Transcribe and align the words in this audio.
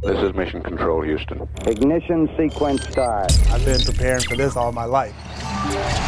This 0.00 0.22
is 0.22 0.32
Mission 0.34 0.62
Control, 0.62 1.02
Houston. 1.02 1.48
Ignition 1.66 2.30
sequence 2.36 2.88
start. 2.88 3.32
I've 3.50 3.64
been 3.64 3.80
preparing 3.80 4.22
for 4.22 4.36
this 4.36 4.56
all 4.56 4.70
my 4.70 4.84
life. 4.84 5.12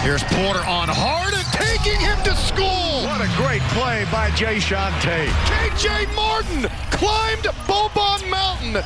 Here's 0.04 0.22
Porter 0.22 0.60
on 0.60 0.88
hard 0.88 1.34
and 1.34 1.44
taking 1.46 1.98
him 1.98 2.16
to 2.22 2.36
school. 2.36 3.02
What 3.02 3.20
a 3.20 3.28
great 3.36 3.62
play 3.72 4.06
by 4.12 4.30
Jae'Sean 4.30 4.92
Tate. 5.00 5.28
KJ 5.50 6.14
Martin 6.14 6.70
climbed 6.92 7.42
Boban 7.66 8.30
Mountain. 8.30 8.80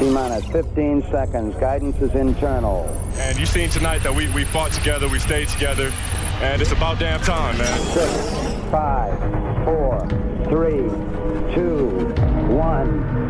T 0.00 0.10
minus 0.10 0.44
15 0.46 1.04
seconds. 1.12 1.54
Guidance 1.54 2.00
is 2.00 2.12
internal. 2.16 2.86
And 3.18 3.38
you've 3.38 3.48
seen 3.48 3.70
tonight 3.70 3.98
that 3.98 4.12
we, 4.12 4.28
we 4.30 4.44
fought 4.44 4.72
together, 4.72 5.08
we 5.08 5.20
stayed 5.20 5.48
together, 5.48 5.92
and 6.40 6.60
it's 6.60 6.72
about 6.72 6.98
damn 6.98 7.20
time, 7.20 7.56
man. 7.56 7.80
Six, 7.92 8.70
five, 8.72 9.16
four, 9.64 10.08
three, 10.48 10.90
two, 11.54 11.86
one. 12.52 13.29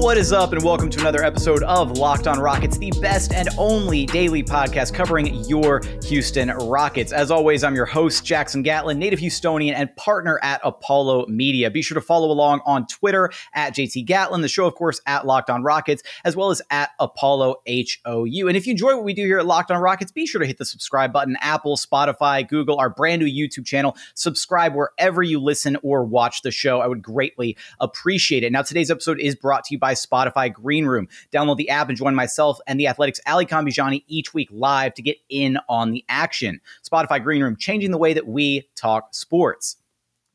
What 0.00 0.16
is 0.16 0.32
up, 0.32 0.54
and 0.54 0.62
welcome 0.64 0.88
to 0.88 1.00
another 1.00 1.22
episode 1.22 1.62
of 1.64 1.98
Locked 1.98 2.26
On 2.26 2.40
Rockets, 2.40 2.78
the 2.78 2.90
best 3.02 3.34
and 3.34 3.50
only 3.58 4.06
daily 4.06 4.42
podcast 4.42 4.94
covering 4.94 5.44
your 5.44 5.82
Houston 6.04 6.48
Rockets. 6.48 7.12
As 7.12 7.30
always, 7.30 7.62
I'm 7.62 7.74
your 7.74 7.84
host, 7.84 8.24
Jackson 8.24 8.62
Gatlin, 8.62 8.98
native 8.98 9.20
Houstonian 9.20 9.74
and 9.74 9.94
partner 9.96 10.40
at 10.42 10.62
Apollo 10.64 11.26
Media. 11.26 11.70
Be 11.70 11.82
sure 11.82 11.96
to 11.96 12.00
follow 12.00 12.30
along 12.30 12.62
on 12.64 12.86
Twitter 12.86 13.30
at 13.52 13.74
JT 13.74 14.06
Gatlin, 14.06 14.40
the 14.40 14.48
show, 14.48 14.64
of 14.64 14.74
course, 14.74 15.02
at 15.04 15.26
Locked 15.26 15.50
On 15.50 15.62
Rockets, 15.62 16.02
as 16.24 16.34
well 16.34 16.48
as 16.48 16.62
at 16.70 16.92
Apollo 16.98 17.56
HOU. 17.68 18.48
And 18.48 18.56
if 18.56 18.66
you 18.66 18.70
enjoy 18.70 18.96
what 18.96 19.04
we 19.04 19.12
do 19.12 19.26
here 19.26 19.38
at 19.38 19.44
Locked 19.44 19.70
On 19.70 19.82
Rockets, 19.82 20.10
be 20.10 20.24
sure 20.26 20.40
to 20.40 20.46
hit 20.46 20.56
the 20.56 20.64
subscribe 20.64 21.12
button, 21.12 21.36
Apple, 21.42 21.76
Spotify, 21.76 22.48
Google, 22.48 22.78
our 22.78 22.88
brand 22.88 23.20
new 23.20 23.28
YouTube 23.28 23.66
channel. 23.66 23.94
Subscribe 24.14 24.74
wherever 24.74 25.22
you 25.22 25.38
listen 25.38 25.76
or 25.82 26.06
watch 26.06 26.40
the 26.40 26.50
show. 26.50 26.80
I 26.80 26.86
would 26.86 27.02
greatly 27.02 27.54
appreciate 27.80 28.44
it. 28.44 28.50
Now, 28.50 28.62
today's 28.62 28.90
episode 28.90 29.20
is 29.20 29.36
brought 29.36 29.64
to 29.64 29.74
you 29.74 29.78
by 29.78 29.89
Spotify 29.94 30.52
Green 30.52 30.86
Room. 30.86 31.08
Download 31.32 31.56
the 31.56 31.68
app 31.68 31.88
and 31.88 31.98
join 31.98 32.14
myself 32.14 32.58
and 32.66 32.78
the 32.78 32.86
Athletics 32.86 33.20
Alykhan 33.26 33.66
Bijani 33.66 34.04
each 34.06 34.34
week 34.34 34.48
live 34.50 34.94
to 34.94 35.02
get 35.02 35.18
in 35.28 35.58
on 35.68 35.92
the 35.92 36.04
action. 36.08 36.60
Spotify 36.88 37.22
Green 37.22 37.42
Room, 37.42 37.56
changing 37.56 37.90
the 37.90 37.98
way 37.98 38.12
that 38.12 38.26
we 38.26 38.68
talk 38.76 39.14
sports. 39.14 39.76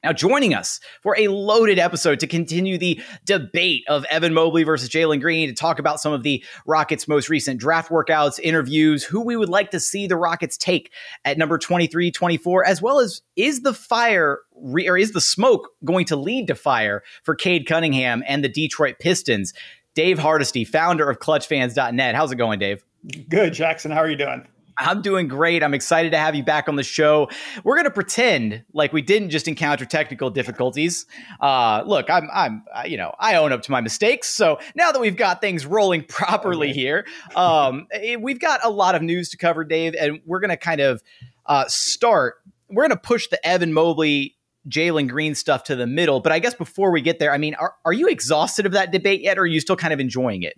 Now, 0.06 0.14
joining 0.14 0.54
us 0.54 0.80
for 1.02 1.18
a 1.18 1.30
loaded 1.30 1.80
episode 1.80 2.20
to 2.20 2.28
continue 2.28 2.78
the 2.78 3.02
debate 3.26 3.84
of 3.88 4.06
Evan 4.06 4.36
Mobley 4.36 4.64
versus 4.64 4.88
Jalen 4.88 5.20
Green, 5.20 5.50
to 5.50 5.56
talk 5.56 5.80
about 5.80 6.00
some 6.00 6.14
of 6.14 6.22
the 6.22 6.44
Rockets' 6.68 7.08
most 7.08 7.28
recent 7.28 7.60
draft 7.60 7.90
workouts, 7.90 8.40
interviews, 8.40 9.04
who 9.04 9.22
we 9.22 9.36
would 9.36 9.50
like 9.50 9.72
to 9.72 9.80
see 9.80 10.06
the 10.06 10.16
Rockets 10.16 10.58
take 10.58 10.92
at 11.26 11.40
number 11.40 11.58
23, 11.58 12.12
24, 12.12 12.68
as 12.68 12.84
well 12.84 13.00
as 13.00 13.24
is 13.36 13.62
the 13.62 13.74
fire 13.74 14.42
re- 14.56 14.88
or 14.88 14.96
is 14.96 15.14
the 15.14 15.22
smoke 15.22 15.72
going 15.84 16.06
to 16.06 16.16
lead 16.16 16.46
to 16.50 16.56
fire 16.56 17.02
for 17.24 17.34
Cade 17.34 17.66
Cunningham 17.66 18.24
and 18.28 18.44
the 18.44 18.50
Detroit 18.50 18.98
Pistons? 19.00 19.56
Dave 19.96 20.20
Hardisty, 20.20 20.68
founder 20.68 21.10
of 21.10 21.18
ClutchFans.net. 21.18 22.14
How's 22.14 22.32
it 22.32 22.36
going, 22.36 22.60
Dave? 22.60 22.86
Good, 23.28 23.54
Jackson. 23.54 23.90
How 23.90 24.02
are 24.02 24.10
you 24.10 24.18
doing? 24.18 24.46
I'm 24.78 25.02
doing 25.02 25.28
great. 25.28 25.64
I'm 25.64 25.74
excited 25.74 26.12
to 26.12 26.18
have 26.18 26.36
you 26.36 26.44
back 26.44 26.68
on 26.68 26.76
the 26.76 26.84
show. 26.84 27.30
We're 27.64 27.76
going 27.76 27.86
to 27.86 27.92
pretend 27.92 28.64
like 28.74 28.94
we 28.94 29.02
didn't 29.02 29.30
just 29.30 29.48
encounter 29.48 29.86
technical 29.86 30.30
difficulties. 30.30 31.06
Uh, 31.40 31.84
look, 31.86 32.10
I'm, 32.10 32.30
I'm, 32.34 32.64
you 32.86 32.98
know, 32.98 33.14
I 33.20 33.36
own 33.36 33.52
up 33.52 33.62
to 33.64 33.72
my 33.72 33.82
mistakes. 33.82 34.30
So 34.30 34.60
now 34.76 34.92
that 34.92 35.00
we've 35.00 35.18
got 35.18 35.42
things 35.42 35.66
rolling 35.66 36.04
properly 36.08 36.72
okay. 36.72 36.80
here, 36.80 37.06
um, 37.36 37.88
it, 37.92 38.22
we've 38.22 38.40
got 38.40 38.64
a 38.64 38.70
lot 38.70 38.96
of 38.96 39.02
news 39.02 39.30
to 39.30 39.38
cover, 39.38 39.64
Dave, 39.64 39.96
and 40.00 40.22
we're 40.26 40.40
going 40.40 40.50
to 40.50 40.58
kind 40.58 40.82
of 40.82 41.02
uh, 41.46 41.66
start. 41.68 42.36
We're 42.70 42.84
going 42.84 42.98
to 42.98 42.98
push 42.98 43.28
the 43.28 43.46
Evan 43.48 43.74
Mobley 43.74 44.36
Jalen 44.70 45.08
Green 45.08 45.36
stuff 45.36 45.64
to 45.66 45.76
the 45.76 45.88
middle. 45.88 46.20
But 46.20 46.32
I 46.32 46.40
guess 46.40 46.54
before 46.54 46.92
we 46.92 47.02
get 47.02 47.20
there, 47.20 47.32
I 47.32 47.38
mean, 47.38 47.56
are, 47.56 47.76
are 47.86 47.94
you 47.94 48.08
exhausted 48.08 48.66
of 48.66 48.72
that 48.74 48.92
debate 48.92 49.22
yet, 49.22 49.38
or 49.38 49.42
are 49.42 49.48
you 49.48 49.60
still 49.60 49.76
kind 49.76 49.94
of 49.94 50.00
enjoying 50.00 50.44
it? 50.44 50.56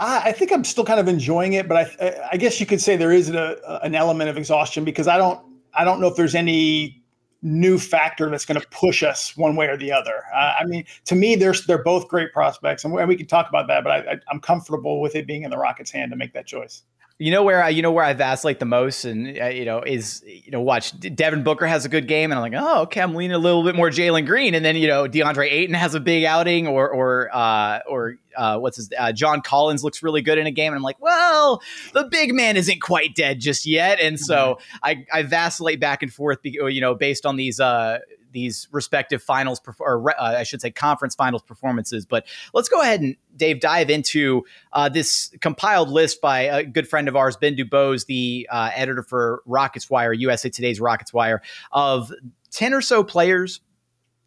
I 0.00 0.32
think 0.32 0.52
I'm 0.52 0.64
still 0.64 0.84
kind 0.84 1.00
of 1.00 1.08
enjoying 1.08 1.54
it, 1.54 1.68
but 1.68 1.76
I, 1.76 2.28
I 2.32 2.36
guess 2.36 2.60
you 2.60 2.66
could 2.66 2.80
say 2.80 2.96
there 2.96 3.12
is 3.12 3.30
a, 3.30 3.80
an 3.82 3.94
element 3.94 4.30
of 4.30 4.36
exhaustion 4.36 4.84
because 4.84 5.08
I 5.08 5.16
don't 5.18 5.40
I 5.74 5.84
don't 5.84 6.00
know 6.00 6.06
if 6.06 6.16
there's 6.16 6.34
any 6.34 7.02
new 7.42 7.76
factor 7.76 8.30
that's 8.30 8.44
going 8.44 8.60
to 8.60 8.66
push 8.68 9.02
us 9.02 9.36
one 9.36 9.56
way 9.56 9.66
or 9.66 9.76
the 9.76 9.90
other. 9.90 10.22
Uh, 10.32 10.54
I 10.60 10.64
mean, 10.64 10.84
to 11.06 11.14
me, 11.14 11.34
there's 11.34 11.66
they're 11.66 11.82
both 11.82 12.08
great 12.08 12.32
prospects, 12.32 12.84
and 12.84 12.92
we, 12.92 13.04
we 13.04 13.16
can 13.16 13.26
talk 13.26 13.48
about 13.48 13.66
that. 13.68 13.84
But 13.84 13.92
I, 13.92 14.12
I, 14.12 14.16
I'm 14.30 14.40
comfortable 14.40 15.00
with 15.00 15.16
it 15.16 15.26
being 15.26 15.42
in 15.42 15.50
the 15.50 15.58
Rockets' 15.58 15.90
hand 15.90 16.12
to 16.12 16.16
make 16.16 16.32
that 16.34 16.46
choice. 16.46 16.82
You 17.18 17.30
know 17.30 17.44
where 17.44 17.62
I, 17.62 17.68
you 17.68 17.82
know 17.82 17.92
where 17.92 18.04
I 18.04 18.14
vacillate 18.14 18.58
the 18.58 18.64
most, 18.64 19.04
and 19.04 19.38
uh, 19.38 19.46
you 19.46 19.64
know 19.64 19.82
is 19.82 20.22
you 20.26 20.50
know 20.50 20.60
watch 20.60 20.98
Devin 20.98 21.44
Booker 21.44 21.66
has 21.66 21.84
a 21.84 21.88
good 21.88 22.08
game, 22.08 22.32
and 22.32 22.38
I'm 22.38 22.52
like, 22.52 22.60
oh, 22.60 22.82
okay, 22.82 23.00
I'm 23.00 23.14
leaning 23.14 23.34
a 23.34 23.38
little 23.38 23.62
bit 23.62 23.74
more 23.74 23.90
Jalen 23.90 24.26
Green, 24.26 24.54
and 24.54 24.64
then 24.64 24.76
you 24.76 24.88
know 24.88 25.06
DeAndre 25.06 25.50
Ayton 25.50 25.74
has 25.74 25.94
a 25.94 26.00
big 26.00 26.24
outing, 26.24 26.66
or 26.66 26.88
or 26.90 27.30
uh, 27.32 27.80
or 27.88 28.16
uh, 28.36 28.58
what's 28.58 28.76
his 28.76 28.90
uh, 28.98 29.12
John 29.12 29.40
Collins 29.40 29.84
looks 29.84 30.02
really 30.02 30.22
good 30.22 30.38
in 30.38 30.46
a 30.46 30.50
game, 30.50 30.72
and 30.72 30.76
I'm 30.76 30.82
like, 30.82 31.00
well, 31.00 31.62
the 31.92 32.04
big 32.04 32.34
man 32.34 32.56
isn't 32.56 32.80
quite 32.80 33.14
dead 33.14 33.40
just 33.40 33.66
yet, 33.66 34.00
and 34.00 34.18
so 34.18 34.58
mm-hmm. 34.58 34.76
I 34.82 35.06
I 35.12 35.22
vacillate 35.22 35.80
back 35.80 36.02
and 36.02 36.12
forth, 36.12 36.38
you 36.42 36.80
know, 36.80 36.94
based 36.94 37.24
on 37.26 37.36
these 37.36 37.60
uh 37.60 38.00
these 38.32 38.68
respective 38.72 39.22
finals, 39.22 39.60
or 39.78 40.10
uh, 40.10 40.38
I 40.38 40.42
should 40.42 40.60
say, 40.60 40.70
conference 40.70 41.14
finals 41.14 41.42
performances. 41.42 42.06
But 42.06 42.26
let's 42.52 42.68
go 42.68 42.80
ahead 42.80 43.00
and 43.00 43.16
Dave 43.36 43.60
dive 43.60 43.90
into 43.90 44.44
uh, 44.72 44.88
this 44.88 45.32
compiled 45.40 45.88
list 45.88 46.20
by 46.20 46.40
a 46.42 46.64
good 46.64 46.88
friend 46.88 47.08
of 47.08 47.16
ours, 47.16 47.36
Ben 47.36 47.56
Dubose, 47.56 48.06
the 48.06 48.48
uh, 48.50 48.70
editor 48.74 49.02
for 49.02 49.42
Rockets 49.46 49.88
Wire, 49.88 50.12
USA 50.12 50.48
Today's 50.48 50.80
Rockets 50.80 51.12
Wire, 51.12 51.42
of 51.70 52.12
ten 52.50 52.74
or 52.74 52.80
so 52.80 53.04
players 53.04 53.60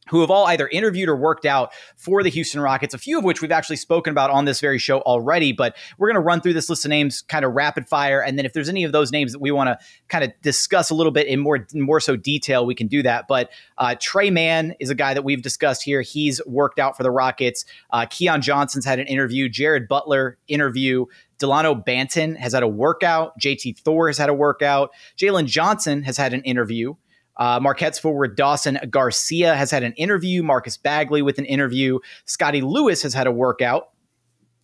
who 0.10 0.22
have 0.22 0.30
all 0.30 0.46
either 0.48 0.68
interviewed 0.68 1.10
or 1.10 1.16
worked 1.16 1.46
out 1.46 1.72
for 1.96 2.24
the 2.24 2.30
Houston 2.30 2.62
Rockets, 2.62 2.94
a 2.94 2.98
few 2.98 3.18
of 3.18 3.24
which 3.24 3.42
we've 3.42 3.52
actually 3.52 3.76
spoken 3.76 4.12
about 4.12 4.30
on 4.30 4.46
this 4.46 4.60
very 4.60 4.78
show 4.78 5.02
already. 5.02 5.52
But 5.52 5.76
we're 5.98 6.08
going 6.08 6.16
to 6.16 6.22
run 6.22 6.42
through 6.42 6.54
this 6.54 6.70
list 6.70 6.86
of 6.86 6.90
names 6.90 7.22
kind 7.22 7.46
of 7.46 7.54
rapid 7.54 7.88
fire. 7.88 8.22
And 8.22 8.38
then 8.38 8.46
if 8.46 8.54
there's 8.54 8.70
any 8.70 8.84
of 8.84 8.92
those 8.92 9.12
names 9.12 9.32
that 9.32 9.40
we 9.40 9.52
want 9.52 9.68
to 9.68 9.78
kind 10.08 10.24
of 10.24 10.32
discuss 10.42 10.90
a 10.90 10.96
little 10.96 11.12
bit 11.12 11.28
in 11.28 11.40
more, 11.40 11.66
more 11.74 12.00
so 12.00 12.16
detail, 12.16 12.66
we 12.66 12.76
can 12.76 12.88
do 12.88 13.02
that. 13.04 13.28
But 13.28 13.50
uh, 13.78 13.96
Tre 14.00 14.30
Mann 14.30 14.76
is 14.80 14.90
a 14.90 14.96
guy 14.96 15.14
that 15.14 15.24
we've 15.24 15.42
discussed 15.42 15.84
here. 15.84 16.02
He's 16.02 16.42
worked 16.46 16.80
out 16.80 16.96
for 16.96 17.04
the 17.04 17.12
Rockets. 17.12 17.66
Uh, 17.92 18.06
Keon 18.10 18.42
Johnson's 18.42 18.86
had 18.86 19.00
an 19.00 19.08
interview, 19.08 19.50
Jared 19.50 19.88
Butler 19.88 20.38
interview. 20.48 21.06
Delano 21.38 21.76
Banton 21.76 22.38
has 22.38 22.54
had 22.54 22.64
a 22.64 22.68
workout. 22.68 23.38
JT 23.40 23.80
Thor 23.80 24.08
has 24.08 24.18
had 24.18 24.30
a 24.30 24.34
workout. 24.34 24.92
Jalen 25.18 25.48
Johnson 25.48 26.04
has 26.04 26.18
had 26.18 26.34
an 26.34 26.42
interview. 26.44 26.96
Uh, 27.38 27.60
Marquette's 27.60 28.00
forward 28.00 28.36
Dawson 28.36 28.80
Garcia 28.90 29.56
has 29.56 29.72
had 29.72 29.84
an 29.84 29.94
interview. 29.94 30.44
Marcus 30.44 30.78
Bagley 30.78 31.22
with 31.22 31.38
an 31.38 31.46
interview. 31.46 32.00
Scottie 32.26 32.62
Lewis 32.62 33.02
has 33.04 33.14
had 33.14 33.28
a 33.28 33.32
workout. 33.32 33.90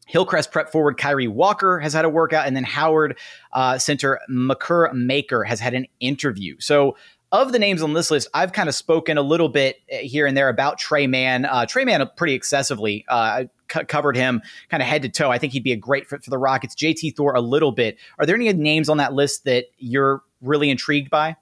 Hillcrest 0.08 0.52
prep 0.52 0.72
forward 0.72 0.98
Kyree 0.98 1.30
Walker 1.30 1.80
has 1.80 1.94
had 1.94 2.04
a 2.04 2.09
workout, 2.09 2.46
and 2.46 2.56
then 2.56 2.66
Howard 2.66 3.18
uh, 3.54 3.78
center 3.78 4.20
Makur 4.30 4.94
Maker 4.94 5.44
has 5.44 5.59
had 5.59 5.74
an 5.74 5.88
interview. 6.00 6.58
So, 6.59 6.98
of 7.32 7.54
the 7.54 7.59
names 7.59 7.82
on 7.82 7.94
this 7.94 8.12
list, 8.12 8.28
I've 8.34 8.52
kind 8.52 8.68
of 8.68 8.76
spoken 8.76 9.18
a 9.18 9.22
little 9.22 9.48
bit 9.48 9.78
uh, 9.90 9.98
here 9.98 10.26
and 10.26 10.36
there 10.36 10.50
about 10.50 10.78
Tre 10.78 11.08
Mann. 11.08 11.46
Uh, 11.46 11.66
Tre 11.66 11.86
Mann 11.86 12.06
pretty 12.18 12.34
excessively. 12.34 13.06
Uh, 13.08 13.46
c- 13.72 13.86
covered 13.86 14.18
him 14.18 14.42
kind 14.68 14.84
of 14.84 14.90
head 14.90 15.02
to 15.03 15.09
toe. 15.09 15.32
I 15.32 15.38
think 15.38 15.53
he'd 15.53 15.64
be 15.64 15.72
a 15.72 15.78
great 15.78 16.09
fit 16.09 16.26
for 16.26 16.30
the 16.30 16.38
Rockets. 16.38 16.76
JT 16.76 17.16
Thor 17.16 17.34
a 17.34 17.40
little 17.40 17.72
bit. 17.72 17.98
Are 18.20 18.26
there 18.26 18.36
any 18.36 18.52
names 18.52 18.90
on 18.90 18.98
that 18.98 19.14
list 19.14 19.46
that 19.46 19.68
you're 19.78 20.24
really 20.42 20.70
intrigued 20.70 21.09
by? 21.09 21.38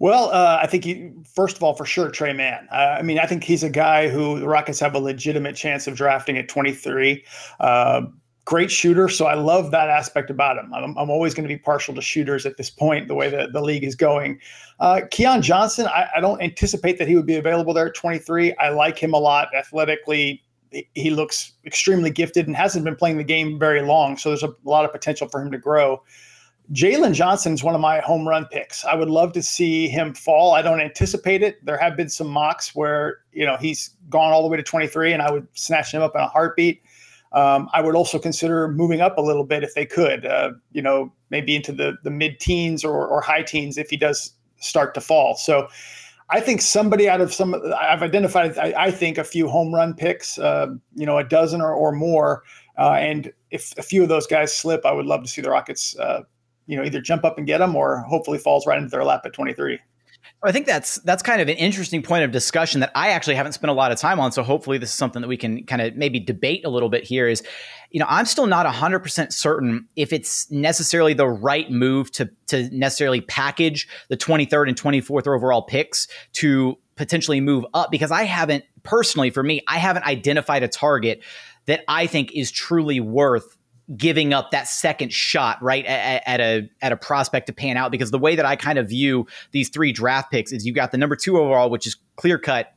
Well, 0.00 0.30
uh, 0.30 0.58
I 0.62 0.66
think 0.66 0.84
he, 0.84 1.10
first 1.34 1.56
of 1.56 1.62
all, 1.62 1.74
for 1.74 1.84
sure, 1.84 2.10
Tre 2.10 2.32
Mann. 2.32 2.68
Uh, 2.70 2.96
I 2.98 3.02
mean, 3.02 3.18
I 3.18 3.26
think 3.26 3.42
he's 3.42 3.62
a 3.62 3.70
guy 3.70 4.08
who 4.08 4.38
the 4.38 4.46
Rockets 4.46 4.78
have 4.80 4.94
a 4.94 4.98
legitimate 4.98 5.56
chance 5.56 5.86
of 5.86 5.96
drafting 5.96 6.38
at 6.38 6.48
23. 6.48 7.24
Uh, 7.58 8.02
great 8.44 8.70
shooter, 8.70 9.08
so 9.08 9.26
I 9.26 9.34
love 9.34 9.72
that 9.72 9.90
aspect 9.90 10.30
about 10.30 10.56
him. 10.56 10.72
I'm, 10.72 10.96
I'm 10.96 11.10
always 11.10 11.34
going 11.34 11.46
to 11.46 11.54
be 11.54 11.58
partial 11.58 11.94
to 11.94 12.00
shooters 12.00 12.46
at 12.46 12.56
this 12.56 12.70
point, 12.70 13.08
the 13.08 13.14
way 13.14 13.28
that 13.28 13.52
the 13.52 13.60
league 13.60 13.84
is 13.84 13.96
going. 13.96 14.40
Uh, 14.78 15.02
Keon 15.10 15.42
Johnson, 15.42 15.86
I, 15.88 16.08
I 16.16 16.20
don't 16.20 16.40
anticipate 16.40 16.98
that 16.98 17.08
he 17.08 17.16
would 17.16 17.26
be 17.26 17.36
available 17.36 17.74
there 17.74 17.88
at 17.88 17.94
23. 17.94 18.54
I 18.56 18.68
like 18.70 18.98
him 18.98 19.12
a 19.12 19.18
lot 19.18 19.48
athletically. 19.54 20.42
He 20.94 21.10
looks 21.10 21.52
extremely 21.66 22.10
gifted 22.10 22.46
and 22.46 22.54
hasn't 22.54 22.84
been 22.84 22.96
playing 22.96 23.16
the 23.16 23.24
game 23.24 23.58
very 23.58 23.82
long, 23.82 24.16
so 24.16 24.28
there's 24.28 24.42
a 24.44 24.54
lot 24.64 24.84
of 24.84 24.92
potential 24.92 25.28
for 25.28 25.42
him 25.42 25.50
to 25.50 25.58
grow. 25.58 26.02
Jalen 26.72 27.14
Johnson 27.14 27.54
is 27.54 27.64
one 27.64 27.74
of 27.74 27.80
my 27.80 28.00
home 28.00 28.28
run 28.28 28.46
picks. 28.46 28.84
I 28.84 28.94
would 28.94 29.08
love 29.08 29.32
to 29.32 29.42
see 29.42 29.88
him 29.88 30.12
fall. 30.12 30.52
I 30.52 30.60
don't 30.60 30.80
anticipate 30.80 31.42
it. 31.42 31.64
There 31.64 31.78
have 31.78 31.96
been 31.96 32.10
some 32.10 32.28
mocks 32.28 32.74
where 32.74 33.20
you 33.32 33.46
know 33.46 33.56
he's 33.56 33.96
gone 34.10 34.32
all 34.32 34.42
the 34.42 34.48
way 34.48 34.58
to 34.58 34.62
23, 34.62 35.12
and 35.12 35.22
I 35.22 35.30
would 35.30 35.46
snatch 35.54 35.92
him 35.92 36.02
up 36.02 36.14
in 36.14 36.20
a 36.20 36.28
heartbeat. 36.28 36.82
Um, 37.32 37.68
I 37.72 37.80
would 37.80 37.94
also 37.94 38.18
consider 38.18 38.68
moving 38.68 39.00
up 39.00 39.16
a 39.16 39.22
little 39.22 39.44
bit 39.44 39.62
if 39.62 39.74
they 39.74 39.86
could. 39.86 40.26
Uh, 40.26 40.52
you 40.72 40.82
know, 40.82 41.12
maybe 41.30 41.56
into 41.56 41.72
the 41.72 41.96
the 42.04 42.10
mid 42.10 42.38
teens 42.38 42.84
or, 42.84 43.06
or 43.06 43.22
high 43.22 43.42
teens 43.42 43.78
if 43.78 43.88
he 43.88 43.96
does 43.96 44.32
start 44.58 44.94
to 44.94 45.00
fall. 45.00 45.36
So. 45.36 45.68
I 46.30 46.40
think 46.40 46.60
somebody 46.60 47.08
out 47.08 47.22
of 47.22 47.32
some, 47.32 47.54
I've 47.74 48.02
identified, 48.02 48.58
I, 48.58 48.74
I 48.76 48.90
think, 48.90 49.16
a 49.16 49.24
few 49.24 49.48
home 49.48 49.74
run 49.74 49.94
picks, 49.94 50.38
uh, 50.38 50.66
you 50.94 51.06
know, 51.06 51.16
a 51.16 51.24
dozen 51.24 51.62
or, 51.62 51.72
or 51.72 51.90
more. 51.90 52.42
Uh, 52.76 52.92
and 52.98 53.32
if 53.50 53.72
a 53.78 53.82
few 53.82 54.02
of 54.02 54.10
those 54.10 54.26
guys 54.26 54.54
slip, 54.54 54.84
I 54.84 54.92
would 54.92 55.06
love 55.06 55.22
to 55.22 55.28
see 55.30 55.40
the 55.40 55.48
Rockets 55.48 55.98
uh, 55.98 56.24
you 56.68 56.76
know 56.76 56.84
either 56.84 57.00
jump 57.00 57.24
up 57.24 57.38
and 57.38 57.46
get 57.46 57.58
them 57.58 57.74
or 57.74 58.02
hopefully 58.02 58.38
falls 58.38 58.66
right 58.66 58.78
into 58.78 58.90
their 58.90 59.04
lap 59.04 59.22
at 59.24 59.32
23. 59.32 59.80
I 60.42 60.52
think 60.52 60.66
that's 60.66 60.96
that's 61.00 61.22
kind 61.22 61.40
of 61.40 61.48
an 61.48 61.56
interesting 61.56 62.02
point 62.02 62.22
of 62.22 62.30
discussion 62.30 62.80
that 62.80 62.92
I 62.94 63.10
actually 63.10 63.34
haven't 63.34 63.52
spent 63.52 63.70
a 63.70 63.74
lot 63.74 63.90
of 63.90 63.98
time 63.98 64.20
on. 64.20 64.30
So 64.30 64.44
hopefully 64.44 64.78
this 64.78 64.90
is 64.90 64.94
something 64.94 65.20
that 65.20 65.28
we 65.28 65.36
can 65.36 65.64
kind 65.64 65.82
of 65.82 65.96
maybe 65.96 66.20
debate 66.20 66.64
a 66.64 66.68
little 66.68 66.88
bit 66.88 67.02
here 67.02 67.26
is, 67.26 67.42
you 67.90 67.98
know, 67.98 68.06
I'm 68.08 68.24
still 68.24 68.46
not 68.46 68.64
100% 68.64 69.32
certain 69.32 69.88
if 69.96 70.12
it's 70.12 70.48
necessarily 70.50 71.12
the 71.12 71.26
right 71.26 71.68
move 71.70 72.12
to 72.12 72.30
to 72.48 72.68
necessarily 72.70 73.20
package 73.20 73.88
the 74.10 74.16
23rd 74.16 74.68
and 74.68 74.80
24th 74.80 75.26
overall 75.26 75.62
picks 75.62 76.06
to 76.34 76.76
potentially 76.94 77.40
move 77.40 77.64
up 77.74 77.90
because 77.90 78.12
I 78.12 78.22
haven't 78.22 78.64
personally 78.84 79.30
for 79.30 79.42
me, 79.42 79.62
I 79.66 79.78
haven't 79.78 80.04
identified 80.04 80.62
a 80.62 80.68
target 80.68 81.22
that 81.66 81.82
I 81.88 82.06
think 82.06 82.32
is 82.32 82.50
truly 82.50 83.00
worth 83.00 83.57
giving 83.96 84.34
up 84.34 84.50
that 84.50 84.68
second 84.68 85.12
shot 85.12 85.62
right 85.62 85.84
at, 85.86 86.22
at, 86.26 86.40
a 86.40 86.70
at 86.82 86.92
a 86.92 86.96
prospect 86.96 87.46
to 87.46 87.52
pan 87.52 87.76
out 87.76 87.90
because 87.90 88.10
the 88.10 88.18
way 88.18 88.36
that 88.36 88.44
I 88.44 88.56
kind 88.56 88.78
of 88.78 88.88
view 88.88 89.26
these 89.52 89.68
three 89.68 89.92
draft 89.92 90.30
picks 90.30 90.52
is 90.52 90.66
you 90.66 90.72
got 90.72 90.92
the 90.92 90.98
number 90.98 91.16
two 91.16 91.38
overall, 91.38 91.70
which 91.70 91.86
is 91.86 91.96
clear 92.16 92.38
cut. 92.38 92.72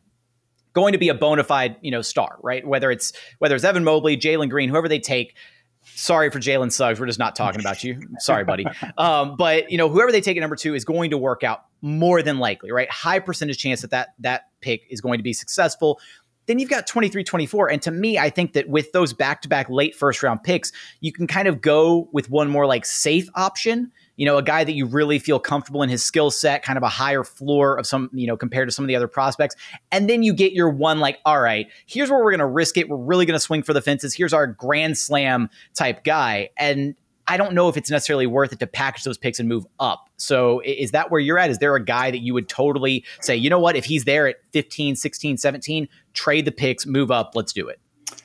Going 0.73 0.93
to 0.93 0.97
be 0.97 1.09
a 1.09 1.13
bona 1.13 1.43
fide, 1.43 1.75
you 1.81 1.91
know, 1.91 2.01
star, 2.01 2.37
right? 2.41 2.65
Whether 2.65 2.91
it's 2.91 3.11
whether 3.39 3.55
it's 3.55 3.65
Evan 3.65 3.83
Mobley, 3.83 4.15
Jalen 4.15 4.49
Green, 4.49 4.69
whoever 4.69 4.87
they 4.87 4.99
take, 4.99 5.35
sorry 5.83 6.29
for 6.29 6.39
Jalen 6.39 6.71
Suggs. 6.71 6.99
We're 6.99 7.07
just 7.07 7.19
not 7.19 7.35
talking 7.35 7.59
about 7.59 7.83
you. 7.83 8.01
Sorry, 8.19 8.43
buddy. 8.43 8.65
Um, 8.97 9.35
but 9.35 9.71
you 9.71 9.77
know, 9.77 9.89
whoever 9.89 10.11
they 10.11 10.21
take 10.21 10.37
at 10.37 10.39
number 10.39 10.55
two 10.55 10.75
is 10.75 10.85
going 10.85 11.11
to 11.11 11.17
work 11.17 11.43
out 11.43 11.65
more 11.81 12.21
than 12.21 12.39
likely, 12.39 12.71
right? 12.71 12.89
High 12.89 13.19
percentage 13.19 13.57
chance 13.57 13.81
that 13.81 13.91
that 13.91 14.09
that 14.19 14.43
pick 14.61 14.83
is 14.89 15.01
going 15.01 15.17
to 15.19 15.23
be 15.23 15.33
successful. 15.33 15.99
Then 16.47 16.59
you've 16.59 16.69
got 16.69 16.87
23 16.87 17.23
24. 17.23 17.69
And 17.69 17.81
to 17.83 17.91
me, 17.91 18.17
I 18.17 18.29
think 18.29 18.53
that 18.53 18.67
with 18.67 18.91
those 18.91 19.13
back 19.13 19.41
to 19.43 19.49
back 19.49 19.69
late 19.69 19.95
first 19.95 20.23
round 20.23 20.43
picks, 20.43 20.71
you 20.99 21.11
can 21.11 21.27
kind 21.27 21.47
of 21.47 21.61
go 21.61 22.09
with 22.11 22.29
one 22.29 22.49
more 22.49 22.65
like 22.65 22.85
safe 22.85 23.29
option. 23.35 23.91
You 24.17 24.25
know, 24.25 24.37
a 24.37 24.43
guy 24.43 24.63
that 24.63 24.73
you 24.73 24.85
really 24.85 25.17
feel 25.19 25.39
comfortable 25.39 25.81
in 25.81 25.89
his 25.89 26.03
skill 26.03 26.29
set, 26.29 26.63
kind 26.63 26.77
of 26.77 26.83
a 26.83 26.89
higher 26.89 27.23
floor 27.23 27.77
of 27.77 27.87
some, 27.87 28.09
you 28.13 28.27
know, 28.27 28.37
compared 28.37 28.67
to 28.67 28.71
some 28.71 28.85
of 28.85 28.87
the 28.87 28.95
other 28.95 29.07
prospects. 29.07 29.55
And 29.91 30.09
then 30.09 30.21
you 30.23 30.33
get 30.33 30.53
your 30.53 30.69
one 30.69 30.99
like, 30.99 31.19
all 31.25 31.39
right, 31.39 31.67
here's 31.85 32.09
where 32.09 32.19
we're 32.19 32.31
going 32.31 32.39
to 32.39 32.45
risk 32.45 32.77
it. 32.77 32.89
We're 32.89 32.97
really 32.97 33.25
going 33.25 33.35
to 33.35 33.39
swing 33.39 33.63
for 33.63 33.73
the 33.73 33.81
fences. 33.81 34.13
Here's 34.13 34.33
our 34.33 34.45
grand 34.45 34.97
slam 34.97 35.49
type 35.73 36.03
guy. 36.03 36.49
And 36.57 36.95
I 37.27 37.37
don't 37.37 37.53
know 37.53 37.69
if 37.69 37.77
it's 37.77 37.89
necessarily 37.89 38.27
worth 38.27 38.51
it 38.51 38.59
to 38.59 38.67
package 38.67 39.03
those 39.03 39.17
picks 39.17 39.39
and 39.39 39.47
move 39.47 39.65
up. 39.79 40.09
So 40.17 40.61
is 40.65 40.91
that 40.91 41.11
where 41.11 41.19
you're 41.19 41.37
at? 41.37 41.49
Is 41.49 41.59
there 41.59 41.75
a 41.75 41.83
guy 41.83 42.11
that 42.11 42.19
you 42.19 42.33
would 42.33 42.49
totally 42.49 43.05
say, 43.21 43.35
you 43.35 43.49
know 43.49 43.59
what, 43.59 43.75
if 43.75 43.85
he's 43.85 44.05
there 44.05 44.27
at 44.27 44.37
15, 44.51 44.95
16, 44.95 45.37
17, 45.37 45.87
trade 46.13 46.45
the 46.45 46.51
picks, 46.51 46.85
move 46.85 47.11
up, 47.11 47.31
let's 47.35 47.53
do 47.53 47.67
it? 47.67 47.79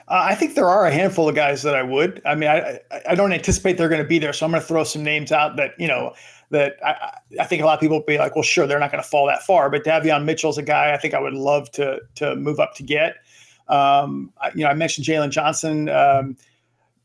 Uh, 0.09 0.23
I 0.29 0.35
think 0.35 0.55
there 0.55 0.69
are 0.69 0.87
a 0.87 0.93
handful 0.93 1.29
of 1.29 1.35
guys 1.35 1.63
that 1.63 1.75
I 1.75 1.83
would. 1.83 2.23
I 2.25 2.35
mean, 2.35 2.49
I 2.49 2.81
I 3.09 3.15
don't 3.15 3.33
anticipate 3.33 3.77
they're 3.77 3.89
going 3.89 4.03
to 4.03 4.09
be 4.09 4.19
there, 4.19 4.33
so 4.33 4.47
I'm 4.47 4.53
going 4.53 4.63
to 4.63 4.67
throw 4.67 4.85
some 4.85 5.03
names 5.03 5.33
out 5.33 5.57
that 5.57 5.73
you 5.79 5.89
know 5.89 6.15
that 6.51 6.77
I, 6.85 7.19
I 7.41 7.45
think 7.45 7.63
a 7.63 7.67
lot 7.67 7.75
of 7.75 7.81
people 7.81 7.99
would 7.99 8.07
be 8.07 8.19
like, 8.19 8.37
well, 8.37 8.43
sure, 8.43 8.67
they're 8.69 8.79
not 8.79 8.93
going 8.93 9.03
to 9.03 9.09
fall 9.09 9.27
that 9.27 9.43
far. 9.43 9.69
But 9.69 9.85
Davion 9.85 10.25
Mitchell's 10.25 10.59
a 10.59 10.63
guy 10.63 10.95
I 10.95 10.97
think 10.97 11.15
I 11.15 11.21
would 11.21 11.35
love 11.35 11.71
to 11.73 12.01
to 12.17 12.37
move 12.37 12.61
up 12.61 12.75
to 12.77 12.83
get. 12.85 13.17
Um, 13.69 14.33
I, 14.41 14.53
you 14.55 14.63
know, 14.63 14.69
I 14.69 14.75
mentioned 14.75 15.07
Jalen 15.07 15.31
Johnson. 15.31 15.89
Um, 15.89 16.37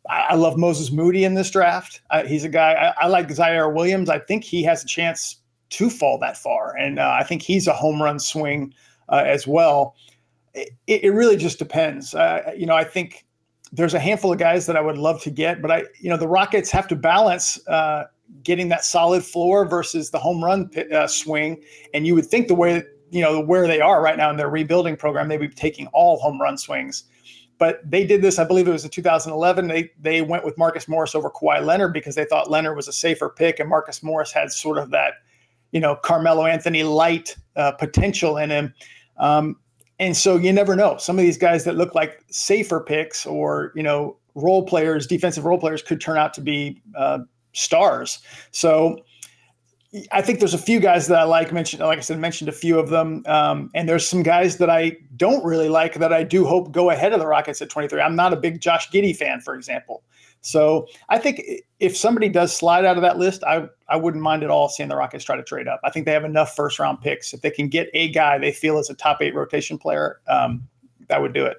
I, 0.10 0.36
love 0.36 0.58
Moses 0.58 0.92
Moody 0.92 1.24
in 1.24 1.36
this 1.36 1.52
draft. 1.52 2.02
Uh, 2.10 2.24
he's 2.24 2.44
a 2.44 2.50
guy 2.50 2.74
I, 2.74 3.06
I, 3.06 3.08
like. 3.08 3.28
Ziaire 3.28 3.74
Williams. 3.74 4.10
I 4.10 4.20
think 4.20 4.44
he 4.44 4.64
has 4.64 4.84
a 4.84 4.88
chance 4.88 5.38
to 5.72 5.90
fall 5.90 6.18
that 6.20 6.38
far, 6.38 6.76
and 6.76 7.00
uh, 7.00 7.18
I 7.20 7.24
think 7.24 7.42
he's 7.42 7.68
a 7.68 7.74
home 7.74 8.02
run 8.02 8.20
swing 8.20 8.74
uh, 9.10 9.24
as 9.26 9.46
well. 9.46 9.96
It, 10.54 10.72
it, 10.88 11.14
really 11.14 11.38
just 11.38 11.60
depends. 11.60 12.14
Uh, 12.14 12.52
you 12.58 12.66
know, 12.66 12.76
I 12.76 12.84
think 12.84 13.26
there's 13.72 13.94
a 13.94 14.00
handful 14.00 14.34
of 14.34 14.40
guys 14.40 14.66
that 14.66 14.76
I 14.76 14.82
would 14.82 14.98
love 14.98 15.22
to 15.22 15.30
get, 15.30 15.62
but 15.62 15.72
I, 15.72 15.84
you 16.00 16.10
know, 16.10 16.18
the 16.18 16.28
Rockets 16.28 16.72
have 16.72 16.88
to 16.90 16.96
balance 16.96 17.66
uh, 17.68 18.06
getting 18.44 18.70
that 18.70 18.84
solid 18.84 19.24
floor 19.24 19.66
versus 19.66 20.10
the 20.10 20.20
home 20.20 20.44
run 20.44 20.70
uh, 20.94 21.08
swing. 21.08 21.62
And 21.94 22.06
you 22.06 22.16
would 22.16 22.26
think 22.26 22.48
the 22.48 22.56
way 22.56 22.84
you 23.12 23.22
know 23.22 23.40
where 23.40 23.68
they 23.68 23.82
are 23.82 24.02
right 24.02 24.18
now 24.18 24.30
in 24.30 24.38
their 24.38 24.50
rebuilding 24.50 24.98
program, 24.98 25.30
they'd 25.30 25.38
be 25.38 25.48
taking 25.48 25.88
all 25.88 26.18
home 26.18 26.42
run 26.42 26.58
swings 26.58 27.04
but 27.62 27.80
they 27.88 28.04
did 28.04 28.24
this, 28.24 28.40
I 28.40 28.44
believe 28.44 28.68
it 28.68 28.72
was 28.72 28.86
in 28.86 28.90
2011. 28.90 29.68
They 29.68 29.92
they 30.00 30.24
went 30.24 30.44
with 30.44 30.58
Marcus 30.58 30.88
Morris 30.88 31.14
over 31.14 31.30
Kawhi 31.30 31.64
Leonard 31.64 31.94
because 31.94 32.16
they 32.16 32.26
thought 32.26 32.50
Leonard 32.50 32.76
was 32.76 32.88
a 32.88 32.92
safer 32.92 33.30
pick, 33.30 33.60
and 33.60 33.70
Marcus 33.70 34.02
Morris 34.02 34.32
had 34.32 34.52
sort 34.52 34.80
of 34.80 34.90
that, 34.90 35.14
you 35.72 35.80
know, 35.80 35.96
Carmelo 35.96 36.48
Anthony 36.48 36.82
light 36.82 37.36
uh, 37.56 37.74
potential 37.74 38.36
in 38.38 38.50
him. 38.50 38.74
Um, 39.18 39.58
and 40.00 40.18
so 40.18 40.38
you 40.38 40.52
never 40.52 40.76
know. 40.76 40.98
Some 40.98 41.20
of 41.20 41.24
these 41.24 41.38
guys 41.38 41.64
that 41.66 41.76
look 41.76 41.94
like 41.94 42.24
safer 42.32 42.80
picks 42.80 43.28
or 43.28 43.74
you 43.76 43.84
know 43.84 44.18
role 44.34 44.66
players, 44.66 45.06
defensive 45.06 45.46
role 45.46 45.60
players, 45.60 45.84
could 45.84 46.02
turn 46.02 46.18
out 46.18 46.34
to 46.34 46.42
be 46.42 46.82
uh, 46.98 47.20
stars. 47.54 48.24
So 48.50 48.98
I 50.12 50.22
think 50.22 50.40
there's 50.40 50.54
a 50.54 50.58
few 50.60 50.80
guys 50.80 51.08
that 51.08 51.20
I 51.20 51.24
like. 51.24 51.52
Mentioned, 51.52 51.84
like 51.84 51.98
I 51.98 52.02
said, 52.02 52.18
mentioned 52.18 52.48
a 52.48 52.54
few 52.54 52.80
of 52.80 52.90
them, 52.90 53.24
um, 53.26 53.70
and 53.76 53.90
there's 53.90 54.08
some 54.08 54.24
guys 54.24 54.58
that 54.58 54.70
I 54.70 54.96
don't 55.18 55.44
really 55.44 55.68
like 55.68 55.96
that 55.96 56.14
I 56.14 56.24
do 56.24 56.46
hope 56.46 56.72
go 56.72 56.90
ahead 56.90 57.12
of 57.12 57.20
the 57.20 57.28
Rockets 57.28 57.62
at 57.62 57.70
23. 57.70 58.00
I'm 58.00 58.16
not 58.16 58.32
a 58.32 58.38
big 58.38 58.62
Josh 58.62 58.90
Giddey 58.90 59.16
fan, 59.16 59.42
for 59.42 59.54
example. 59.54 60.04
So 60.40 60.88
I 61.10 61.20
think 61.20 61.44
if 61.80 61.96
somebody 61.96 62.30
does 62.30 62.56
slide 62.56 62.86
out 62.86 62.96
of 62.96 63.02
that 63.02 63.18
list, 63.18 63.44
I 63.44 63.68
I 63.90 63.98
wouldn't 63.98 64.24
mind 64.24 64.44
at 64.44 64.50
all 64.50 64.70
seeing 64.70 64.88
the 64.88 64.96
Rockets 64.96 65.26
try 65.26 65.36
to 65.36 65.44
trade 65.44 65.68
up. 65.68 65.82
I 65.84 65.90
think 65.90 66.06
they 66.06 66.14
have 66.14 66.24
enough 66.26 66.56
first 66.56 66.80
round 66.80 67.02
picks. 67.02 67.34
If 67.34 67.42
they 67.42 67.52
can 67.52 67.68
get 67.68 67.90
a 67.94 68.10
guy 68.12 68.38
they 68.38 68.54
feel 68.54 68.78
is 68.80 68.90
a 68.90 68.96
top 68.96 69.22
eight 69.22 69.36
rotation 69.36 69.78
player, 69.78 70.22
um, 70.30 70.68
that 71.10 71.22
would 71.22 71.34
do 71.34 71.46
it 71.46 71.58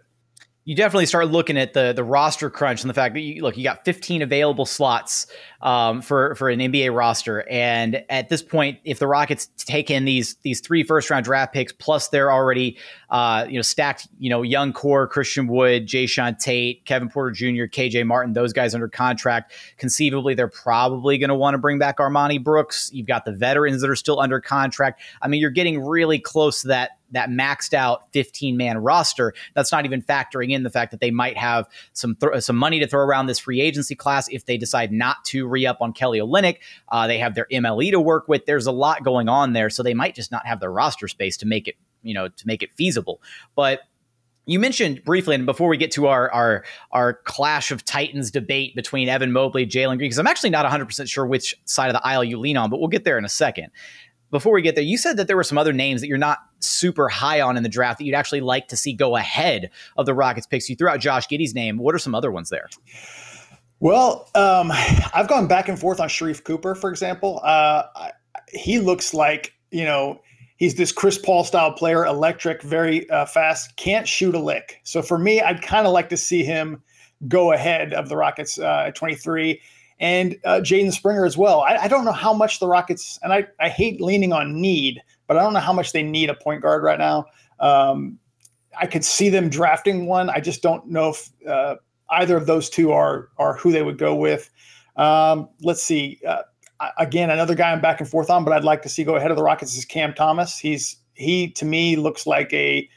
you 0.64 0.76
definitely 0.76 1.06
start 1.06 1.28
looking 1.28 1.58
at 1.58 1.72
the 1.72 1.92
the 1.92 2.04
roster 2.04 2.48
crunch 2.48 2.82
and 2.82 2.90
the 2.90 2.94
fact 2.94 3.14
that 3.14 3.20
you 3.20 3.42
look 3.42 3.56
you 3.56 3.64
got 3.64 3.84
15 3.84 4.22
available 4.22 4.64
slots 4.64 5.26
um, 5.60 6.02
for 6.02 6.34
for 6.36 6.48
an 6.50 6.60
NBA 6.60 6.94
roster 6.94 7.48
and 7.48 8.04
at 8.08 8.28
this 8.28 8.42
point 8.42 8.78
if 8.84 8.98
the 8.98 9.06
Rockets 9.06 9.48
take 9.58 9.90
in 9.90 10.04
these 10.04 10.34
these 10.42 10.60
three 10.60 10.84
first 10.84 11.10
round 11.10 11.24
draft 11.24 11.52
picks 11.52 11.72
plus 11.72 12.08
they're 12.08 12.30
already 12.30 12.78
uh, 13.10 13.44
you 13.48 13.56
know 13.56 13.62
stacked 13.62 14.08
you 14.18 14.30
know 14.30 14.42
young 14.42 14.72
core 14.72 15.06
Christian 15.06 15.48
Wood 15.48 15.86
Jae'Sean 15.86 16.38
Tate 16.38 16.84
Kevin 16.84 17.08
Porter 17.08 17.32
Jr. 17.32 17.64
KJ 17.64 18.06
Martin 18.06 18.32
those 18.32 18.52
guys 18.52 18.74
under 18.74 18.88
contract 18.88 19.52
conceivably 19.78 20.34
they're 20.34 20.48
probably 20.48 21.18
going 21.18 21.28
to 21.28 21.34
want 21.34 21.54
to 21.54 21.58
bring 21.58 21.78
back 21.78 21.98
Armoni 21.98 22.42
Brooks 22.42 22.90
you've 22.92 23.06
got 23.06 23.24
the 23.24 23.32
veterans 23.32 23.80
that 23.80 23.90
are 23.90 23.96
still 23.96 24.20
under 24.20 24.40
contract 24.40 25.00
I 25.20 25.28
mean 25.28 25.40
you're 25.40 25.50
getting 25.50 25.84
really 25.84 26.20
close 26.20 26.62
to 26.62 26.68
that 26.68 26.92
that 27.12 27.28
maxed 27.30 27.74
out 27.74 28.12
15 28.12 28.56
man 28.56 28.78
roster. 28.78 29.34
That's 29.54 29.72
not 29.72 29.84
even 29.84 30.02
factoring 30.02 30.50
in 30.50 30.62
the 30.62 30.70
fact 30.70 30.90
that 30.90 31.00
they 31.00 31.10
might 31.10 31.36
have 31.36 31.68
some 31.92 32.16
th- 32.16 32.42
some 32.42 32.56
money 32.56 32.80
to 32.80 32.86
throw 32.86 33.00
around 33.00 33.26
this 33.26 33.38
free 33.38 33.60
agency 33.60 33.94
class 33.94 34.28
if 34.28 34.46
they 34.46 34.56
decide 34.56 34.92
not 34.92 35.24
to 35.26 35.46
re 35.46 35.66
up 35.66 35.80
on 35.80 35.92
Kelly 35.92 36.18
Olynyk. 36.18 36.58
Uh, 36.88 37.06
they 37.06 37.18
have 37.18 37.34
their 37.34 37.46
MLE 37.52 37.90
to 37.92 38.00
work 38.00 38.28
with. 38.28 38.46
There's 38.46 38.66
a 38.66 38.72
lot 38.72 39.04
going 39.04 39.28
on 39.28 39.52
there, 39.52 39.70
so 39.70 39.82
they 39.82 39.94
might 39.94 40.14
just 40.14 40.32
not 40.32 40.46
have 40.46 40.60
the 40.60 40.68
roster 40.68 41.08
space 41.08 41.36
to 41.38 41.46
make 41.46 41.68
it 41.68 41.76
you 42.02 42.14
know 42.14 42.28
to 42.28 42.46
make 42.46 42.62
it 42.62 42.70
feasible. 42.74 43.20
But 43.54 43.80
you 44.44 44.58
mentioned 44.58 45.04
briefly, 45.04 45.36
and 45.36 45.46
before 45.46 45.68
we 45.68 45.76
get 45.76 45.92
to 45.92 46.08
our 46.08 46.30
our 46.32 46.64
our 46.90 47.14
clash 47.14 47.70
of 47.70 47.84
titans 47.84 48.30
debate 48.30 48.74
between 48.74 49.08
Evan 49.08 49.32
Mobley, 49.32 49.66
Jalen 49.66 49.98
Green, 49.98 50.08
because 50.08 50.18
I'm 50.18 50.26
actually 50.26 50.50
not 50.50 50.64
100 50.64 50.86
percent 50.86 51.08
sure 51.08 51.26
which 51.26 51.54
side 51.64 51.88
of 51.88 51.94
the 51.94 52.04
aisle 52.06 52.24
you 52.24 52.38
lean 52.38 52.56
on, 52.56 52.68
but 52.68 52.80
we'll 52.80 52.88
get 52.88 53.04
there 53.04 53.18
in 53.18 53.24
a 53.24 53.30
second 53.30 53.70
before 54.32 54.54
we 54.54 54.62
get 54.62 54.74
there, 54.74 54.82
you 54.82 54.96
said 54.96 55.18
that 55.18 55.28
there 55.28 55.36
were 55.36 55.44
some 55.44 55.58
other 55.58 55.74
names 55.74 56.00
that 56.00 56.08
you're 56.08 56.18
not 56.18 56.38
super 56.58 57.08
high 57.08 57.40
on 57.40 57.56
in 57.56 57.62
the 57.62 57.68
draft 57.68 57.98
that 57.98 58.04
you'd 58.04 58.14
actually 58.14 58.40
like 58.40 58.66
to 58.68 58.76
see 58.76 58.94
go 58.94 59.14
ahead 59.14 59.70
of 59.96 60.06
the 60.06 60.14
Rockets 60.14 60.46
picks. 60.46 60.68
You 60.68 60.74
threw 60.74 60.88
out 60.88 61.00
Josh 61.00 61.28
Giddey's 61.28 61.54
name. 61.54 61.76
What 61.76 61.94
are 61.94 61.98
some 61.98 62.14
other 62.14 62.32
ones 62.32 62.48
there? 62.48 62.68
Well, 63.78 64.28
um, 64.34 64.72
I've 64.72 65.28
gone 65.28 65.46
back 65.46 65.68
and 65.68 65.78
forth 65.78 66.00
on 66.00 66.08
Sharife 66.08 66.42
Cooper, 66.44 66.74
for 66.74 66.88
example. 66.88 67.40
Uh, 67.44 67.82
he 68.48 68.78
looks 68.78 69.12
like, 69.12 69.52
you 69.70 69.84
know, 69.84 70.20
he's 70.56 70.76
this 70.76 70.92
Chris 70.92 71.18
Paul 71.18 71.44
style 71.44 71.72
player, 71.72 72.06
electric, 72.06 72.62
very 72.62 73.08
uh, 73.10 73.26
fast, 73.26 73.76
can't 73.76 74.08
shoot 74.08 74.34
a 74.34 74.38
lick. 74.38 74.80
So 74.82 75.02
for 75.02 75.18
me, 75.18 75.42
I'd 75.42 75.60
kind 75.60 75.86
of 75.86 75.92
like 75.92 76.08
to 76.08 76.16
see 76.16 76.42
him 76.42 76.82
go 77.28 77.52
ahead 77.52 77.92
of 77.92 78.08
the 78.08 78.16
Rockets 78.16 78.58
uh, 78.58 78.84
at 78.86 78.94
23 78.94 79.60
and 80.02 80.36
uh, 80.44 80.56
Jaden 80.56 80.92
Springer 80.92 81.24
as 81.24 81.38
well. 81.38 81.60
I, 81.60 81.84
I, 81.84 81.88
don't 81.88 82.04
know 82.04 82.12
how 82.12 82.34
much 82.34 82.58
the 82.58 82.66
Rockets, 82.66 83.20
and 83.22 83.32
I, 83.32 83.46
I 83.60 83.68
hate 83.68 84.00
leaning 84.00 84.32
on 84.32 84.60
need, 84.60 85.00
but 85.28 85.36
I 85.36 85.42
don't 85.42 85.52
know 85.52 85.60
how 85.60 85.72
much 85.72 85.92
they 85.92 86.02
need 86.02 86.28
a 86.28 86.34
point 86.34 86.60
guard 86.60 86.82
right 86.82 86.98
now. 86.98 87.26
Um, 87.60 88.18
I 88.78 88.86
could 88.86 89.04
see 89.04 89.28
them 89.28 89.48
drafting 89.48 90.06
one. 90.06 90.28
I 90.28 90.40
just 90.40 90.60
don't 90.60 90.84
know 90.88 91.10
if 91.10 91.30
uh, 91.48 91.76
either 92.10 92.36
of 92.36 92.46
those 92.46 92.68
two 92.68 92.90
are 92.90 93.28
are 93.38 93.56
who 93.56 93.70
they 93.70 93.82
would 93.82 93.96
go 93.96 94.14
with. 94.14 94.50
Um, 94.96 95.48
let's 95.60 95.82
see. 95.82 96.20
Uh, 96.26 96.42
again, 96.98 97.30
another 97.30 97.54
guy 97.54 97.70
I'm 97.70 97.80
back 97.80 98.00
and 98.00 98.08
forth 98.08 98.28
on, 98.28 98.44
but 98.44 98.52
I'd 98.52 98.64
like 98.64 98.82
to 98.82 98.88
see 98.88 99.04
go 99.04 99.14
ahead 99.14 99.30
of 99.30 99.36
the 99.36 99.44
Rockets 99.44 99.76
is 99.76 99.84
Cam 99.84 100.14
Thomas. 100.14 100.58
He's 100.58 100.96
he 101.14 101.48
to 101.52 101.64
me 101.64 101.94
looks 101.94 102.26
like 102.26 102.52
a 102.52 102.88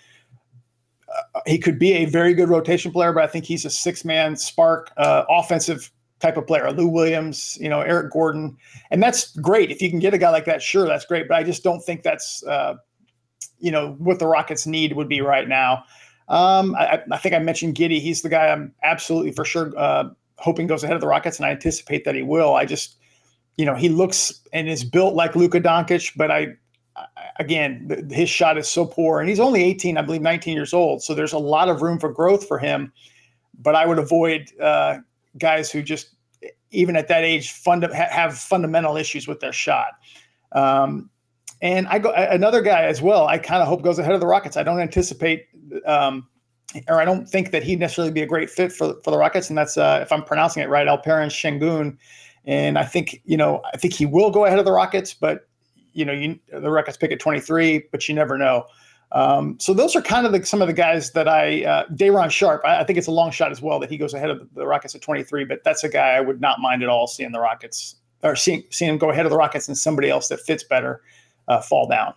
uh, 1.07 1.41
he 1.45 1.59
could 1.59 1.77
be 1.77 1.93
a 1.93 2.05
very 2.05 2.33
good 2.33 2.49
rotation 2.49 2.91
player, 2.91 3.13
but 3.13 3.23
I 3.23 3.27
think 3.27 3.45
he's 3.45 3.63
a 3.63 3.69
six 3.69 4.03
man 4.03 4.35
spark, 4.35 4.91
uh, 4.97 5.25
offensive 5.29 5.91
type 6.19 6.37
of 6.37 6.47
player, 6.47 6.71
Lou 6.71 6.87
Williams, 6.87 7.57
you 7.59 7.69
know, 7.69 7.81
Eric 7.81 8.11
Gordon, 8.11 8.57
and 8.91 9.01
that's 9.03 9.35
great. 9.37 9.71
If 9.71 9.81
you 9.81 9.89
can 9.89 9.99
get 9.99 10.13
a 10.13 10.17
guy 10.17 10.29
like 10.29 10.45
that, 10.45 10.61
sure, 10.61 10.87
that's 10.87 11.05
great. 11.05 11.27
But 11.27 11.35
I 11.35 11.43
just 11.43 11.63
don't 11.63 11.81
think 11.81 12.03
that's, 12.03 12.43
uh, 12.45 12.75
you 13.59 13.71
know, 13.71 13.93
what 13.97 14.19
the 14.19 14.27
Rockets 14.27 14.65
need 14.65 14.93
would 14.93 15.09
be 15.09 15.21
right 15.21 15.47
now. 15.47 15.83
Um, 16.27 16.75
I, 16.75 17.01
I, 17.11 17.17
think 17.17 17.35
I 17.35 17.39
mentioned 17.39 17.75
Giddey. 17.75 18.01
He's 18.01 18.23
the 18.23 18.29
guy 18.29 18.47
I'm 18.47 18.73
absolutely 18.81 19.31
for 19.31 19.45
sure 19.45 19.71
uh, 19.77 20.09
hoping 20.37 20.65
goes 20.65 20.83
ahead 20.83 20.95
of 20.95 21.01
the 21.01 21.07
Rockets, 21.07 21.37
and 21.37 21.45
I 21.45 21.51
anticipate 21.51 22.03
that 22.05 22.15
he 22.15 22.23
will. 22.23 22.55
I 22.55 22.65
just 22.65 22.95
you 23.57 23.65
know, 23.65 23.75
he 23.75 23.89
looks 23.89 24.41
and 24.53 24.67
is 24.67 24.83
built 24.83 25.15
like 25.15 25.35
Luka 25.35 25.61
Doncic, 25.61 26.11
but 26.15 26.29
I, 26.29 26.55
again, 27.39 28.09
his 28.11 28.29
shot 28.29 28.57
is 28.57 28.67
so 28.67 28.85
poor, 28.85 29.19
and 29.19 29.29
he's 29.29 29.39
only 29.39 29.63
18, 29.63 29.97
I 29.97 30.01
believe, 30.01 30.21
19 30.21 30.55
years 30.55 30.73
old. 30.73 31.03
So 31.03 31.13
there's 31.13 31.33
a 31.33 31.39
lot 31.39 31.69
of 31.69 31.81
room 31.81 31.99
for 31.99 32.11
growth 32.11 32.47
for 32.47 32.57
him. 32.57 32.91
But 33.57 33.75
I 33.75 33.85
would 33.85 33.99
avoid 33.99 34.51
uh, 34.59 34.97
guys 35.37 35.71
who 35.71 35.81
just, 35.81 36.15
even 36.71 36.95
at 36.95 37.07
that 37.07 37.23
age, 37.23 37.51
funda- 37.51 37.93
have 37.93 38.37
fundamental 38.37 38.97
issues 38.97 39.27
with 39.27 39.39
their 39.39 39.53
shot. 39.53 39.93
Um, 40.51 41.09
and 41.61 41.87
I 41.87 41.99
go 41.99 42.11
another 42.11 42.61
guy 42.61 42.83
as 42.83 43.01
well. 43.01 43.27
I 43.27 43.37
kind 43.37 43.61
of 43.61 43.67
hope 43.67 43.81
goes 43.81 43.97
ahead 43.99 44.13
of 44.13 44.19
the 44.19 44.27
Rockets. 44.27 44.57
I 44.57 44.63
don't 44.63 44.79
anticipate, 44.79 45.47
um, 45.85 46.27
or 46.87 46.99
I 46.99 47.05
don't 47.05 47.27
think 47.27 47.51
that 47.51 47.63
he'd 47.63 47.79
necessarily 47.79 48.11
be 48.11 48.21
a 48.21 48.25
great 48.25 48.49
fit 48.49 48.71
for 48.71 48.95
for 49.03 49.11
the 49.11 49.17
Rockets. 49.17 49.49
And 49.49 49.57
that's 49.57 49.77
uh, 49.77 49.99
if 50.01 50.11
I'm 50.11 50.23
pronouncing 50.23 50.63
it 50.63 50.69
right, 50.69 50.87
Alperen 50.87 51.29
Sengun. 51.29 51.97
And 52.45 52.77
I 52.77 52.83
think 52.83 53.21
you 53.25 53.37
know 53.37 53.61
I 53.73 53.77
think 53.77 53.93
he 53.93 54.05
will 54.05 54.31
go 54.31 54.45
ahead 54.45 54.59
of 54.59 54.65
the 54.65 54.71
Rockets, 54.71 55.13
but 55.13 55.47
you 55.93 56.05
know 56.05 56.13
you, 56.13 56.37
the 56.51 56.69
Rockets 56.69 56.97
pick 56.97 57.11
at 57.11 57.19
23, 57.19 57.85
but 57.91 58.07
you 58.07 58.13
never 58.15 58.37
know. 58.37 58.65
Um, 59.11 59.57
so 59.59 59.73
those 59.73 59.95
are 59.95 60.01
kind 60.01 60.25
of 60.25 60.31
the, 60.31 60.45
some 60.45 60.61
of 60.61 60.67
the 60.67 60.73
guys 60.73 61.11
that 61.11 61.27
I 61.27 61.63
uh, 61.63 61.85
Day'Ron 61.95 62.29
Sharpe, 62.29 62.61
I, 62.65 62.81
I, 62.81 62.83
think 62.83 62.97
it's 62.97 63.07
a 63.07 63.11
long 63.11 63.31
shot 63.31 63.51
as 63.51 63.61
well 63.61 63.79
that 63.79 63.89
he 63.89 63.97
goes 63.97 64.13
ahead 64.13 64.29
of 64.29 64.47
the, 64.55 64.65
Rockets 64.65 64.95
at 64.95 65.01
23, 65.01 65.45
but 65.45 65.63
that's 65.63 65.83
a 65.83 65.89
guy 65.89 66.11
I 66.11 66.21
would 66.21 66.41
not 66.41 66.59
mind 66.59 66.83
at 66.83 66.89
all 66.89 67.07
seeing 67.07 67.31
the 67.31 67.39
Rockets 67.39 67.95
or 68.23 68.35
seeing 68.35 68.63
seeing 68.71 68.89
him 68.89 68.97
go 68.97 69.11
ahead 69.11 69.25
of 69.25 69.29
the 69.29 69.37
Rockets 69.37 69.67
and 69.67 69.77
somebody 69.77 70.09
else 70.09 70.27
that 70.29 70.41
fits 70.41 70.63
better 70.63 71.01
uh, 71.47 71.61
fall 71.61 71.87
down. 71.87 72.13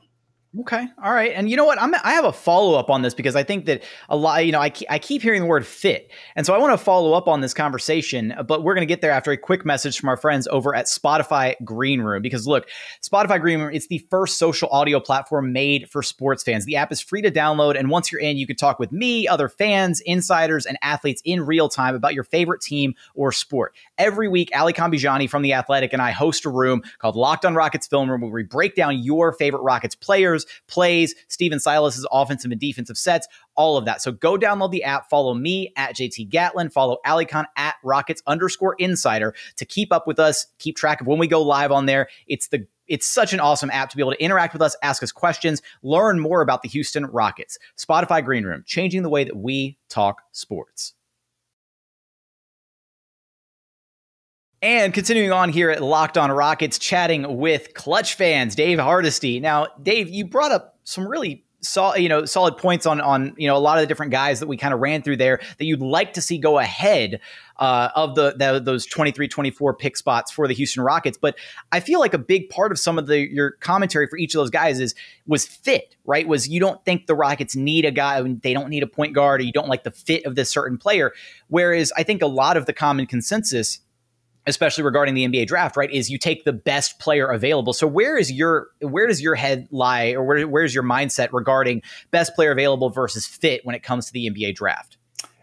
Okay. 0.61 0.87
All 1.05 1.13
right. 1.13 1.33
And 1.35 1.51
you 1.51 1.57
know 1.57 1.67
what? 1.67 1.81
I'm, 1.81 1.95
I 1.95 2.13
have 2.13 2.25
a 2.25 2.33
follow 2.33 2.79
up 2.79 2.89
on 2.89 3.03
this 3.03 3.13
because 3.13 3.37
I 3.37 3.43
think 3.43 3.67
that 3.67 3.83
a 4.09 4.17
lot, 4.17 4.47
you 4.47 4.53
know, 4.53 4.61
I, 4.61 4.73
I 4.89 4.99
keep 4.99 5.21
hearing 5.21 5.43
the 5.43 5.47
word 5.47 5.67
fit. 5.67 6.11
And 6.37 6.47
so 6.47 6.55
I 6.55 6.59
want 6.59 6.73
to 6.73 6.83
follow 6.83 7.13
up 7.13 7.29
on 7.29 7.43
this 7.43 7.53
conversation, 7.53 8.33
uh, 8.33 8.43
but 8.45 8.63
we're 8.63 8.75
going 8.75 8.87
to 8.87 8.91
get 8.91 9.03
there 9.03 9.11
after 9.11 9.31
a 9.31 9.37
quick 9.37 9.67
message 9.67 10.01
from 10.01 10.09
our 10.09 10.17
friends 10.17 10.49
over 10.49 10.75
at 10.75 10.87
Spotify 10.87 11.55
Green 11.65 12.01
Room. 12.01 12.23
Because 12.23 12.47
look, 12.47 12.67
Spotify 13.03 13.39
Green 13.39 13.61
Room, 13.61 13.75
it's 13.75 13.89
the 13.89 13.99
first 14.11 14.39
social 14.39 14.71
audio 14.71 15.01
platform 15.01 15.53
made 15.53 15.91
for 15.91 16.03
sports 16.03 16.43
fans. 16.43 16.65
The 16.65 16.77
app 16.77 16.93
is 16.93 17.01
free 17.03 17.21
to 17.21 17.31
download. 17.31 17.79
And 17.79 17.91
once 17.91 18.11
you're 18.11 18.23
in, 18.23 18.39
you 18.39 18.47
can 18.47 18.57
talk 18.57 18.79
with 18.79 18.91
me, 18.91 19.29
other 19.29 19.51
fans, 19.51 20.01
insiders, 20.01 20.65
and 20.65 20.79
athletes 20.81 21.21
in 21.27 21.45
real 21.45 21.69
time 21.69 21.95
about 21.95 22.15
your 22.15 22.25
favorite 22.25 22.63
team 22.63 22.95
or 23.15 23.33
sport. 23.33 23.75
Every 23.99 24.29
week, 24.29 24.51
Alykhan 24.53 24.95
Bijani 24.95 25.29
from 25.29 25.43
The 25.43 25.53
Athletic 25.53 25.93
and 25.93 26.01
I 26.01 26.11
host 26.11 26.47
a 26.47 26.51
room 26.51 26.83
called 27.01 27.17
Locked 27.17 27.45
on 27.45 27.55
Rockets 27.55 27.87
Film 27.87 28.11
Room 28.11 28.23
where 28.23 28.31
we 28.31 28.45
break 28.45 28.75
down 28.75 28.99
your 28.99 29.33
favorite 29.35 29.61
Rockets 29.61 29.95
players 29.95 30.38
plays, 30.67 31.15
Stephen 31.29 31.59
Silas's 31.59 32.07
offensive 32.11 32.51
and 32.51 32.61
defensive 32.61 32.99
sets, 32.99 33.27
all 33.55 33.77
of 33.77 33.85
that. 33.85 34.03
So 34.03 34.13
go 34.13 34.37
download 34.37 34.71
the 34.71 34.85
app, 34.85 35.09
follow 35.09 35.35
me 35.35 35.73
at 35.77 35.95
JT 35.97 36.29
Gatlin, 36.29 36.71
follow 36.71 36.99
Alykhan 37.07 37.45
at 37.57 37.77
Rockets 37.83 38.23
underscore 38.27 38.75
insider 38.79 39.35
to 39.57 39.65
keep 39.65 39.93
up 39.93 40.07
with 40.07 40.19
us, 40.19 40.47
keep 40.59 40.77
track 40.77 41.01
of 41.01 41.07
when 41.07 41.19
we 41.19 41.27
go 41.27 41.43
live 41.43 41.73
on 41.73 41.87
there. 41.87 42.09
It's 42.27 42.49
the 42.49 42.67
it's 42.87 43.07
such 43.07 43.35
an 43.35 43.41
awesome 43.41 43.71
app 43.71 43.91
to 43.91 43.97
be 43.97 44.03
able 44.03 44.13
to 44.13 44.23
interact 44.23 44.55
with 44.55 44.63
us, 44.63 44.75
ask 44.83 45.03
us 45.03 45.13
questions, 45.13 45.61
learn 45.83 46.19
more 46.19 46.41
about 46.41 46.63
the 46.63 46.69
Houston 46.71 47.05
Rockets. 47.05 47.59
Spotify 47.77 48.25
Green 48.25 48.45
Room, 48.45 48.65
changing 48.67 49.03
the 49.03 49.11
way 49.11 49.25
that 49.25 49.37
we 49.37 49.77
talk 49.91 50.23
sports. 50.33 50.95
And 54.61 54.93
continuing 54.93 55.31
on 55.31 55.51
here 55.51 55.71
at 55.71 55.81
Locked 55.81 56.19
On 56.19 56.33
Rockets, 56.33 56.81
chatting 56.81 57.37
with 57.37 57.75
Clutch 57.75 58.15
fans, 58.15 58.57
Dave 58.57 58.79
Hardisty. 58.79 59.41
Now, 59.41 59.69
Dave, 59.81 60.09
you 60.09 60.27
brought 60.27 60.51
up 60.51 60.77
some 60.83 61.07
really 61.07 61.45
solid, 61.61 62.01
you 62.01 62.09
know, 62.09 62.25
solid 62.25 62.57
points 62.57 62.85
on 62.85 63.01
on 63.01 63.35
you 63.37 63.47
know 63.47 63.57
a 63.57 63.59
lot 63.59 63.79
of 63.79 63.83
the 63.83 63.87
different 63.87 64.11
guys 64.11 64.41
that 64.41 64.49
we 64.49 64.57
kind 64.57 64.75
of 64.75 64.81
ran 64.81 65.03
through 65.03 65.19
there 65.19 65.41
that 65.59 65.65
you'd 65.65 65.81
like 65.81 66.13
to 66.15 66.21
see 66.21 66.39
go 66.39 66.59
ahead 66.59 67.21
uh, 67.59 67.91
of 67.95 68.17
the, 68.17 68.35
the 68.37 68.61
those 68.61 68.85
23, 68.87 69.29
24 69.29 69.75
pick 69.75 69.97
spots 69.97 70.33
for 70.33 70.49
the 70.49 70.55
Houston 70.55 70.83
Rockets. 70.83 71.17
But 71.17 71.37
I 71.71 71.79
feel 71.79 72.01
like 72.01 72.15
a 72.15 72.19
big 72.19 72.51
part 72.51 72.73
of 72.73 72.81
some 72.81 72.99
of 72.99 73.07
the 73.07 73.33
your 73.33 73.53
commentary 73.53 74.09
for 74.09 74.19
each 74.19 74.35
of 74.35 74.41
those 74.41 74.51
guys 74.51 74.81
is 74.81 74.93
was 75.27 75.47
fit, 75.47 75.95
right? 76.05 76.27
Was 76.27 76.49
you 76.49 76.59
don't 76.59 76.85
think 76.85 77.07
the 77.07 77.15
Rockets 77.15 77.55
need 77.55 77.85
a 77.85 77.93
guy, 77.93 78.21
they 78.43 78.55
don't 78.55 78.71
need 78.71 78.83
a 78.83 78.89
point 78.89 79.15
guard, 79.15 79.41
or 79.41 79.45
you 79.45 79.53
don't 79.53 79.69
like 79.69 79.85
the 79.85 79.93
fit 79.93 80.25
of 80.25 80.35
this 80.35 80.51
certain 80.51 80.79
player. 80.79 81.13
Whereas 81.47 81.93
I 81.97 82.03
think 82.03 82.23
a 82.23 82.27
lot 82.27 82.57
of 82.57 82.67
the 82.67 82.73
common 82.73 83.07
consensus 83.07 83.81
especially 84.49 84.85
regarding 84.85 85.15
the 85.15 85.27
NBA 85.27 85.47
draft, 85.47 85.77
right, 85.77 85.91
is 85.91 86.11
you 86.11 86.19
take 86.19 86.45
the 86.45 86.53
best 86.53 86.99
player 86.99 87.29
available. 87.29 87.73
So 87.73 87.87
where 87.87 88.17
is 88.17 88.33
your 88.33 88.69
where 88.81 89.07
does 89.07 89.21
your 89.21 89.35
head 89.35 89.69
lie, 89.71 90.13
or 90.13 90.25
where, 90.25 90.49
where's 90.49 90.75
your 90.75 90.85
mindset 90.85 91.29
regarding 91.33 91.83
best 92.11 92.35
player 92.35 92.51
available 92.51 92.91
versus 92.91 93.27
fit 93.27 93.65
when 93.65 93.75
it 93.75 93.83
comes 93.83 94.07
to 94.07 94.13
the 94.13 94.29
NBA 94.31 94.55
draft? 94.55 94.99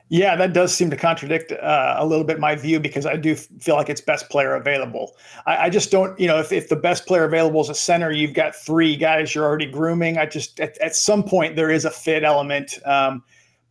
Yeah, 0.10 0.36
that 0.36 0.54
does 0.54 0.74
seem 0.74 0.92
to 0.92 0.98
contradict 0.98 1.52
uh, 1.52 1.96
a 1.98 2.06
little 2.06 2.26
bit 2.26 2.40
my 2.40 2.56
view 2.56 2.80
because 2.80 3.08
I 3.08 3.16
do 3.16 3.36
feel 3.36 3.76
like 3.76 3.90
it's 3.90 4.02
best 4.02 4.30
player 4.30 4.54
available. 4.54 5.14
I, 5.48 5.66
I, 5.66 5.70
just 5.72 5.90
don't, 5.90 6.18
you 6.20 6.28
know, 6.28 6.40
if, 6.40 6.52
if 6.52 6.70
the 6.70 6.76
best 6.76 7.08
player 7.08 7.24
available 7.24 7.60
is 7.62 7.70
a 7.70 7.74
center, 7.74 8.12
you've 8.12 8.34
got 8.34 8.56
three 8.56 8.96
guys 8.96 9.34
you're 9.34 9.46
already 9.46 9.66
grooming. 9.66 10.20
I 10.20 10.28
just, 10.28 10.60
at, 10.60 10.78
at 10.78 10.96
some 10.96 11.24
point, 11.24 11.56
there 11.56 11.72
is 11.72 11.86
a 11.86 11.90
fit 11.90 12.24
element. 12.24 12.78
Um, 12.86 13.24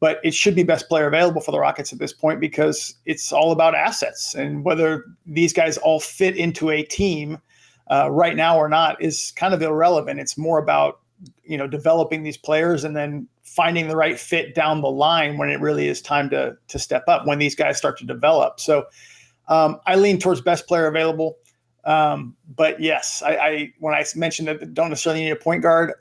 but 0.05 0.21
it 0.23 0.35
should 0.35 0.55
be 0.55 0.63
best 0.63 0.87
player 0.91 1.07
available 1.07 1.41
for 1.41 1.51
the 1.51 1.59
Rockets 1.59 1.91
at 1.91 1.99
this 1.99 2.13
point 2.13 2.39
because 2.39 2.95
it's 3.07 3.33
all 3.33 3.53
about 3.53 3.75
assets 3.75 4.35
and 4.35 4.63
whether 4.63 5.03
these 5.25 5.51
guys 5.51 5.79
all 5.79 5.99
fit 5.99 6.37
into 6.37 6.69
a 6.69 6.83
team 6.83 7.39
uh, 7.91 8.11
right 8.11 8.37
now 8.37 8.59
or 8.59 8.69
not 8.69 9.01
is 9.01 9.33
kind 9.35 9.55
of 9.55 9.63
irrelevant. 9.63 10.21
It's 10.21 10.37
more 10.37 10.59
about 10.59 11.01
you 11.43 11.57
know 11.57 11.67
developing 11.67 12.23
these 12.23 12.37
players 12.37 12.85
and 12.85 12.95
then 12.95 13.27
finding 13.45 13.89
the 13.89 13.97
right 13.97 14.21
fit 14.21 14.55
down 14.55 14.83
the 14.83 14.91
line 14.91 15.39
when 15.39 15.49
it 15.49 15.59
really 15.59 15.89
is 15.89 16.03
time 16.03 16.29
to 16.29 16.55
to 16.69 16.79
step 16.79 17.05
up 17.09 17.27
when 17.27 17.39
these 17.39 17.55
guys 17.55 17.79
start 17.79 17.97
to 17.97 18.05
develop. 18.05 18.61
So 18.61 18.85
um, 19.49 19.81
I 19.87 19.95
lean 19.95 20.19
towards 20.19 20.43
best 20.43 20.67
player 20.67 20.87
available. 20.87 21.39
Um, 21.85 22.37
but 22.55 22.79
yes, 22.79 23.23
I, 23.25 23.37
I, 23.37 23.73
when 23.79 23.95
I 23.95 24.05
mentioned 24.15 24.49
that 24.49 24.75
don't 24.75 24.91
necessarily 24.91 25.23
need 25.23 25.31
a 25.31 25.37
point 25.37 25.63
guard, 25.63 25.95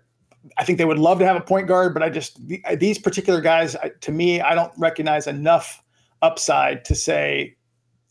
I 0.57 0.65
think 0.65 0.77
they 0.77 0.85
would 0.85 0.99
love 0.99 1.19
to 1.19 1.25
have 1.25 1.35
a 1.35 1.41
point 1.41 1.67
guard, 1.67 1.93
but 1.93 2.03
I 2.03 2.09
just 2.09 2.39
these 2.77 2.99
particular 2.99 3.41
guys, 3.41 3.75
to 4.01 4.11
me, 4.11 4.41
I 4.41 4.55
don't 4.55 4.73
recognize 4.77 5.27
enough 5.27 5.81
upside 6.21 6.85
to 6.85 6.95
say 6.95 7.55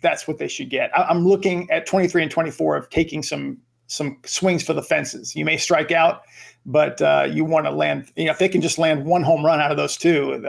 that's 0.03 0.27
what 0.27 0.39
they 0.39 0.49
should 0.49 0.71
get. 0.71 0.91
I'm 0.97 1.27
looking 1.27 1.71
at 1.71 1.87
23 1.87 2.23
and 2.23 2.31
24 2.31 2.77
of 2.77 2.91
taking 2.91 3.23
some 3.23 3.59
some 3.87 4.19
swings 4.25 4.63
for 4.63 4.73
the 4.73 4.83
fences. 4.83 5.37
You 5.37 5.45
may 5.45 5.59
strike 5.59 5.93
out, 5.93 6.23
but 6.65 7.01
uh, 7.03 7.29
you 7.31 7.45
want 7.45 7.67
to 7.67 7.71
land. 7.71 8.11
You 8.17 8.25
know, 8.25 8.31
if 8.31 8.39
they 8.39 8.49
can 8.49 8.63
just 8.63 8.79
land 8.79 9.05
one 9.05 9.23
home 9.23 9.45
run 9.45 9.61
out 9.61 9.71
of 9.71 9.77
those 9.77 9.97
two, 9.97 10.43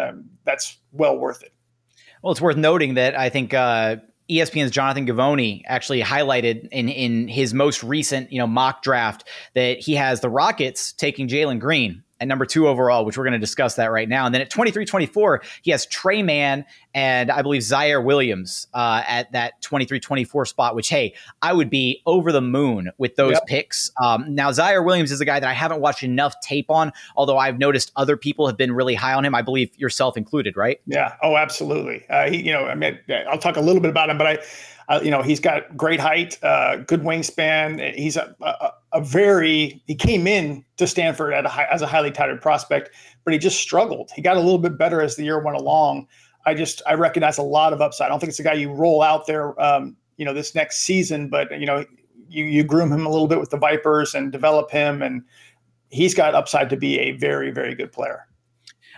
that's 0.45 0.77
well 0.91 1.17
worth 1.17 1.43
it. 1.43 1.53
Well, 2.21 2.31
it's 2.31 2.41
worth 2.41 2.55
noting 2.55 2.93
that 2.93 3.19
I 3.19 3.29
think 3.29 3.53
uh, 3.53 3.97
ESPN's 4.29 4.71
Jonathan 4.71 5.05
Givony 5.05 5.63
actually 5.65 6.01
highlighted 6.01 6.67
in 6.69 6.89
in 6.89 7.27
his 7.27 7.53
most 7.53 7.83
recent 7.83 8.31
you 8.31 8.39
know 8.39 8.47
mock 8.47 8.81
draft 8.81 9.27
that 9.53 9.79
he 9.79 9.95
has 9.95 10.21
the 10.21 10.29
Rockets 10.29 10.93
taking 10.93 11.27
Jalen 11.27 11.59
Green 11.59 12.03
at 12.23 12.27
number 12.29 12.45
two 12.45 12.69
overall, 12.69 13.03
which 13.03 13.17
we're 13.17 13.25
going 13.25 13.33
to 13.33 13.39
discuss 13.39 13.75
that 13.75 13.91
right 13.91 14.07
now. 14.07 14.25
And 14.25 14.33
then 14.33 14.41
at 14.41 14.49
23 14.49 14.85
24, 14.85 15.43
he 15.61 15.71
has 15.71 15.85
Tre 15.85 16.23
Mann 16.23 16.65
and 16.93 17.29
I 17.29 17.41
believe 17.41 17.61
Ziaire 17.61 18.03
Williams 18.03 18.67
uh, 18.73 19.03
at 19.05 19.31
that 19.33 19.61
23 19.61 19.99
24 19.99 20.45
spot, 20.45 20.73
which, 20.73 20.87
hey, 20.87 21.13
I 21.41 21.51
would 21.51 21.69
be 21.69 22.01
over 22.05 22.31
the 22.31 22.41
moon 22.41 22.91
with 22.97 23.17
those 23.17 23.33
yep. 23.33 23.45
picks. 23.45 23.91
Um, 24.01 24.33
now, 24.33 24.51
Ziaire 24.51 24.85
Williams 24.85 25.11
is 25.11 25.19
a 25.19 25.25
guy 25.25 25.39
that 25.41 25.49
I 25.49 25.53
haven't 25.53 25.81
watched 25.81 26.03
enough 26.03 26.33
tape 26.41 26.69
on, 26.69 26.93
although 27.17 27.37
I've 27.37 27.59
noticed 27.59 27.91
other 27.97 28.15
people 28.15 28.47
have 28.47 28.55
been 28.55 28.71
really 28.71 28.95
high 28.95 29.13
on 29.13 29.25
him. 29.25 29.35
I 29.35 29.41
believe 29.41 29.77
yourself 29.77 30.15
included, 30.15 30.55
right? 30.55 30.79
Yeah. 30.85 31.15
Oh, 31.21 31.35
absolutely. 31.35 32.05
Uh, 32.09 32.29
he, 32.29 32.41
you 32.41 32.53
know, 32.53 32.65
I 32.65 32.75
mean, 32.75 32.97
I'll 33.29 33.37
talk 33.37 33.57
a 33.57 33.61
little 33.61 33.81
bit 33.81 33.91
about 33.91 34.09
him, 34.09 34.17
but 34.17 34.27
I, 34.27 34.37
uh, 34.87 35.01
you 35.03 35.11
know, 35.11 35.21
he's 35.21 35.39
got 35.39 35.75
great 35.75 35.99
height, 35.99 36.41
uh, 36.41 36.77
good 36.77 37.01
wingspan. 37.01 37.95
He's 37.95 38.17
a, 38.17 38.35
a, 38.41 38.71
a, 38.93 39.01
very 39.01 39.81
he 39.85 39.95
came 39.95 40.27
in 40.27 40.63
to 40.77 40.87
Stanford 40.87 41.33
a 41.33 41.49
high, 41.49 41.67
as 41.71 41.81
a 41.81 41.87
highly 41.87 42.11
touted 42.11 42.41
prospect, 42.41 42.91
but 43.23 43.33
he 43.33 43.39
just 43.39 43.59
struggled. 43.59 44.11
He 44.15 44.21
got 44.21 44.37
a 44.37 44.39
little 44.39 44.59
bit 44.59 44.77
better 44.77 45.01
as 45.01 45.15
the 45.15 45.23
year 45.23 45.43
went 45.43 45.57
along. 45.57 46.07
I 46.45 46.53
just 46.53 46.81
I 46.87 46.93
recognize 46.93 47.37
a 47.37 47.43
lot 47.43 47.73
of 47.73 47.81
upside. 47.81 48.07
I 48.07 48.09
don't 48.09 48.19
think 48.19 48.29
it's 48.29 48.39
a 48.39 48.43
guy 48.43 48.53
you 48.53 48.71
roll 48.71 49.01
out 49.01 49.27
there, 49.27 49.59
um, 49.61 49.95
you 50.17 50.25
know, 50.25 50.33
this 50.33 50.55
next 50.55 50.79
season, 50.79 51.29
but 51.29 51.59
you 51.59 51.65
know, 51.65 51.85
you 52.29 52.45
you 52.45 52.63
groom 52.63 52.91
him 52.91 53.05
a 53.05 53.09
little 53.09 53.27
bit 53.27 53.39
with 53.39 53.49
the 53.49 53.57
Vipers 53.57 54.13
and 54.13 54.31
develop 54.31 54.71
him, 54.71 55.01
and 55.01 55.23
he's 55.89 56.13
got 56.13 56.35
upside 56.35 56.69
to 56.69 56.77
be 56.77 56.99
a 56.99 57.11
very 57.11 57.51
very 57.51 57.75
good 57.75 57.91
player. 57.91 58.27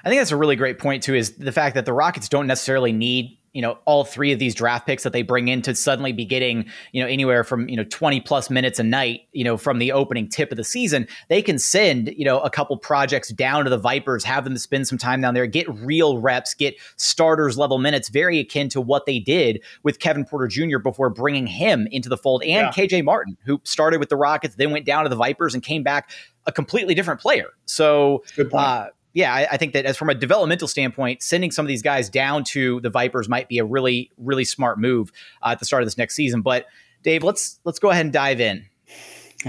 I 0.03 0.09
think 0.09 0.19
that's 0.19 0.31
a 0.31 0.37
really 0.37 0.55
great 0.55 0.77
point 0.77 1.03
too. 1.03 1.15
Is 1.15 1.37
the 1.37 1.51
fact 1.51 1.75
that 1.75 1.85
the 1.85 1.93
Rockets 1.93 2.29
don't 2.29 2.47
necessarily 2.47 2.91
need 2.91 3.37
you 3.55 3.61
know 3.61 3.77
all 3.85 4.03
three 4.03 4.33
of 4.33 4.37
these 4.37 4.53
draft 4.53 4.85
picks 4.85 5.03
that 5.03 5.13
they 5.13 5.21
bring 5.21 5.47
in 5.47 5.61
to 5.61 5.73
suddenly 5.73 6.11
be 6.11 6.25
getting 6.25 6.65
you 6.91 7.01
know 7.01 7.07
anywhere 7.07 7.43
from 7.43 7.67
you 7.69 7.77
know 7.77 7.85
20 7.85 8.19
plus 8.21 8.49
minutes 8.49 8.77
a 8.77 8.83
night 8.83 9.21
you 9.31 9.43
know 9.43 9.57
from 9.57 9.79
the 9.79 9.93
opening 9.93 10.27
tip 10.27 10.51
of 10.51 10.57
the 10.57 10.63
season 10.63 11.07
they 11.29 11.41
can 11.41 11.57
send 11.57 12.09
you 12.17 12.25
know 12.25 12.39
a 12.41 12.49
couple 12.49 12.77
projects 12.77 13.29
down 13.29 13.63
to 13.63 13.69
the 13.69 13.77
vipers 13.77 14.25
have 14.25 14.43
them 14.43 14.57
spend 14.57 14.87
some 14.87 14.97
time 14.97 15.21
down 15.21 15.33
there 15.33 15.47
get 15.47 15.67
real 15.79 16.19
reps 16.19 16.53
get 16.53 16.75
starters 16.97 17.57
level 17.57 17.79
minutes 17.79 18.09
very 18.09 18.39
akin 18.39 18.67
to 18.67 18.81
what 18.81 19.05
they 19.05 19.19
did 19.19 19.63
with 19.83 19.99
kevin 19.99 20.25
porter 20.25 20.47
jr 20.47 20.77
before 20.77 21.09
bringing 21.09 21.47
him 21.47 21.87
into 21.91 22.09
the 22.09 22.17
fold 22.17 22.43
and 22.43 22.75
yeah. 22.75 22.85
kj 22.85 23.03
martin 23.03 23.37
who 23.45 23.59
started 23.63 23.99
with 24.01 24.09
the 24.09 24.17
rockets 24.17 24.55
then 24.55 24.71
went 24.71 24.85
down 24.85 25.03
to 25.03 25.09
the 25.09 25.15
vipers 25.15 25.53
and 25.53 25.63
came 25.63 25.81
back 25.81 26.11
a 26.45 26.51
completely 26.51 26.93
different 26.93 27.21
player 27.21 27.47
so 27.65 28.21
good 28.35 28.53
uh, 28.53 28.87
yeah, 29.15 29.33
I, 29.33 29.47
I, 29.53 29.57
think 29.57 29.71
that 29.73 29.85
as 29.85 29.95
from 29.95 30.09
a 30.09 30.13
developmental 30.13 30.67
standpoint, 30.67 31.23
sending 31.23 31.49
some 31.49 31.65
of 31.65 31.69
these 31.69 31.81
guys 31.81 32.09
down 32.09 32.43
to 32.49 32.81
the 32.81 32.89
Vipers 32.89 33.29
might 33.29 33.47
be 33.47 33.59
a 33.59 33.65
really, 33.65 34.11
really 34.17 34.43
smart 34.43 34.77
move 34.77 35.09
uh, 35.41 35.49
at 35.51 35.59
the 35.59 35.65
start 35.65 35.81
of 35.81 35.87
this 35.87 35.97
next 35.97 36.15
season. 36.15 36.41
But 36.41 36.65
Dave, 37.01 37.23
let's 37.23 37.59
let's 37.63 37.79
go 37.79 37.89
ahead 37.89 38.05
and 38.05 38.13
dive 38.13 38.41
in. 38.41 38.65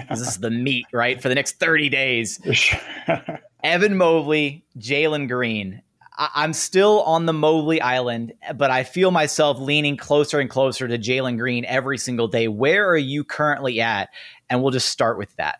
This 0.08 0.20
is 0.20 0.38
the 0.38 0.50
meat, 0.50 0.87
right? 0.92 1.20
For 1.20 1.28
the 1.28 1.35
next 1.35 1.58
30 1.58 1.88
days. 1.88 2.40
Evan 3.64 3.96
Mobley, 3.96 4.64
Jalen 4.78 5.28
Green. 5.28 5.82
I- 6.16 6.44
am 6.44 6.52
still 6.52 7.02
on 7.02 7.26
the 7.26 7.32
Mobley 7.32 7.80
Island, 7.80 8.35
but 8.54 8.70
I 8.70 8.85
feel 8.85 9.11
myself 9.11 9.58
leaning 9.58 9.96
closer 9.96 10.38
and 10.38 10.49
closer 10.49 10.87
to 10.87 10.96
Jalen 10.96 11.38
Green 11.38 11.64
every 11.64 11.99
single 11.99 12.28
day. 12.28 12.46
Where 12.46 12.88
are 12.88 12.96
you 12.96 13.25
currently 13.25 13.80
at? 13.80 14.11
And 14.49 14.62
we'll 14.62 14.70
just 14.70 14.90
start 14.90 15.18
with 15.18 15.35
that. 15.37 15.58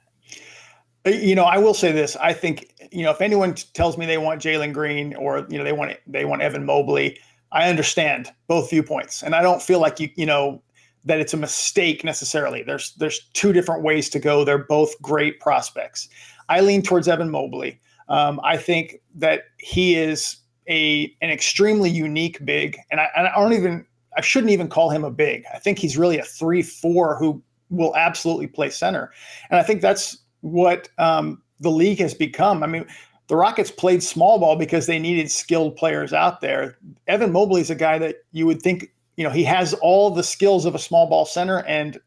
You 1.06 1.36
know, 1.36 1.44
I 1.44 1.58
will 1.58 1.75
say 1.75 1.92
this. 1.92 2.16
I 2.16 2.32
think 2.32 2.75
you 2.90 3.04
know 3.04 3.12
if 3.12 3.20
anyone 3.20 3.54
tells 3.54 3.96
me 3.96 4.06
they 4.06 4.18
want 4.18 4.42
Jalen 4.42 4.72
Green 4.72 5.14
or 5.14 5.46
you 5.48 5.56
know 5.56 5.62
they 5.64 5.72
want 5.72 5.96
they 6.06 6.25
want 6.25 6.42
Evan 6.42 6.66
Mobley, 6.66 7.18
I 7.52 7.68
understand 7.68 8.32
both 8.48 8.70
viewpoints, 8.70 9.22
and 9.22 9.34
I 9.34 9.42
don't 9.42 9.62
feel 9.62 9.78
like 9.78 10.00
you 10.00 10.10
you 10.16 10.26
know 10.26 10.62
that 11.04 11.20
it's 11.20 11.32
a 11.32 11.36
mistake 11.36 12.02
necessarily. 12.02 12.64
There's 12.64 12.92
there's 12.94 13.20
two 13.34 13.52
different 13.52 13.84
ways 13.84 14.10
to 14.10 14.18
go. 14.18 14.44
They're 14.44 14.58
both 14.64 15.00
great 15.00 15.38
prospects. 15.38 16.08
I 16.48 16.60
lean 16.60 16.82
towards 16.82 17.06
Evan 17.06 17.30
Mobley. 17.30 17.80
Um, 18.08 18.40
I 18.42 18.56
think 18.56 18.96
that 19.14 19.44
he 19.58 19.94
is 19.94 20.36
a 20.68 21.14
an 21.22 21.30
extremely 21.30 21.90
unique 21.90 22.44
big, 22.44 22.78
and 22.90 23.00
I, 23.00 23.08
I 23.16 23.40
don't 23.40 23.52
even 23.52 23.86
I 24.16 24.22
shouldn't 24.22 24.50
even 24.50 24.68
call 24.68 24.90
him 24.90 25.04
a 25.04 25.10
big. 25.10 25.44
I 25.54 25.60
think 25.60 25.78
he's 25.78 25.96
really 25.96 26.18
a 26.18 26.25
three 26.25 26.62
four 26.62 27.16
who 27.16 27.40
will 27.70 27.94
absolutely 27.94 28.48
play 28.48 28.70
center, 28.70 29.12
and 29.50 29.60
I 29.60 29.62
think 29.62 29.80
that's 29.80 30.18
what 30.40 30.88
um, 30.99 31.43
the 31.61 31.71
league 31.71 31.99
has 31.99 32.14
become. 32.14 32.62
I 32.62 32.66
mean, 32.66 32.87
the 33.28 33.37
Rockets 33.37 33.71
played 33.71 34.02
small 34.02 34.38
ball 34.38 34.57
because 34.57 34.87
they 34.87 34.99
needed 34.99 35.31
skilled 35.31 35.76
players 35.76 36.12
out 36.12 36.40
there. 36.40 36.78
Evan 37.09 37.33
Mobley 37.33 37.61
is 37.61 37.71
a 37.71 37.75
guy 37.75 37.99
that 37.99 38.16
you 38.33 38.47
would 38.47 38.62
think 38.62 38.90
you 39.16 39.25
know, 39.25 39.31
he 39.31 39.45
has 39.45 39.75
all 39.75 40.11
the 40.11 40.23
skills 40.23 40.64
of 40.64 40.75
a 40.75 40.78
small 40.78 41.07
ball 41.07 41.25
center 41.25 41.61
and 41.62 41.99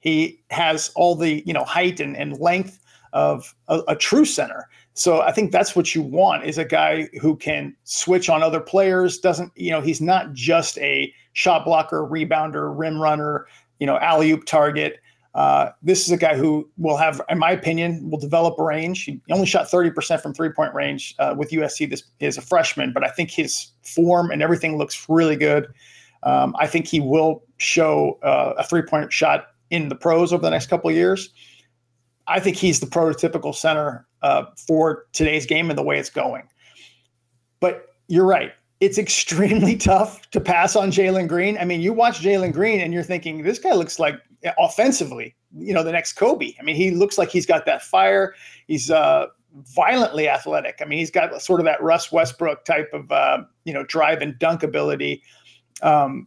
he 0.00 0.40
has 0.50 0.90
all 0.94 1.14
the, 1.14 1.42
you 1.46 1.52
know, 1.52 1.64
height 1.64 2.00
and, 2.00 2.16
and 2.16 2.38
length 2.38 2.78
of 3.12 3.54
a, 3.68 3.80
a 3.88 3.96
true 3.96 4.24
center. 4.24 4.68
So 4.94 5.22
I 5.22 5.32
think 5.32 5.52
that's 5.52 5.74
what 5.74 5.94
you 5.94 6.02
want 6.02 6.44
is 6.44 6.58
a 6.58 6.64
guy 6.64 7.08
who 7.20 7.36
can 7.36 7.74
switch 7.84 8.28
on 8.28 8.42
other 8.42 8.60
players. 8.60 9.18
Doesn't, 9.18 9.52
you 9.56 9.70
know, 9.70 9.80
he's 9.80 10.00
not 10.00 10.32
just 10.32 10.78
a 10.78 11.12
shot 11.32 11.64
blocker, 11.64 12.02
rebounder, 12.02 12.72
rim 12.76 13.00
runner, 13.00 13.46
you 13.78 13.86
know, 13.86 13.98
alley 13.98 14.30
oop 14.30 14.44
target. 14.44 15.00
Uh, 15.34 15.70
this 15.82 16.04
is 16.04 16.12
a 16.12 16.16
guy 16.16 16.36
who 16.36 16.68
will 16.76 16.96
have, 16.96 17.20
in 17.30 17.38
my 17.38 17.50
opinion, 17.50 18.10
will 18.10 18.18
develop 18.18 18.58
a 18.58 18.62
range. 18.62 19.04
He 19.04 19.20
only 19.30 19.46
shot 19.46 19.66
30% 19.66 20.20
from 20.20 20.34
three 20.34 20.50
point 20.50 20.74
range 20.74 21.14
uh, 21.18 21.34
with 21.36 21.50
USC 21.50 21.88
this 21.88 22.04
is 22.20 22.36
a 22.36 22.42
freshman, 22.42 22.92
but 22.92 23.04
I 23.04 23.08
think 23.08 23.30
his 23.30 23.68
form 23.82 24.30
and 24.30 24.42
everything 24.42 24.76
looks 24.76 25.06
really 25.08 25.36
good. 25.36 25.72
Um, 26.22 26.54
I 26.58 26.66
think 26.66 26.86
he 26.86 27.00
will 27.00 27.42
show 27.56 28.18
uh, 28.22 28.54
a 28.58 28.64
three 28.64 28.82
point 28.82 29.12
shot 29.12 29.48
in 29.70 29.88
the 29.88 29.94
pros 29.94 30.32
over 30.32 30.42
the 30.42 30.50
next 30.50 30.66
couple 30.66 30.90
of 30.90 30.96
years. 30.96 31.30
I 32.26 32.38
think 32.38 32.56
he's 32.56 32.80
the 32.80 32.86
prototypical 32.86 33.54
center 33.54 34.06
uh, 34.22 34.44
for 34.66 35.06
today's 35.12 35.46
game 35.46 35.70
and 35.70 35.78
the 35.78 35.82
way 35.82 35.98
it's 35.98 36.10
going. 36.10 36.46
But 37.58 37.86
you're 38.08 38.26
right. 38.26 38.52
It's 38.80 38.98
extremely 39.06 39.76
tough 39.76 40.30
to 40.30 40.40
pass 40.40 40.76
on 40.76 40.92
Jalen 40.92 41.26
Green. 41.26 41.56
I 41.56 41.64
mean, 41.64 41.80
you 41.80 41.92
watch 41.92 42.20
Jalen 42.20 42.52
Green 42.52 42.80
and 42.80 42.92
you're 42.92 43.02
thinking, 43.02 43.42
this 43.42 43.58
guy 43.58 43.72
looks 43.72 43.98
like 43.98 44.16
offensively, 44.58 45.34
you 45.56 45.74
know, 45.74 45.82
the 45.82 45.92
next 45.92 46.14
Kobe. 46.14 46.52
I 46.58 46.62
mean, 46.62 46.76
he 46.76 46.90
looks 46.90 47.18
like 47.18 47.30
he's 47.30 47.46
got 47.46 47.66
that 47.66 47.82
fire. 47.82 48.34
He's 48.66 48.90
uh, 48.90 49.26
violently 49.54 50.28
athletic. 50.28 50.78
I 50.80 50.84
mean, 50.84 50.98
he's 50.98 51.10
got 51.10 51.40
sort 51.42 51.60
of 51.60 51.64
that 51.66 51.82
Russ 51.82 52.10
Westbrook 52.10 52.64
type 52.64 52.90
of, 52.92 53.10
uh, 53.12 53.44
you 53.64 53.72
know, 53.72 53.84
drive 53.84 54.22
and 54.22 54.38
dunk 54.38 54.62
ability. 54.62 55.22
Um, 55.82 56.26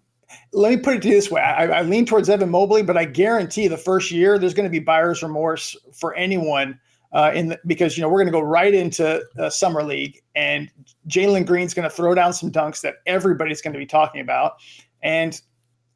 let 0.54 0.72
me 0.72 0.78
put 0.78 0.96
it 0.96 1.04
this 1.04 1.30
way: 1.30 1.42
I, 1.42 1.80
I, 1.80 1.82
lean 1.84 2.06
towards 2.06 2.30
Evan 2.30 2.50
Mobley, 2.50 2.82
but 2.82 2.98
I 2.98 3.06
guarantee 3.06 3.68
the 3.68 3.78
first 3.78 4.12
year 4.12 4.38
there's 4.38 4.54
going 4.54 4.66
to 4.66 4.72
be 4.72 4.80
buyer's 4.80 5.22
remorse 5.22 5.76
for 5.94 6.14
anyone 6.16 6.80
uh, 7.14 7.32
in 7.34 7.50
the, 7.50 7.60
because 7.66 7.98
you 7.98 8.02
know 8.02 8.10
we're 8.10 8.20
going 8.20 8.28
to 8.28 8.32
go 8.32 8.42
right 8.42 8.74
into 8.74 9.24
uh, 9.40 9.50
summer 9.50 9.84
league, 9.84 10.22
and 10.36 10.70
Jalen 11.08 11.46
Green's 11.46 11.74
going 11.74 11.88
to 11.88 11.96
throw 11.96 12.14
down 12.16 12.34
some 12.34 12.52
dunks 12.52 12.82
that 12.82 12.96
everybody's 13.06 13.62
going 13.62 13.74
to 13.74 13.80
be 13.80 13.86
talking 13.86 14.22
about, 14.22 14.56
and 15.02 15.40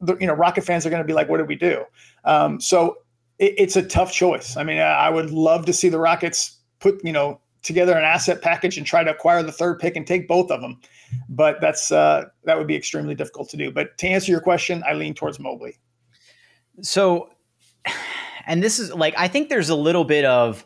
the, 0.00 0.16
you 0.18 0.26
know 0.26 0.34
Rocket 0.34 0.62
fans 0.62 0.86
are 0.86 0.90
going 0.90 1.02
to 1.02 1.06
be 1.06 1.12
like, 1.12 1.28
"What 1.28 1.38
did 1.38 1.48
we 1.48 1.56
do?" 1.56 1.84
Um, 2.24 2.60
so 2.60 2.98
it, 3.38 3.54
it's 3.58 3.76
a 3.76 3.82
tough 3.82 4.12
choice. 4.12 4.56
I 4.56 4.64
mean, 4.64 4.78
I 4.78 5.10
would 5.10 5.30
love 5.30 5.66
to 5.66 5.72
see 5.72 5.88
the 5.88 5.98
Rockets 5.98 6.56
put 6.78 7.04
you 7.04 7.12
know 7.12 7.40
together 7.62 7.96
an 7.96 8.04
asset 8.04 8.40
package 8.40 8.78
and 8.78 8.86
try 8.86 9.04
to 9.04 9.10
acquire 9.10 9.42
the 9.42 9.52
third 9.52 9.78
pick 9.78 9.96
and 9.96 10.06
take 10.06 10.26
both 10.26 10.50
of 10.50 10.60
them 10.62 10.80
but 11.28 11.60
that's 11.60 11.92
uh, 11.92 12.26
that 12.44 12.56
would 12.58 12.66
be 12.66 12.76
extremely 12.76 13.14
difficult 13.14 13.48
to 13.50 13.56
do. 13.56 13.70
But 13.70 13.96
to 13.98 14.08
answer 14.08 14.30
your 14.30 14.40
question, 14.40 14.82
I 14.86 14.94
lean 14.94 15.14
towards 15.14 15.38
Mobley. 15.38 15.78
So, 16.82 17.30
and 18.46 18.62
this 18.62 18.78
is 18.78 18.92
like 18.92 19.14
I 19.16 19.28
think 19.28 19.48
there's 19.48 19.68
a 19.68 19.76
little 19.76 20.04
bit 20.04 20.24
of 20.24 20.64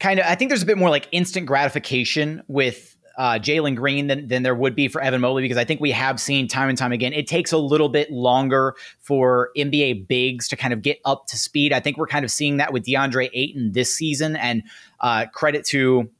kind 0.00 0.20
of 0.20 0.26
I 0.26 0.34
think 0.34 0.50
there's 0.50 0.62
a 0.62 0.66
bit 0.66 0.78
more 0.78 0.90
like 0.90 1.08
instant 1.12 1.46
gratification 1.46 2.42
with 2.48 2.91
uh, 3.16 3.34
Jalen 3.34 3.76
Green 3.76 4.06
than, 4.06 4.28
than 4.28 4.42
there 4.42 4.54
would 4.54 4.74
be 4.74 4.88
for 4.88 5.00
Evan 5.00 5.20
Mobley 5.20 5.42
because 5.42 5.56
I 5.56 5.64
think 5.64 5.80
we 5.80 5.90
have 5.92 6.20
seen 6.20 6.48
time 6.48 6.68
and 6.68 6.78
time 6.78 6.92
again 6.92 7.12
it 7.12 7.26
takes 7.26 7.52
a 7.52 7.58
little 7.58 7.88
bit 7.88 8.10
longer 8.10 8.74
for 9.00 9.50
NBA 9.56 10.08
bigs 10.08 10.48
to 10.48 10.56
kind 10.56 10.72
of 10.72 10.82
get 10.82 11.00
up 11.04 11.26
to 11.28 11.36
speed. 11.36 11.72
I 11.72 11.80
think 11.80 11.96
we're 11.96 12.06
kind 12.06 12.24
of 12.24 12.30
seeing 12.30 12.58
that 12.58 12.72
with 12.72 12.84
DeAndre 12.84 13.30
Ayton 13.32 13.72
this 13.72 13.94
season, 13.94 14.36
and 14.36 14.62
uh, 15.00 15.26
credit 15.32 15.64
to 15.66 16.10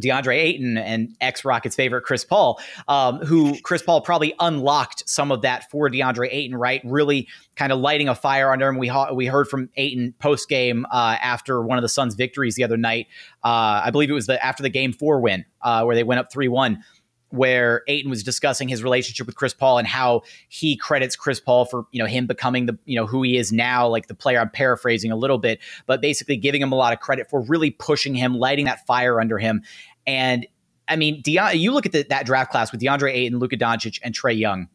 DeAndre 0.00 0.36
Ayton 0.36 0.76
and 0.76 1.16
ex 1.20 1.44
Rockets 1.44 1.76
favorite 1.76 2.02
Chris 2.02 2.24
Paul, 2.24 2.60
um, 2.88 3.18
who 3.18 3.58
Chris 3.62 3.82
Paul 3.82 4.00
probably 4.00 4.34
unlocked 4.40 5.08
some 5.08 5.30
of 5.30 5.42
that 5.42 5.70
for 5.70 5.88
DeAndre 5.88 6.28
Ayton, 6.30 6.56
right? 6.56 6.80
Really 6.84 7.28
kind 7.56 7.72
of 7.72 7.78
lighting 7.80 8.08
a 8.08 8.14
fire 8.14 8.52
under 8.52 8.68
him. 8.68 8.78
We 8.78 8.88
ha- 8.88 9.12
we 9.12 9.26
heard 9.26 9.48
from 9.48 9.70
Ayton 9.76 10.14
post 10.18 10.48
game 10.48 10.86
uh, 10.90 11.16
after 11.20 11.62
one 11.62 11.78
of 11.78 11.82
the 11.82 11.88
Suns' 11.88 12.14
victories 12.14 12.54
the 12.54 12.64
other 12.64 12.76
night. 12.76 13.06
Uh, 13.44 13.82
I 13.84 13.90
believe 13.90 14.10
it 14.10 14.14
was 14.14 14.26
the 14.26 14.44
after 14.44 14.62
the 14.62 14.70
game 14.70 14.92
four 14.92 15.20
win 15.20 15.44
uh, 15.62 15.84
where 15.84 15.94
they 15.94 16.04
went 16.04 16.20
up 16.20 16.32
three 16.32 16.48
one 16.48 16.82
where 17.30 17.82
Ayton 17.86 18.10
was 18.10 18.22
discussing 18.22 18.68
his 18.68 18.82
relationship 18.82 19.26
with 19.26 19.36
Chris 19.36 19.54
Paul 19.54 19.78
and 19.78 19.86
how 19.86 20.22
he 20.48 20.76
credits 20.76 21.16
Chris 21.16 21.40
Paul 21.40 21.64
for 21.64 21.86
you 21.92 22.00
know 22.00 22.06
him 22.06 22.26
becoming 22.26 22.66
the 22.66 22.78
you 22.84 22.96
know 22.96 23.06
who 23.06 23.22
he 23.22 23.36
is 23.36 23.52
now, 23.52 23.88
like 23.88 24.08
the 24.08 24.14
player. 24.14 24.40
I'm 24.40 24.50
paraphrasing 24.50 25.12
a 25.12 25.16
little 25.16 25.38
bit, 25.38 25.60
but 25.86 26.00
basically 26.00 26.36
giving 26.36 26.60
him 26.60 26.72
a 26.72 26.76
lot 26.76 26.92
of 26.92 27.00
credit 27.00 27.30
for 27.30 27.40
really 27.40 27.70
pushing 27.70 28.14
him, 28.14 28.36
lighting 28.36 28.66
that 28.66 28.84
fire 28.86 29.20
under 29.20 29.38
him. 29.38 29.62
And 30.06 30.46
I 30.88 30.96
mean, 30.96 31.22
De- 31.22 31.54
you 31.54 31.72
look 31.72 31.86
at 31.86 31.92
the, 31.92 32.04
that 32.10 32.26
draft 32.26 32.50
class 32.50 32.72
with 32.72 32.80
DeAndre 32.80 33.12
Ayton, 33.12 33.38
Luka 33.38 33.56
Doncic, 33.56 34.00
and 34.02 34.14
Trae 34.14 34.38
Young, 34.38 34.68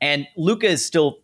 and 0.00 0.26
Luka 0.36 0.66
is 0.66 0.84
still. 0.84 1.18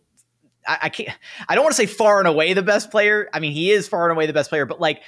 I, 0.67 0.77
I 0.83 0.89
can't. 0.89 1.09
I 1.49 1.55
don't 1.55 1.63
want 1.63 1.75
to 1.75 1.77
say 1.77 1.87
far 1.87 2.19
and 2.19 2.27
away 2.27 2.53
the 2.53 2.61
best 2.61 2.91
player. 2.91 3.29
I 3.33 3.39
mean, 3.39 3.51
he 3.51 3.71
is 3.71 3.87
far 3.87 4.03
and 4.03 4.11
away 4.15 4.27
the 4.27 4.33
best 4.33 4.49
player, 4.49 4.65
but 4.65 4.79
like 4.79 5.01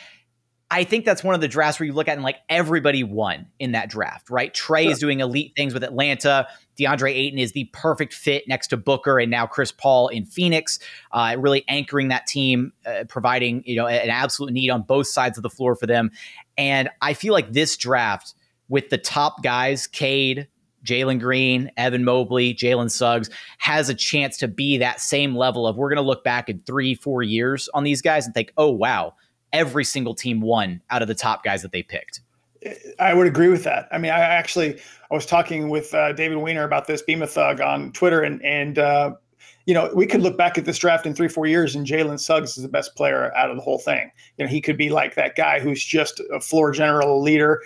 I 0.76 0.84
think 0.84 1.06
that's 1.06 1.24
one 1.24 1.36
of 1.36 1.40
the 1.40 1.48
drafts 1.48 1.80
where 1.80 1.88
you 1.88 1.94
look 1.94 2.10
at 2.10 2.16
and 2.16 2.22
like 2.22 2.42
everybody 2.50 3.02
won 3.02 3.46
in 3.60 3.72
that 3.72 3.90
draft, 3.90 4.30
right? 4.30 4.54
Trae 4.54 4.84
sure. 4.84 4.92
is 4.92 5.00
doing 5.00 5.22
elite 5.22 5.54
things 5.56 5.74
with 5.74 5.86
Atlanta. 5.86 6.50
DeAndre 6.78 7.12
Ayton 7.12 7.40
is 7.40 7.54
the 7.54 7.70
perfect 7.72 8.14
fit 8.14 8.46
next 8.50 8.68
to 8.68 8.78
Booker 8.78 9.18
and 9.18 9.32
now 9.32 9.48
Chris 9.48 9.72
Paul 9.72 10.10
in 10.10 10.26
Phoenix, 10.26 10.80
uh, 11.14 11.38
really 11.40 11.64
anchoring 11.70 12.10
that 12.10 12.28
team, 12.28 12.74
uh, 12.86 13.06
providing 13.08 13.64
you 13.66 13.78
know 13.78 13.88
an 13.88 14.10
absolute 14.10 14.52
need 14.52 14.70
on 14.70 14.82
both 14.82 15.08
sides 15.08 15.38
of 15.38 15.44
the 15.44 15.50
floor 15.50 15.78
for 15.78 15.88
them. 15.88 16.12
And 16.58 16.90
I 17.02 17.14
feel 17.14 17.32
like 17.32 17.54
this 17.54 17.78
draft 17.78 18.34
with 18.68 18.90
the 18.90 18.98
top 18.98 19.44
guys, 19.44 19.88
Cade, 19.88 20.46
Jalen 20.84 21.22
Green, 21.22 21.72
Evan 21.78 22.04
Mobley, 22.04 22.54
Jalen 22.54 22.92
Suggs 22.92 23.30
has 23.60 23.88
a 23.88 23.94
chance 23.94 24.36
to 24.40 24.50
be 24.50 24.78
that 24.80 25.00
same 25.00 25.38
level 25.38 25.68
of 25.68 25.78
we're 25.78 25.90
going 25.90 26.04
to 26.04 26.08
look 26.08 26.26
back 26.26 26.50
in 26.50 26.60
three, 26.66 26.96
four 26.96 27.24
years 27.24 27.70
on 27.74 27.86
these 27.86 28.02
guys 28.02 28.26
and 28.26 28.34
think, 28.34 28.52
oh 28.58 28.72
wow 28.72 29.14
every 29.56 29.86
single 29.86 30.14
team 30.14 30.42
won 30.42 30.82
out 30.90 31.02
of 31.02 31.08
the 31.08 31.16
top 31.16 31.44
guys 31.44 31.62
that 31.62 31.72
they 31.72 31.82
picked. 31.82 32.22
I 33.00 33.14
would 33.14 33.28
agree 33.28 33.48
with 33.48 33.64
that. 33.64 33.88
I 33.92 33.98
mean, 33.98 34.12
I 34.12 34.20
actually 34.20 34.80
I 35.12 35.14
was 35.14 35.26
talking 35.26 35.70
with 35.70 35.94
uh, 35.94 36.14
David 36.14 36.38
Weiner 36.38 36.64
about 36.64 36.88
this 36.88 37.02
Beam 37.02 37.22
a 37.22 37.28
Thug 37.28 37.62
on 37.62 37.92
Twitter, 37.92 38.22
and 38.22 38.44
and 38.44 38.80
uh, 38.80 39.14
you 39.66 39.74
know 39.74 39.92
we 39.96 40.08
could 40.08 40.22
look 40.22 40.38
back 40.38 40.58
at 40.58 40.66
this 40.66 40.78
draft 40.78 41.06
in 41.06 41.14
three 41.14 41.28
four 41.28 41.46
years, 41.46 41.76
and 41.76 41.86
Jalen 41.86 42.20
Suggs 42.20 42.58
is 42.58 42.64
the 42.64 42.70
best 42.70 42.96
player 42.96 43.36
out 43.36 43.52
of 43.52 43.56
the 43.56 43.62
whole 43.62 43.80
thing. 43.80 44.12
You 44.38 44.46
know, 44.46 44.50
he 44.50 44.62
could 44.62 44.78
be 44.78 44.90
like 44.90 45.16
that 45.16 45.36
guy 45.36 45.60
who's 45.60 45.84
just 45.84 46.22
a 46.34 46.40
floor 46.40 46.72
general 46.72 47.22
leader, 47.22 47.62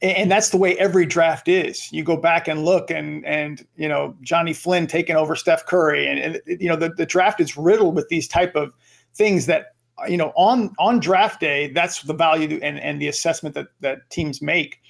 and 0.00 0.30
that's 0.30 0.50
the 0.50 0.58
way 0.58 0.78
every 0.78 1.06
draft 1.06 1.48
is. 1.48 1.92
You 1.92 2.04
go 2.04 2.16
back 2.16 2.46
and 2.46 2.64
look, 2.64 2.90
and 2.90 3.26
and 3.26 3.66
you 3.76 3.88
know 3.88 4.14
Johnny 4.22 4.52
Flynn 4.52 4.86
taking 4.86 5.16
over 5.16 5.34
Steph 5.34 5.66
Curry, 5.66 6.06
and, 6.06 6.36
and 6.46 6.60
you 6.60 6.68
know 6.68 6.76
the, 6.76 6.90
the 6.90 7.06
draft 7.06 7.40
is 7.40 7.56
riddled 7.56 7.96
with 7.96 8.08
these 8.10 8.28
type 8.28 8.54
of 8.54 8.72
things 9.14 9.46
that 9.46 9.73
you 10.08 10.16
know, 10.16 10.32
on 10.36 10.74
on 10.78 11.00
draft 11.00 11.40
day, 11.40 11.70
that's 11.72 12.02
the 12.02 12.14
value 12.14 12.58
and 12.62 12.78
and 12.80 13.00
the 13.00 13.08
assessment 13.08 13.54
that 13.54 13.68
that 13.80 14.08
teams 14.10 14.42
make, 14.42 14.80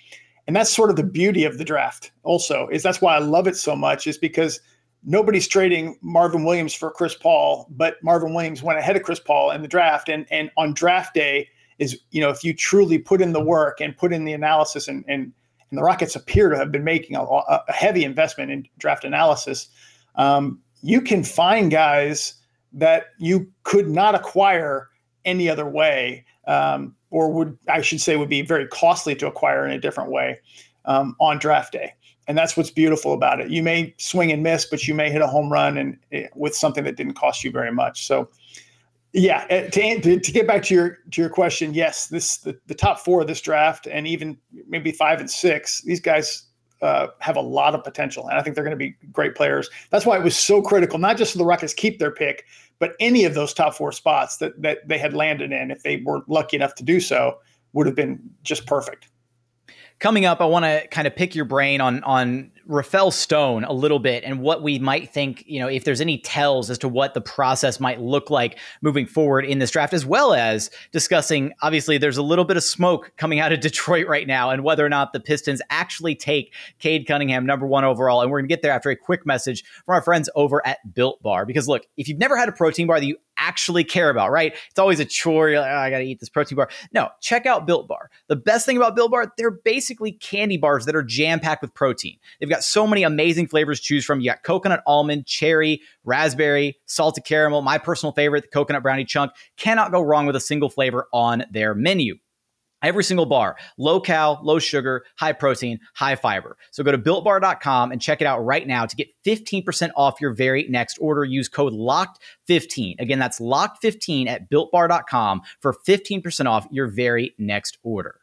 and 0.47 0.57
that's 0.57 0.71
sort 0.71 0.91
of 0.91 0.97
the 0.97 1.05
beauty 1.05 1.45
of 1.45 1.59
the 1.59 1.65
draft. 1.65 2.11
Also, 2.23 2.69
is 2.69 2.83
that's 2.83 3.01
why 3.01 3.15
I 3.15 3.19
love 3.19 3.47
it 3.47 3.57
so 3.57 3.77
much. 3.77 4.07
Is 4.07 4.19
because 4.19 4.61
nobody's 5.05 5.47
trading 5.47 5.99
Marvin 6.01 6.45
Williams 6.45 6.75
for 6.75 6.91
Chris 6.91 7.15
Paul, 7.15 7.67
but 7.71 7.97
Marvin 8.03 8.35
Williams 8.35 8.63
went 8.63 8.79
ahead 8.79 8.97
of 8.97 9.03
Chris 9.03 9.21
Paul 9.21 9.51
in 9.51 9.63
the 9.63 9.69
draft, 9.69 10.09
and 10.09 10.27
and 10.31 10.51
on 10.57 10.73
draft 10.73 11.15
day 11.15 11.49
is 11.79 11.99
you 12.11 12.21
know 12.21 12.31
if 12.31 12.43
you 12.43 12.55
truly 12.55 12.99
put 12.99 13.21
in 13.21 13.33
the 13.33 13.45
work 13.45 13.81
and 13.81 13.97
put 13.97 14.13
in 14.13 14.25
the 14.25 14.33
analysis 14.33 14.89
and 14.89 15.05
and 15.07 15.33
and 15.71 15.79
the 15.79 15.83
Rockets 15.83 16.15
appear 16.15 16.51
to 16.51 16.57
have 16.57 16.71
been 16.71 16.85
making 16.85 17.17
a, 17.17 17.23
a 17.23 17.65
heavy 17.69 18.05
investment 18.05 18.51
in 18.51 18.67
draft 18.79 19.05
analysis. 19.05 19.69
Um, 20.15 20.61
you 20.83 21.01
can 21.01 21.25
find 21.25 21.71
guys 21.71 22.35
that 22.73 23.07
you 23.19 23.51
could 23.63 23.89
not 23.89 24.15
acquire 24.15 24.89
any 25.25 25.49
other 25.49 25.69
way, 25.69 26.25
um, 26.47 26.95
or 27.11 27.31
would 27.33 27.57
I 27.69 27.81
should 27.81 28.01
say 28.01 28.17
would 28.17 28.29
be 28.29 28.43
very 28.43 28.67
costly 28.69 29.15
to 29.17 29.27
acquire 29.27 29.65
in 29.67 29.73
a 29.73 29.79
different 29.79 30.11
way 30.11 30.41
um, 30.85 31.17
on 31.21 31.39
draft 31.39 31.73
day. 31.73 31.95
And 32.27 32.39
that's 32.39 32.57
what's 32.57 32.71
beautiful 32.71 33.13
about 33.13 33.41
it. 33.41 33.51
You 33.51 33.63
may 33.63 33.95
swing 33.99 34.33
and 34.33 34.43
miss, 34.43 34.65
but 34.65 34.89
you 34.89 34.95
may 34.95 35.11
hit 35.11 35.21
a 35.21 35.27
home 35.27 35.53
run 35.53 35.77
and 35.77 35.99
eh, 36.13 36.27
with 36.35 36.55
something 36.55 36.85
that 36.85 36.97
didn't 36.97 37.15
cost 37.15 37.45
you 37.45 37.51
very 37.51 37.71
much. 37.71 38.07
So, 38.07 38.29
yeah, 39.13 39.47
eh, 39.51 39.69
to, 39.69 40.19
to, 40.19 40.33
get 40.33 40.47
back 40.47 40.63
to 40.65 40.75
your 40.75 40.99
to 41.11 41.21
your 41.21 41.31
question, 41.31 41.75
yes, 41.75 42.07
this 42.09 42.39
the, 42.39 42.59
the 42.67 42.75
top 42.75 42.99
four 42.99 43.21
of 43.21 43.27
this 43.27 43.41
draft, 43.41 43.87
and 43.87 44.07
even 44.07 44.39
maybe 44.67 44.91
five 44.91 45.21
and 45.21 45.31
six, 45.31 45.83
these 45.83 46.01
guys 46.01 46.45
uh, 46.83 47.09
have 47.21 47.37
a 47.37 47.41
lot 47.41 47.75
of 47.75 47.85
potential, 47.85 48.27
and 48.29 48.39
I 48.39 48.43
think 48.43 48.55
they're 48.55 48.65
going 48.65 48.77
to 48.77 48.77
be 48.77 48.97
great 49.13 49.35
players. 49.35 49.71
That's 49.91 50.07
why 50.07 50.17
it 50.17 50.25
was 50.25 50.37
so 50.37 50.63
critical, 50.63 50.99
not 50.99 51.17
just 51.17 51.33
for 51.33 51.39
the 51.39 51.45
Rockets 51.45 51.75
keep 51.75 51.99
their 51.99 52.11
pick, 52.11 52.45
but 52.79 52.95
any 53.01 53.25
of 53.25 53.35
those 53.35 53.55
top 53.55 53.75
four 53.75 53.93
spots 53.93 54.39
that 54.39 54.61
that 54.63 54.87
they 54.87 54.99
had 54.99 55.15
landed 55.15 55.53
in, 55.53 55.71
if 55.71 55.83
they 55.83 55.99
were 55.99 56.23
lucky 56.29 56.57
enough 56.57 56.75
to 56.77 56.83
do 56.83 57.01
so, 57.01 57.39
would 57.73 57.87
have 57.87 57.97
been 57.97 58.21
just 58.43 58.67
perfect. 58.67 59.09
Coming 60.01 60.25
up, 60.25 60.41
I 60.41 60.45
want 60.45 60.65
to 60.65 60.87
kind 60.89 61.07
of 61.07 61.15
pick 61.15 61.35
your 61.35 61.45
brain 61.45 61.81
on 61.81 62.03
on 62.05 62.51
Rafael 62.67 63.11
Stone 63.11 63.65
a 63.65 63.73
little 63.73 63.99
bit 63.99 64.25
and 64.25 64.41
what 64.41 64.63
we 64.63 64.79
might 64.79 65.13
think, 65.13 65.45
you 65.47 65.61
know, 65.61 65.69
if 65.69 65.85
there's 65.85 66.01
any 66.01 66.19
tells 66.19 66.71
as 66.71 66.79
to 66.79 66.89
what 66.89 67.15
the 67.15 67.21
process 67.21 67.79
might 67.81 68.01
look 68.01 68.31
like 68.31 68.59
moving 68.83 69.07
forward 69.07 69.45
in 69.45 69.59
this 69.59 69.71
draft, 69.71 69.93
as 69.93 70.07
well 70.07 70.33
as 70.33 70.71
discussing, 70.93 71.53
obviously, 71.63 71.99
there's 71.99 72.17
a 72.17 72.23
little 72.23 72.45
bit 72.45 72.57
of 72.57 72.65
smoke 72.65 73.13
coming 73.17 73.41
out 73.41 73.53
of 73.53 73.61
Detroit 73.65 74.07
right 74.07 74.27
now 74.27 74.51
and 74.51 74.65
whether 74.65 74.85
or 74.85 74.89
not 74.89 75.13
the 75.13 75.21
Pistons 75.21 75.61
actually 75.71 76.15
take 76.15 76.55
Cade 76.79 77.07
Cunningham 77.07 77.47
number 77.47 77.67
one 77.67 77.85
overall. 77.85 78.23
And 78.23 78.31
we're 78.31 78.39
going 78.39 78.49
to 78.49 78.53
get 78.53 78.63
there 78.63 78.73
after 78.73 78.91
a 78.91 78.97
quick 78.97 79.27
message 79.27 79.65
from 79.85 79.95
our 79.95 80.03
friends 80.03 80.31
over 80.35 80.67
at 80.67 80.95
Built 80.95 81.23
Bar. 81.23 81.47
Because 81.47 81.69
look, 81.69 81.87
if 81.97 82.09
you've 82.09 82.19
never 82.19 82.37
had 82.37 82.49
a 82.49 82.53
protein 82.53 82.87
bar 82.87 83.01
that 83.01 83.07
you 83.07 83.17
actually 83.37 83.85
care 83.85 84.11
about, 84.11 84.31
right? 84.31 84.55
It's 84.71 84.79
always 84.79 85.01
a 85.01 85.05
chore. 85.05 85.51
You're 85.51 85.61
like, 85.61 85.71
oh, 85.71 85.77
I 85.77 85.91
got 85.91 85.99
to 85.99 86.05
eat 86.05 86.21
this 86.21 86.29
protein 86.29 86.57
bar. 86.57 86.69
No, 86.93 87.09
check 87.21 87.47
out 87.47 87.67
Built 87.67 87.89
Bar. 87.89 88.11
The 88.29 88.37
best 88.37 88.67
thing 88.67 88.77
about 88.77 88.97
Built 88.97 89.11
Bar, 89.11 89.33
they're 89.37 89.51
basically 89.51 90.13
candy 90.13 90.57
bars 90.57 90.87
that 90.87 90.97
are 90.97 91.03
jam 91.03 91.41
packed 91.41 91.63
with 91.63 91.75
protein. 91.75 92.19
They've 92.41 92.49
got 92.49 92.65
so 92.65 92.87
many 92.87 93.03
amazing 93.03 93.49
flavors 93.49 93.81
to 93.81 93.85
choose 93.85 94.05
from. 94.05 94.21
You 94.21 94.31
got 94.31 94.43
coconut 94.43 94.83
almond, 94.87 95.27
cherry, 95.27 95.83
raspberry, 96.05 96.79
salted 96.87 97.25
caramel. 97.25 97.63
My 97.63 97.79
personal 97.79 98.13
favorite, 98.13 98.43
the 98.43 98.49
coconut 98.49 98.83
brownie 98.83 99.05
chunk. 99.05 99.33
Cannot 99.57 99.93
go 99.93 100.01
wrong 100.01 100.27
with 100.27 100.37
a 100.37 100.41
single 100.41 100.71
flavor 100.71 101.09
on 101.13 101.45
their 101.51 101.75
menu. 101.75 102.17
Every 102.85 103.05
single 103.05 103.27
bar, 103.27 103.57
low 103.79 104.01
cal, 104.01 104.41
low 104.43 104.59
sugar, 104.59 105.05
high 105.17 105.33
protein, 105.33 105.81
high 105.95 106.17
fiber. 106.17 106.57
So 106.71 106.85
go 106.85 106.93
to 106.93 106.99
builtbar.com 106.99 107.93
and 107.93 108.01
check 108.01 108.21
it 108.21 108.27
out 108.27 108.45
right 108.45 108.67
now 108.67 108.87
to 108.87 108.97
get 108.97 109.09
15% 109.27 109.91
off 109.97 110.21
your 110.21 110.35
very 110.35 110.67
next 110.69 110.99
order. 111.01 111.25
Use 111.25 111.49
code 111.49 111.73
LOCKED15. 111.73 113.01
Again, 113.01 113.19
that's 113.19 113.41
LOCKED15 113.41 114.29
at 114.29 114.51
builtbar.com 114.51 115.43
for 115.61 115.75
15% 115.87 116.47
off 116.47 116.67
your 116.71 116.89
very 116.89 117.35
next 117.39 117.79
order 117.83 118.21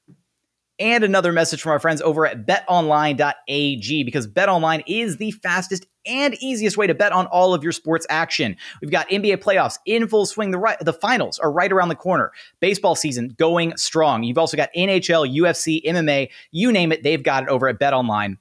and 0.81 1.03
another 1.03 1.31
message 1.31 1.61
from 1.61 1.71
our 1.71 1.79
friends 1.79 2.01
over 2.01 2.25
at 2.25 2.45
betonline.ag 2.47 4.03
because 4.03 4.27
betonline 4.27 4.83
is 4.87 5.17
the 5.17 5.29
fastest 5.31 5.85
and 6.07 6.33
easiest 6.41 6.75
way 6.75 6.87
to 6.87 6.95
bet 6.95 7.11
on 7.11 7.27
all 7.27 7.53
of 7.53 7.61
your 7.61 7.71
sports 7.71 8.07
action. 8.09 8.57
We've 8.81 8.89
got 8.89 9.07
NBA 9.09 9.37
playoffs 9.37 9.77
in 9.85 10.07
full 10.07 10.25
swing. 10.25 10.49
The 10.49 10.57
right, 10.57 10.77
the 10.79 10.91
finals 10.91 11.37
are 11.37 11.51
right 11.51 11.71
around 11.71 11.89
the 11.89 11.95
corner. 11.95 12.31
Baseball 12.59 12.95
season 12.95 13.35
going 13.37 13.77
strong. 13.77 14.23
You've 14.23 14.39
also 14.39 14.57
got 14.57 14.69
NHL, 14.75 15.31
UFC, 15.37 15.85
MMA, 15.85 16.29
you 16.49 16.71
name 16.71 16.91
it, 16.91 17.03
they've 17.03 17.21
got 17.21 17.43
it 17.43 17.49
over 17.49 17.67
at 17.67 17.79
betonline. 17.79 18.37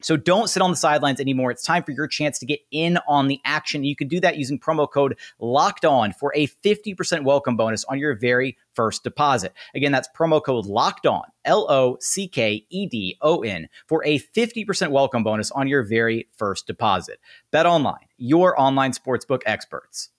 So 0.00 0.16
don't 0.16 0.48
sit 0.48 0.62
on 0.62 0.70
the 0.70 0.76
sidelines 0.76 1.18
anymore. 1.18 1.50
It's 1.50 1.64
time 1.64 1.82
for 1.82 1.90
your 1.90 2.06
chance 2.06 2.38
to 2.38 2.46
get 2.46 2.60
in 2.70 2.98
on 3.08 3.26
the 3.26 3.40
action. 3.44 3.82
You 3.82 3.96
can 3.96 4.06
do 4.06 4.20
that 4.20 4.36
using 4.36 4.58
promo 4.58 4.88
code 4.88 5.18
locked 5.40 5.84
on 5.84 6.12
for 6.12 6.32
a 6.36 6.46
50% 6.46 7.24
welcome 7.24 7.56
bonus 7.56 7.84
on 7.84 7.98
your 7.98 8.14
very 8.14 8.56
first 8.74 9.02
deposit. 9.02 9.52
Again, 9.74 9.90
that's 9.90 10.08
promo 10.16 10.42
code 10.42 10.66
locked 10.66 11.04
on, 11.04 11.24
L 11.44 11.66
O 11.68 11.96
C 12.00 12.28
K 12.28 12.64
E 12.70 12.86
D 12.86 13.16
O 13.22 13.40
N, 13.42 13.68
for 13.88 14.04
a 14.04 14.20
50% 14.20 14.90
welcome 14.92 15.24
bonus 15.24 15.50
on 15.50 15.66
your 15.66 15.82
very 15.82 16.28
first 16.36 16.68
deposit. 16.68 17.18
Bet 17.50 17.66
online, 17.66 18.06
your 18.18 18.58
online 18.60 18.92
sportsbook 18.92 19.42
experts. 19.46 20.10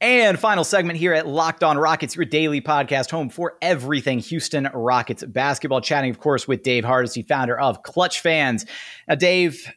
And 0.00 0.38
final 0.40 0.64
segment 0.64 0.98
here 0.98 1.12
at 1.12 1.26
Locked 1.26 1.62
On 1.62 1.76
Rockets, 1.76 2.16
your 2.16 2.24
daily 2.24 2.62
podcast 2.62 3.10
home 3.10 3.28
for 3.28 3.58
everything 3.60 4.18
Houston 4.20 4.66
Rockets 4.72 5.22
basketball. 5.24 5.82
Chatting, 5.82 6.10
of 6.10 6.18
course, 6.18 6.48
with 6.48 6.62
Dave 6.62 6.84
Hardisty, 6.84 7.26
founder 7.28 7.58
of 7.58 7.82
Clutch 7.82 8.20
Fans. 8.20 8.64
Now, 9.06 9.16
Dave, 9.16 9.70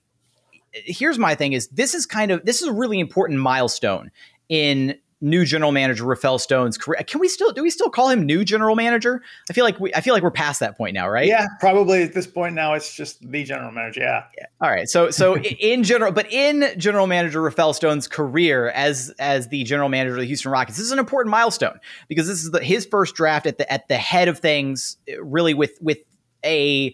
here's 0.72 1.20
my 1.20 1.36
thing: 1.36 1.52
is 1.52 1.68
this 1.68 1.94
is 1.94 2.06
kind 2.06 2.32
of 2.32 2.46
this 2.46 2.62
is 2.62 2.70
a 2.70 2.72
really 2.72 3.02
important 3.02 3.40
milestone 3.40 4.12
in 4.48 4.98
new 5.24 5.46
general 5.46 5.72
manager 5.72 6.04
Rafael 6.04 6.38
Stone's 6.38 6.78
career. 6.78 7.02
Can 7.08 7.20
we 7.20 7.28
still 7.28 7.52
do 7.52 7.64
we 7.64 7.70
still 7.70 7.90
call 7.90 8.10
him 8.10 8.26
new 8.26 8.44
general 8.44 8.76
manager? 8.76 9.24
I 9.50 9.54
feel 9.54 9.64
like 9.64 9.80
we 9.80 9.94
I 9.94 10.02
feel 10.02 10.14
like 10.14 10.22
we're 10.22 10.32
past 10.32 10.60
that 10.60 10.78
point 10.78 10.94
now, 10.94 11.08
right? 11.08 11.26
Yeah, 11.26 11.48
probably 11.60 12.04
at 12.04 12.14
this 12.14 12.28
point 12.28 12.54
now 12.54 12.74
it's 12.74 12.94
just 12.94 13.20
the 13.22 13.44
general 13.44 13.72
manager. 13.72 14.02
Yeah. 14.02 14.26
yeah. 14.38 14.46
All 14.62 14.70
right. 14.70 14.88
So 14.88 15.10
so 15.10 15.38
in 15.38 15.84
general, 15.84 16.12
but 16.12 16.32
in 16.32 16.78
general 16.78 17.08
manager 17.08 17.42
Rafael 17.42 17.74
Stone's 17.74 18.08
career 18.08 18.70
as 18.70 19.14
as 19.18 19.48
the 19.48 19.64
general 19.64 19.90
manager 19.90 20.16
of 20.16 20.20
the 20.20 20.28
Houston 20.28 20.52
Rockets, 20.52 20.78
this 20.78 20.86
is 20.86 20.92
an 20.92 21.00
important 21.00 21.32
milestone 21.32 21.80
because 22.10 22.28
this 22.28 22.44
is 22.44 22.52
the, 22.52 22.62
his 22.64 22.86
first 22.86 23.16
draft 23.16 23.48
at 23.48 23.58
the 23.58 23.72
at 23.72 23.88
the 23.88 23.98
head 23.98 24.28
of 24.28 24.40
things, 24.40 24.98
really 25.20 25.54
with 25.54 25.78
with 25.82 26.00
a 26.46 26.94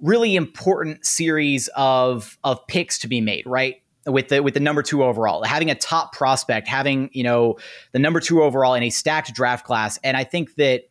really 0.00 0.36
important 0.36 1.04
series 1.04 1.68
of 1.76 2.38
of 2.44 2.64
picks 2.68 3.00
to 3.00 3.08
be 3.08 3.20
made, 3.20 3.44
right? 3.46 3.82
With 4.08 4.28
the 4.28 4.42
with 4.42 4.54
the 4.54 4.60
number 4.60 4.82
two 4.82 5.04
overall, 5.04 5.42
having 5.44 5.70
a 5.70 5.74
top 5.74 6.12
prospect, 6.12 6.66
having 6.66 7.10
you 7.12 7.22
know 7.22 7.56
the 7.92 7.98
number 7.98 8.20
two 8.20 8.42
overall 8.42 8.74
in 8.74 8.82
a 8.82 8.90
stacked 8.90 9.34
draft 9.34 9.64
class, 9.64 9.98
and 10.02 10.16
I 10.16 10.24
think 10.24 10.54
that 10.56 10.88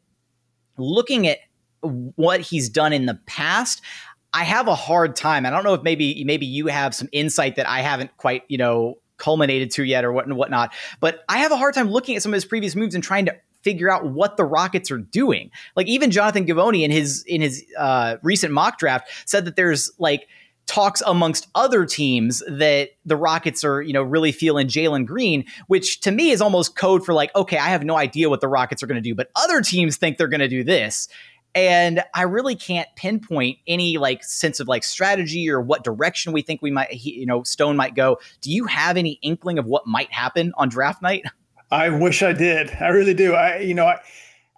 looking 0.77 1.27
at 1.27 1.39
what 1.81 2.41
he's 2.41 2.69
done 2.69 2.93
in 2.93 3.05
the 3.05 3.19
past, 3.25 3.81
I 4.33 4.43
have 4.43 4.67
a 4.67 4.75
hard 4.75 5.15
time. 5.15 5.45
I 5.45 5.49
don't 5.49 5.63
know 5.63 5.73
if 5.73 5.83
maybe 5.83 6.23
maybe 6.23 6.45
you 6.45 6.67
have 6.67 6.93
some 6.93 7.09
insight 7.11 7.55
that 7.55 7.67
I 7.67 7.81
haven't 7.81 8.15
quite 8.17 8.43
you 8.47 8.57
know 8.57 8.95
culminated 9.17 9.71
to 9.71 9.83
yet 9.83 10.05
or 10.05 10.11
what 10.11 10.25
and 10.25 10.37
whatnot, 10.37 10.73
but 10.99 11.23
I 11.27 11.39
have 11.39 11.51
a 11.51 11.57
hard 11.57 11.73
time 11.73 11.89
looking 11.89 12.15
at 12.15 12.21
some 12.21 12.31
of 12.31 12.35
his 12.35 12.45
previous 12.45 12.75
moves 12.75 12.93
and 12.93 13.03
trying 13.03 13.25
to 13.25 13.35
figure 13.63 13.91
out 13.91 14.11
what 14.11 14.37
the 14.37 14.45
Rockets 14.45 14.91
are 14.91 14.97
doing. 14.97 15.51
Like 15.75 15.87
even 15.87 16.11
Jonathan 16.11 16.45
Givony 16.45 16.83
in 16.83 16.91
his 16.91 17.23
in 17.23 17.41
his 17.41 17.65
uh, 17.77 18.17
recent 18.23 18.53
mock 18.53 18.79
draft 18.79 19.09
said 19.25 19.45
that 19.45 19.55
there's 19.55 19.91
like 19.97 20.27
talks 20.67 21.01
amongst 21.05 21.47
other 21.55 21.85
teams 21.85 22.43
that 22.47 22.89
the 23.05 23.15
Rockets 23.15 23.63
are, 23.63 23.81
you 23.81 23.93
know, 23.93 24.03
really 24.03 24.31
feeling 24.31 24.67
Jalen 24.67 25.05
Green, 25.05 25.45
which 25.67 26.01
to 26.01 26.11
me 26.11 26.29
is 26.29 26.41
almost 26.41 26.75
code 26.75 27.05
for 27.05 27.13
like, 27.13 27.33
okay, 27.35 27.57
I 27.57 27.69
have 27.69 27.83
no 27.83 27.97
idea 27.97 28.29
what 28.29 28.41
the 28.41 28.47
Rockets 28.47 28.83
are 28.83 28.87
going 28.87 29.01
to 29.01 29.01
do, 29.01 29.15
but 29.15 29.29
other 29.35 29.61
teams 29.61 29.97
think 29.97 30.17
they're 30.17 30.27
going 30.27 30.41
to 30.41 30.47
do 30.47 30.63
this. 30.63 31.07
And 31.55 32.03
I 32.13 32.23
really 32.23 32.55
can't 32.55 32.87
pinpoint 32.95 33.57
any 33.65 33.97
like 33.97 34.23
sense 34.23 34.59
of 34.59 34.67
like 34.67 34.83
strategy 34.83 35.49
or 35.49 35.59
what 35.59 35.83
direction 35.83 36.31
we 36.31 36.43
think 36.43 36.61
we 36.61 36.69
might, 36.69 36.93
you 36.93 37.25
know, 37.25 37.41
Stone 37.43 37.77
might 37.77 37.95
go. 37.95 38.19
Do 38.41 38.51
you 38.51 38.65
have 38.65 38.97
any 38.97 39.13
inkling 39.23 39.57
of 39.57 39.65
what 39.65 39.87
might 39.87 40.11
happen 40.11 40.51
on 40.57 40.69
draft 40.69 41.01
night? 41.01 41.23
I 41.71 41.89
wish 41.89 42.21
I 42.21 42.33
did. 42.33 42.69
I 42.79 42.89
really 42.89 43.13
do. 43.13 43.33
I, 43.33 43.59
you 43.59 43.73
know, 43.73 43.87
I, 43.87 43.99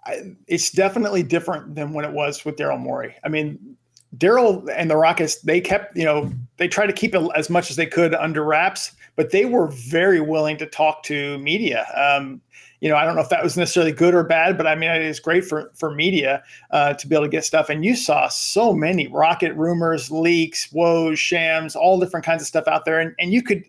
I, 0.04 0.36
it's 0.46 0.70
definitely 0.70 1.22
different 1.22 1.74
than 1.74 1.92
when 1.92 2.04
it 2.04 2.12
was 2.12 2.44
with 2.44 2.56
Daryl 2.56 2.78
Morey. 2.78 3.16
I 3.24 3.28
mean, 3.28 3.76
Daryl 4.16 4.68
and 4.74 4.90
the 4.90 4.96
Rockets, 4.96 5.36
they 5.42 5.60
kept, 5.60 5.96
you 5.96 6.04
know, 6.04 6.30
they 6.56 6.68
tried 6.68 6.86
to 6.86 6.92
keep 6.92 7.14
it 7.14 7.22
as 7.36 7.48
much 7.48 7.70
as 7.70 7.76
they 7.76 7.86
could 7.86 8.14
under 8.14 8.44
wraps, 8.44 8.92
but 9.16 9.30
they 9.30 9.44
were 9.44 9.68
very 9.68 10.20
willing 10.20 10.56
to 10.58 10.66
talk 10.66 11.02
to 11.04 11.38
media. 11.38 11.86
Um, 11.94 12.40
you 12.80 12.88
know, 12.88 12.96
I 12.96 13.04
don't 13.04 13.14
know 13.14 13.20
if 13.20 13.28
that 13.28 13.42
was 13.42 13.56
necessarily 13.56 13.92
good 13.92 14.14
or 14.14 14.24
bad, 14.24 14.56
but 14.56 14.66
I 14.66 14.74
mean, 14.74 14.90
it 14.90 15.02
is 15.02 15.20
great 15.20 15.44
for 15.44 15.70
for 15.74 15.94
media 15.94 16.42
uh, 16.70 16.94
to 16.94 17.06
be 17.06 17.14
able 17.14 17.26
to 17.26 17.30
get 17.30 17.44
stuff. 17.44 17.68
And 17.68 17.84
you 17.84 17.94
saw 17.94 18.28
so 18.28 18.72
many 18.72 19.06
rocket 19.06 19.54
rumors, 19.54 20.10
leaks, 20.10 20.72
woes, 20.72 21.18
shams, 21.18 21.76
all 21.76 22.00
different 22.00 22.24
kinds 22.24 22.40
of 22.40 22.48
stuff 22.48 22.66
out 22.66 22.86
there, 22.86 22.98
and 22.98 23.14
and 23.18 23.32
you 23.32 23.42
could 23.42 23.64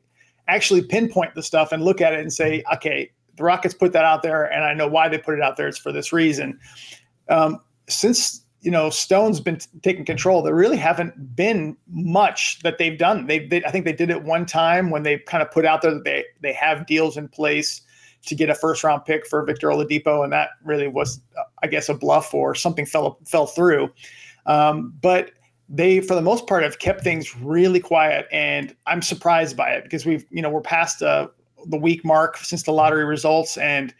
actually 0.47 0.81
pinpoint 0.81 1.35
the 1.35 1.43
stuff 1.43 1.71
and 1.71 1.83
look 1.83 2.01
at 2.01 2.13
it 2.13 2.21
and 2.21 2.31
say, 2.31 2.63
okay, 2.73 3.11
the 3.35 3.43
Rockets 3.43 3.73
put 3.73 3.91
that 3.93 4.05
out 4.05 4.23
there, 4.23 4.45
and 4.45 4.63
I 4.63 4.73
know 4.73 4.87
why 4.87 5.09
they 5.09 5.17
put 5.17 5.35
it 5.35 5.41
out 5.41 5.57
there. 5.57 5.67
It's 5.67 5.77
for 5.77 5.91
this 5.91 6.13
reason. 6.13 6.57
Um, 7.27 7.59
since 7.89 8.45
you 8.61 8.71
know 8.71 8.89
Stone's 8.89 9.39
been 9.39 9.57
t- 9.57 9.67
taking 9.81 10.05
control. 10.05 10.41
There 10.41 10.55
really 10.55 10.77
haven't 10.77 11.35
been 11.35 11.75
much 11.89 12.59
that 12.59 12.77
they've 12.77 12.97
done. 12.97 13.25
They, 13.27 13.47
they, 13.47 13.63
I 13.63 13.71
think 13.71 13.85
they 13.85 13.93
did 13.93 14.09
it 14.09 14.23
one 14.23 14.45
time 14.45 14.89
when 14.89 15.03
they 15.03 15.17
kind 15.19 15.41
of 15.41 15.51
put 15.51 15.65
out 15.65 15.81
there 15.81 15.93
that 15.93 16.03
they 16.03 16.25
they 16.41 16.53
have 16.53 16.85
deals 16.85 17.17
in 17.17 17.27
place 17.27 17.81
to 18.25 18.35
get 18.35 18.49
a 18.49 18.55
first 18.55 18.83
round 18.83 19.03
pick 19.05 19.25
for 19.25 19.43
Victor 19.43 19.67
Oladipo, 19.67 20.23
and 20.23 20.31
that 20.31 20.49
really 20.63 20.87
was, 20.87 21.19
I 21.63 21.67
guess, 21.67 21.89
a 21.89 21.93
bluff 21.93 22.33
or 22.33 22.53
something 22.55 22.85
fell 22.85 23.17
fell 23.25 23.47
through. 23.47 23.89
Um, 24.45 24.93
but 25.01 25.31
they, 25.67 26.01
for 26.01 26.15
the 26.15 26.21
most 26.21 26.47
part, 26.47 26.63
have 26.63 26.79
kept 26.79 27.03
things 27.03 27.35
really 27.37 27.79
quiet, 27.79 28.27
and 28.31 28.75
I'm 28.85 29.01
surprised 29.01 29.57
by 29.57 29.71
it 29.71 29.83
because 29.83 30.05
we've 30.05 30.25
you 30.29 30.41
know 30.41 30.49
we're 30.49 30.61
past 30.61 31.01
uh, 31.01 31.27
the 31.65 31.77
week 31.77 32.05
mark 32.05 32.37
since 32.37 32.63
the 32.63 32.71
lottery 32.71 33.05
results, 33.05 33.57
and 33.57 33.93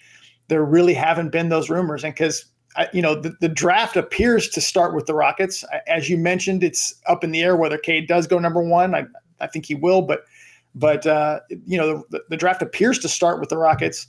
there 0.49 0.63
really 0.63 0.93
haven't 0.93 1.31
been 1.31 1.49
those 1.49 1.69
rumors, 1.69 2.03
and 2.03 2.13
because 2.13 2.45
you 2.93 3.01
know, 3.01 3.15
the, 3.15 3.35
the 3.41 3.49
draft 3.49 3.97
appears 3.97 4.49
to 4.49 4.61
start 4.61 4.95
with 4.95 5.05
the 5.05 5.13
Rockets. 5.13 5.63
As 5.87 6.09
you 6.09 6.17
mentioned, 6.17 6.63
it's 6.63 6.95
up 7.07 7.23
in 7.23 7.31
the 7.31 7.41
air 7.41 7.55
whether 7.55 7.77
Cade 7.77 8.07
does 8.07 8.27
go 8.27 8.39
number 8.39 8.61
one. 8.61 8.95
I, 8.95 9.05
I 9.39 9.47
think 9.47 9.65
he 9.65 9.75
will, 9.75 10.01
but 10.01 10.25
But 10.75 11.05
uh, 11.05 11.41
you 11.65 11.77
know, 11.77 12.05
the, 12.09 12.21
the 12.29 12.37
draft 12.37 12.61
appears 12.61 12.99
to 12.99 13.09
start 13.09 13.39
with 13.39 13.49
the 13.49 13.57
Rockets 13.57 14.07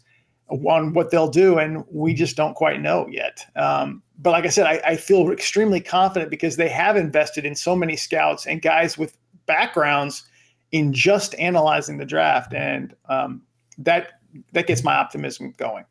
on 0.49 0.93
what 0.93 1.11
they'll 1.11 1.29
do, 1.31 1.59
and 1.59 1.85
we 1.91 2.15
just 2.15 2.37
don't 2.37 2.55
quite 2.55 2.81
know 2.81 3.07
yet. 3.11 3.45
Um, 3.57 4.03
but 4.19 4.31
like 4.31 4.45
I 4.45 4.49
said, 4.49 4.67
I, 4.67 4.81
I, 4.93 4.97
feel 4.97 5.31
extremely 5.31 5.81
confident 5.81 6.31
because 6.31 6.57
they 6.57 6.69
have 6.69 6.97
invested 6.97 7.45
in 7.47 7.55
so 7.55 7.75
many 7.75 7.97
scouts 7.97 8.47
and 8.47 8.61
guys 8.61 8.99
with 8.99 9.17
backgrounds 9.47 10.25
in 10.71 10.93
just 10.93 11.35
analyzing 11.37 11.99
the 11.99 12.05
draft, 12.05 12.55
and 12.55 12.95
um, 13.09 13.43
that 13.79 14.21
that 14.53 14.67
gets 14.67 14.85
my 14.85 14.95
optimism 14.95 15.55
going. 15.57 15.85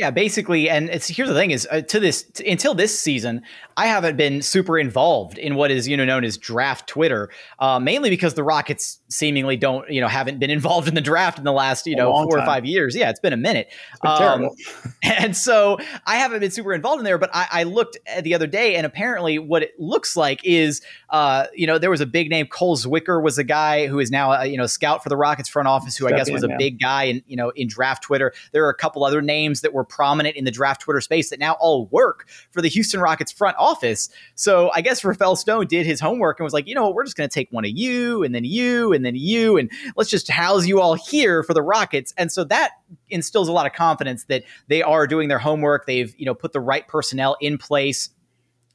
Yeah, 0.00 0.10
basically, 0.10 0.70
and 0.70 0.88
it's 0.88 1.08
here's 1.08 1.28
the 1.28 1.34
thing: 1.34 1.50
is 1.50 1.68
uh, 1.70 1.82
to 1.82 2.00
this 2.00 2.22
t- 2.22 2.50
until 2.50 2.72
this 2.72 2.98
season, 2.98 3.42
I 3.76 3.86
haven't 3.86 4.16
been 4.16 4.40
super 4.40 4.78
involved 4.78 5.36
in 5.36 5.56
what 5.56 5.70
is 5.70 5.86
you 5.86 5.94
know 5.94 6.06
known 6.06 6.24
as 6.24 6.38
draft 6.38 6.88
Twitter, 6.88 7.28
uh, 7.58 7.78
mainly 7.78 8.08
because 8.08 8.32
the 8.32 8.42
Rockets 8.42 9.00
seemingly 9.08 9.58
don't 9.58 9.90
you 9.90 10.00
know 10.00 10.08
haven't 10.08 10.38
been 10.38 10.48
involved 10.58 10.88
in 10.88 10.94
the 10.94 11.02
draft 11.02 11.36
in 11.36 11.44
the 11.44 11.52
last 11.52 11.86
you 11.86 11.96
know 11.96 12.10
four 12.12 12.38
time. 12.38 12.42
or 12.42 12.46
five 12.46 12.64
years. 12.64 12.96
Yeah, 12.96 13.10
it's 13.10 13.20
been 13.20 13.34
a 13.34 13.36
minute. 13.36 13.68
Been 14.02 14.10
um, 14.10 14.48
and 15.02 15.36
so 15.36 15.76
I 16.06 16.16
haven't 16.16 16.40
been 16.40 16.50
super 16.50 16.72
involved 16.72 17.00
in 17.00 17.04
there. 17.04 17.18
But 17.18 17.28
I, 17.34 17.48
I, 17.50 17.62
looked 17.64 17.98
the 18.22 18.34
other 18.34 18.46
day, 18.46 18.76
and 18.76 18.86
apparently, 18.86 19.38
what 19.38 19.62
it 19.62 19.78
looks 19.78 20.16
like 20.16 20.42
is 20.46 20.80
uh, 21.10 21.44
you 21.54 21.66
know 21.66 21.76
there 21.76 21.90
was 21.90 22.00
a 22.00 22.06
big 22.06 22.30
name. 22.30 22.46
Cole 22.46 22.78
Zwicker 22.78 23.22
was 23.22 23.36
a 23.36 23.44
guy 23.44 23.86
who 23.86 23.98
is 23.98 24.10
now 24.10 24.32
a, 24.32 24.46
you 24.46 24.56
know 24.56 24.66
scout 24.66 25.02
for 25.02 25.10
the 25.10 25.16
Rockets 25.18 25.50
front 25.50 25.68
office, 25.68 25.94
who 25.94 26.06
Step 26.06 26.14
I 26.14 26.18
guess 26.18 26.28
in, 26.28 26.32
was 26.32 26.44
a 26.44 26.48
yeah. 26.48 26.56
big 26.56 26.80
guy 26.80 27.02
in 27.02 27.22
you 27.26 27.36
know 27.36 27.50
in 27.50 27.68
draft 27.68 28.02
Twitter. 28.02 28.32
There 28.52 28.64
are 28.64 28.70
a 28.70 28.74
couple 28.74 29.04
other 29.04 29.20
names 29.20 29.60
that 29.60 29.74
were 29.74 29.84
prominent 29.90 30.36
in 30.36 30.44
the 30.44 30.50
draft 30.50 30.80
Twitter 30.80 31.00
space 31.02 31.28
that 31.28 31.38
now 31.38 31.56
all 31.60 31.86
work 31.88 32.26
for 32.50 32.62
the 32.62 32.68
Houston 32.68 33.00
Rockets 33.00 33.30
front 33.30 33.56
office. 33.58 34.08
So 34.34 34.70
I 34.74 34.80
guess 34.80 35.04
Rafael 35.04 35.36
Stone 35.36 35.66
did 35.66 35.84
his 35.84 36.00
homework 36.00 36.40
and 36.40 36.44
was 36.44 36.54
like, 36.54 36.66
you 36.66 36.74
know 36.74 36.86
what, 36.86 36.94
we're 36.94 37.04
just 37.04 37.16
going 37.16 37.28
to 37.28 37.34
take 37.34 37.50
one 37.50 37.64
of 37.64 37.72
you 37.72 38.22
and 38.22 38.34
then 38.34 38.44
you 38.44 38.92
and 38.92 39.04
then 39.04 39.16
you 39.16 39.58
and 39.58 39.70
let's 39.96 40.08
just 40.08 40.30
house 40.30 40.66
you 40.66 40.80
all 40.80 40.94
here 40.94 41.42
for 41.42 41.52
the 41.52 41.62
Rockets. 41.62 42.14
And 42.16 42.32
so 42.32 42.44
that 42.44 42.70
instills 43.10 43.48
a 43.48 43.52
lot 43.52 43.66
of 43.66 43.72
confidence 43.72 44.24
that 44.24 44.44
they 44.68 44.82
are 44.82 45.06
doing 45.06 45.28
their 45.28 45.38
homework. 45.38 45.86
They've, 45.86 46.14
you 46.16 46.26
know, 46.26 46.34
put 46.34 46.52
the 46.52 46.60
right 46.60 46.86
personnel 46.86 47.36
in 47.40 47.58
place. 47.58 48.10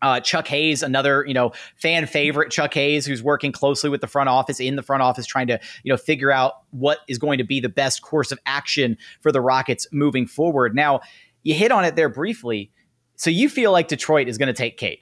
Uh, 0.06 0.20
Chuck 0.20 0.48
Hayes, 0.50 0.84
another 0.84 1.26
you 1.28 1.34
know 1.34 1.52
fan 1.78 2.06
favorite, 2.06 2.52
Chuck 2.52 2.76
Hayes, 2.76 3.08
who's 3.08 3.24
working 3.24 3.52
closely 3.52 3.90
with 3.90 4.02
the 4.02 4.08
front 4.08 4.30
office 4.30 4.60
in 4.60 4.76
the 4.76 4.84
front 4.84 5.02
office, 5.02 5.26
trying 5.26 5.48
to 5.48 5.60
you 5.82 5.92
know 5.92 5.98
figure 5.98 6.32
out 6.32 6.62
what 6.70 7.00
is 7.08 7.18
going 7.18 7.40
to 7.40 7.44
be 7.44 7.60
the 7.60 7.70
best 7.70 8.04
course 8.04 8.32
of 8.32 8.38
action 8.46 9.00
for 9.22 9.32
the 9.32 9.42
Rockets 9.42 9.88
moving 9.92 10.28
forward. 10.28 10.76
Now, 10.76 11.00
you 11.42 11.56
hit 11.56 11.72
on 11.72 11.84
it 11.86 11.96
there 11.96 12.08
briefly. 12.08 12.72
So 13.16 13.32
you 13.32 13.50
feel 13.50 13.72
like 13.72 13.88
Detroit 13.88 14.28
is 14.28 14.38
going 14.38 14.46
to 14.46 14.54
take 14.54 14.78
Cade. 14.78 15.00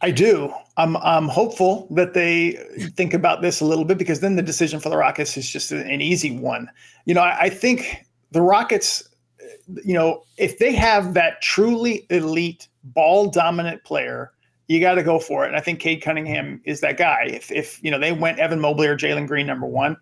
I 0.00 0.10
do. 0.10 0.52
I'm 0.76 0.96
I'm 0.96 1.28
hopeful 1.28 1.86
that 1.92 2.12
they 2.12 2.58
think 2.96 3.14
about 3.14 3.40
this 3.40 3.60
a 3.60 3.64
little 3.64 3.84
bit 3.84 3.98
because 3.98 4.18
then 4.18 4.34
the 4.34 4.42
decision 4.42 4.80
for 4.80 4.88
the 4.88 4.96
Rockets 4.96 5.36
is 5.36 5.48
just 5.48 5.70
an 5.70 6.00
easy 6.00 6.36
one. 6.36 6.68
You 7.04 7.14
know, 7.14 7.20
I, 7.20 7.42
I 7.42 7.48
think 7.50 8.04
the 8.32 8.42
Rockets, 8.42 9.08
you 9.84 9.94
know, 9.94 10.24
if 10.38 10.58
they 10.58 10.72
have 10.74 11.14
that 11.14 11.40
truly 11.40 12.04
elite 12.10 12.66
ball 12.84 13.30
dominant 13.30 13.82
player, 13.84 14.32
you 14.68 14.80
got 14.80 14.94
to 14.94 15.02
go 15.02 15.18
for 15.18 15.44
it. 15.44 15.48
And 15.48 15.56
I 15.56 15.60
think 15.60 15.80
Cade 15.80 16.02
Cunningham 16.02 16.60
is 16.64 16.80
that 16.80 16.96
guy. 16.96 17.24
If 17.26 17.50
if 17.50 17.82
you 17.82 17.90
know 17.90 17.98
they 17.98 18.12
went 18.12 18.38
Evan 18.38 18.60
Mobley 18.60 18.86
or 18.86 18.96
Jalen 18.96 19.26
Green 19.26 19.46
number 19.46 19.66
one, 19.66 19.96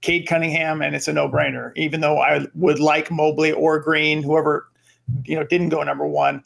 Cade 0.00 0.26
Cunningham, 0.26 0.82
and 0.82 0.94
it's 0.94 1.08
a 1.08 1.12
no-brainer. 1.12 1.72
Even 1.76 2.00
though 2.00 2.18
I 2.18 2.46
would 2.54 2.78
like 2.78 3.10
Mobley 3.10 3.52
or 3.52 3.78
Green, 3.78 4.22
whoever 4.22 4.68
you 5.24 5.36
know 5.36 5.44
didn't 5.44 5.70
go 5.70 5.82
number 5.82 6.06
one, 6.06 6.42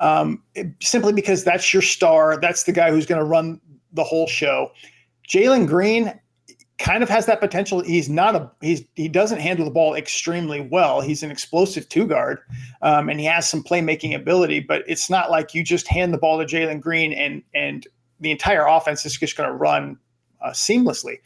um, 0.00 0.42
it, 0.54 0.68
simply 0.80 1.12
because 1.12 1.44
that's 1.44 1.72
your 1.72 1.82
star. 1.82 2.38
That's 2.40 2.64
the 2.64 2.72
guy 2.72 2.90
who's 2.90 3.06
going 3.06 3.20
to 3.20 3.26
run 3.26 3.60
the 3.92 4.04
whole 4.04 4.26
show. 4.26 4.72
Jalen 5.28 5.66
Green 5.66 6.12
kind 6.78 7.02
of 7.02 7.08
has 7.08 7.26
that 7.26 7.40
potential. 7.40 7.80
He's 7.80 8.08
not 8.08 8.34
a 8.34 8.50
he's 8.60 8.82
he 8.94 9.08
doesn't 9.08 9.40
handle 9.40 9.64
the 9.64 9.70
ball 9.70 9.94
extremely 9.94 10.60
well. 10.60 11.00
He's 11.00 11.22
an 11.22 11.30
explosive 11.30 11.88
two 11.88 12.06
guard, 12.06 12.40
um, 12.82 13.08
and 13.08 13.20
he 13.20 13.26
has 13.26 13.48
some 13.48 13.62
playmaking 13.62 14.14
ability. 14.14 14.60
But 14.60 14.82
it's 14.86 15.08
not 15.08 15.30
like 15.30 15.54
you 15.54 15.62
just 15.62 15.86
hand 15.88 16.12
the 16.12 16.18
ball 16.18 16.38
to 16.38 16.44
Jalen 16.44 16.80
Green 16.80 17.12
and 17.12 17.42
and 17.54 17.86
the 18.20 18.30
entire 18.30 18.66
offense 18.66 19.04
is 19.04 19.16
just 19.16 19.36
going 19.36 19.48
to 19.48 19.54
run 19.54 19.98
uh, 20.42 20.50
seamlessly. 20.50 21.18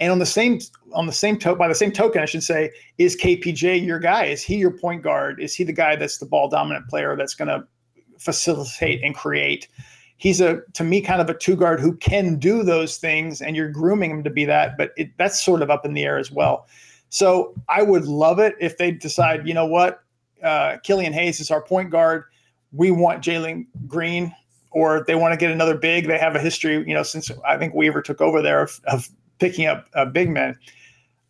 And 0.00 0.10
on 0.10 0.18
the 0.18 0.26
same 0.26 0.60
on 0.92 1.06
the 1.06 1.12
same 1.12 1.38
token, 1.38 1.58
by 1.58 1.68
the 1.68 1.74
same 1.74 1.92
token, 1.92 2.22
I 2.22 2.26
should 2.26 2.42
say, 2.42 2.70
is 2.98 3.16
KPJ 3.16 3.84
your 3.84 3.98
guy? 3.98 4.24
Is 4.26 4.42
he 4.42 4.56
your 4.56 4.72
point 4.72 5.02
guard? 5.02 5.40
Is 5.40 5.54
he 5.54 5.64
the 5.64 5.72
guy 5.72 5.96
that's 5.96 6.18
the 6.18 6.26
ball 6.26 6.48
dominant 6.48 6.88
player 6.88 7.16
that's 7.16 7.34
going 7.34 7.48
to 7.48 7.64
facilitate 8.18 9.02
and 9.02 9.14
create? 9.14 9.68
He's 10.22 10.40
a 10.40 10.60
to 10.74 10.84
me 10.84 11.00
kind 11.00 11.20
of 11.20 11.28
a 11.28 11.34
two 11.34 11.56
guard 11.56 11.80
who 11.80 11.96
can 11.96 12.36
do 12.36 12.62
those 12.62 12.96
things, 12.96 13.42
and 13.42 13.56
you're 13.56 13.70
grooming 13.70 14.08
him 14.08 14.22
to 14.22 14.30
be 14.30 14.44
that. 14.44 14.78
But 14.78 14.92
it, 14.96 15.10
that's 15.18 15.44
sort 15.44 15.62
of 15.62 15.68
up 15.68 15.84
in 15.84 15.94
the 15.94 16.04
air 16.04 16.16
as 16.16 16.30
well. 16.30 16.68
So 17.08 17.52
I 17.68 17.82
would 17.82 18.04
love 18.04 18.38
it 18.38 18.54
if 18.60 18.78
they 18.78 18.92
decide, 18.92 19.48
you 19.48 19.52
know 19.52 19.66
what, 19.66 20.04
uh, 20.44 20.76
Killian 20.84 21.12
Hayes 21.12 21.40
is 21.40 21.50
our 21.50 21.60
point 21.60 21.90
guard. 21.90 22.22
We 22.70 22.92
want 22.92 23.24
Jalen 23.24 23.66
Green, 23.88 24.32
or 24.70 25.02
they 25.08 25.16
want 25.16 25.32
to 25.32 25.36
get 25.36 25.50
another 25.50 25.76
big. 25.76 26.06
They 26.06 26.18
have 26.18 26.36
a 26.36 26.40
history, 26.40 26.76
you 26.86 26.94
know, 26.94 27.02
since 27.02 27.28
I 27.44 27.58
think 27.58 27.74
Weaver 27.74 28.00
took 28.00 28.20
over 28.20 28.40
there 28.40 28.62
of, 28.62 28.80
of 28.84 29.08
picking 29.40 29.66
up 29.66 29.88
uh, 29.94 30.04
big 30.04 30.30
men. 30.30 30.56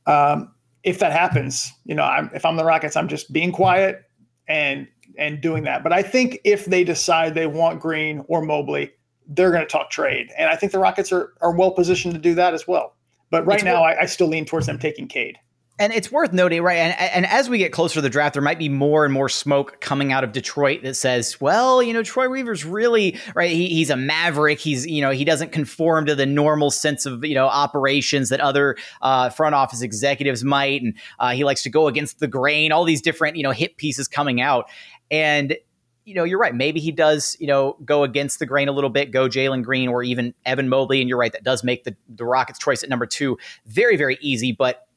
Um, 0.05 0.53
if 0.83 0.99
that 0.99 1.13
happens, 1.13 1.73
you 1.87 1.95
know, 1.95 2.05
I'm, 2.05 2.31
if 2.35 2.45
I'm 2.45 2.57
the 2.57 2.65
Rockets, 2.65 2.95
I'm 2.95 3.09
just 3.09 3.33
being 3.33 3.53
quiet 3.53 4.05
and 4.49 4.87
and 5.19 5.41
doing 5.41 5.65
that. 5.65 5.83
But 5.83 5.93
I 5.93 6.03
think 6.03 6.39
if 6.45 6.67
they 6.67 6.85
decide 6.85 7.35
they 7.35 7.47
want 7.47 7.81
Green 7.81 8.25
or 8.29 8.43
Mobley, 8.43 8.93
they're 9.27 9.51
going 9.51 9.63
to 9.63 9.69
talk 9.69 9.91
trade, 9.91 10.31
and 10.37 10.51
I 10.51 10.57
think 10.57 10.73
the 10.73 10.79
Rockets 10.79 11.13
are 11.13 11.33
are 11.41 11.55
well 11.55 11.71
positioned 11.71 12.15
to 12.15 12.21
do 12.21 12.35
that 12.35 12.55
as 12.55 12.67
well. 12.67 12.95
But 13.33 13.47
right 13.47 13.57
it's 13.57 13.65
now, 13.65 13.83
I, 13.83 14.03
I, 14.03 14.07
still 14.07 14.29
lean 14.29 14.45
towards 14.45 14.67
them 14.67 14.79
taking 14.79 15.09
Cade. 15.09 15.39
And 15.79 15.91
it's 15.91 16.13
worth 16.13 16.35
noting, 16.35 16.63
right? 16.63 16.77
And, 16.77 17.01
and 17.01 17.27
as 17.27 17.49
we 17.49 17.57
get 17.57 17.73
closer 17.73 17.95
to 17.95 18.01
the 18.03 18.11
draft, 18.11 18.35
there 18.35 18.43
might 18.43 18.59
be 18.59 18.69
more 18.69 19.07
and 19.07 19.13
more 19.13 19.31
smoke 19.31 19.81
coming 19.81 20.13
out 20.13 20.23
of 20.23 20.33
Detroit 20.33 20.83
that 20.83 20.97
says, 20.97 21.41
well, 21.41 21.83
you 21.83 21.95
know, 21.95 22.03
Troy 22.03 22.29
Weaver's 22.29 22.63
really 22.63 23.19
right. 23.35 23.51
He, 23.51 23.69
he's 23.69 23.89
a 23.89 23.97
maverick. 23.97 24.61
He's, 24.61 24.87
you 24.87 25.01
know, 25.01 25.11
he 25.11 25.25
doesn't 25.25 25.51
conform 25.51 26.05
to 26.07 26.15
the 26.15 26.27
normal 26.27 26.71
sense 26.71 27.07
of, 27.07 27.25
you 27.25 27.35
know, 27.35 27.47
operations 27.47 28.29
that 28.29 28.41
other 28.41 28.77
uh, 29.01 29.31
front 29.31 29.55
office 29.55 29.81
executives 29.81 30.45
might. 30.45 30.83
And 30.83 30.95
uh, 31.19 31.33
he 31.33 31.43
likes 31.43 31.63
to 31.63 31.71
go 31.71 31.89
against 31.89 32.19
the 32.19 32.29
grain, 32.29 32.71
all 32.71 32.85
these 32.85 33.01
different, 33.01 33.37
you 33.37 33.43
know, 33.43 33.51
hit 33.51 33.79
pieces 33.79 34.09
coming 34.09 34.43
out. 34.43 34.69
And 35.13 35.57
you 36.05 36.15
know, 36.15 36.25
you're 36.25 36.39
right. 36.39 36.55
Maybe 36.55 36.81
he 36.81 36.91
does, 36.91 37.37
you 37.39 37.47
know, 37.47 37.77
go 37.85 38.03
against 38.03 38.41
the 38.41 38.47
grain 38.47 38.69
a 38.69 38.73
little 38.73 38.91
bit, 38.91 39.13
go 39.13 39.29
Jalen 39.29 39.63
Green 39.63 39.89
or 39.89 40.03
even 40.03 40.35
Evan 40.45 40.69
Mobley. 40.69 41.01
And 41.01 41.09
you're 41.09 41.19
right, 41.19 41.33
that 41.33 41.45
does 41.45 41.63
make 41.63 41.85
the, 41.85 41.95
the 42.09 42.25
Rockets' 42.25 42.59
choice 42.59 42.83
at 42.83 42.89
number 42.89 43.07
two 43.07 43.39
very, 43.67 43.97
very 43.97 44.19
easy. 44.21 44.51
But 44.51 44.89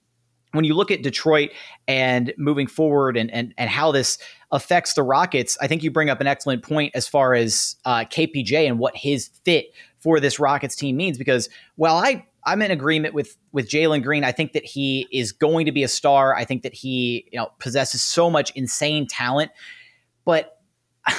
when 0.52 0.66
you 0.66 0.74
look 0.74 0.90
at 0.90 1.04
Detroit 1.04 1.52
and 1.88 2.34
moving 2.38 2.66
forward 2.66 3.18
and, 3.18 3.30
and, 3.30 3.54
and 3.56 3.70
how 3.70 3.92
this 3.92 4.18
affects 4.52 4.94
the 4.94 5.04
Rockets, 5.04 5.60
I 5.62 5.68
think 5.68 5.84
you 5.84 5.92
bring 5.92 6.10
up 6.10 6.22
an 6.22 6.28
excellent 6.28 6.64
point 6.64 6.96
as 6.96 7.08
far 7.08 7.36
as 7.36 7.76
uh, 7.86 8.06
KPJ 8.06 8.68
and 8.68 8.80
what 8.80 8.96
his 8.96 9.30
fit 9.44 9.68
for 10.00 10.20
this 10.20 10.40
Rockets 10.40 10.76
team 10.76 10.98
means. 10.98 11.20
Because 11.20 11.50
while 11.76 11.98
I 11.98 12.26
I'm 12.46 12.62
in 12.62 12.72
agreement 12.72 13.14
with 13.14 13.38
with 13.52 13.68
Jalen 13.68 14.04
Green. 14.04 14.24
I 14.24 14.32
think 14.32 14.54
that 14.54 14.64
he 14.64 15.08
is 15.12 15.32
going 15.32 15.66
to 15.66 15.72
be 15.72 15.82
a 15.82 15.88
star. 15.88 16.36
I 16.36 16.46
think 16.46 16.62
that 16.62 16.74
he 16.74 17.28
you 17.32 17.40
know 17.40 17.52
possesses 17.60 18.04
so 18.04 18.30
much 18.30 18.52
insane 18.52 19.08
talent, 19.08 19.52
but 20.26 20.60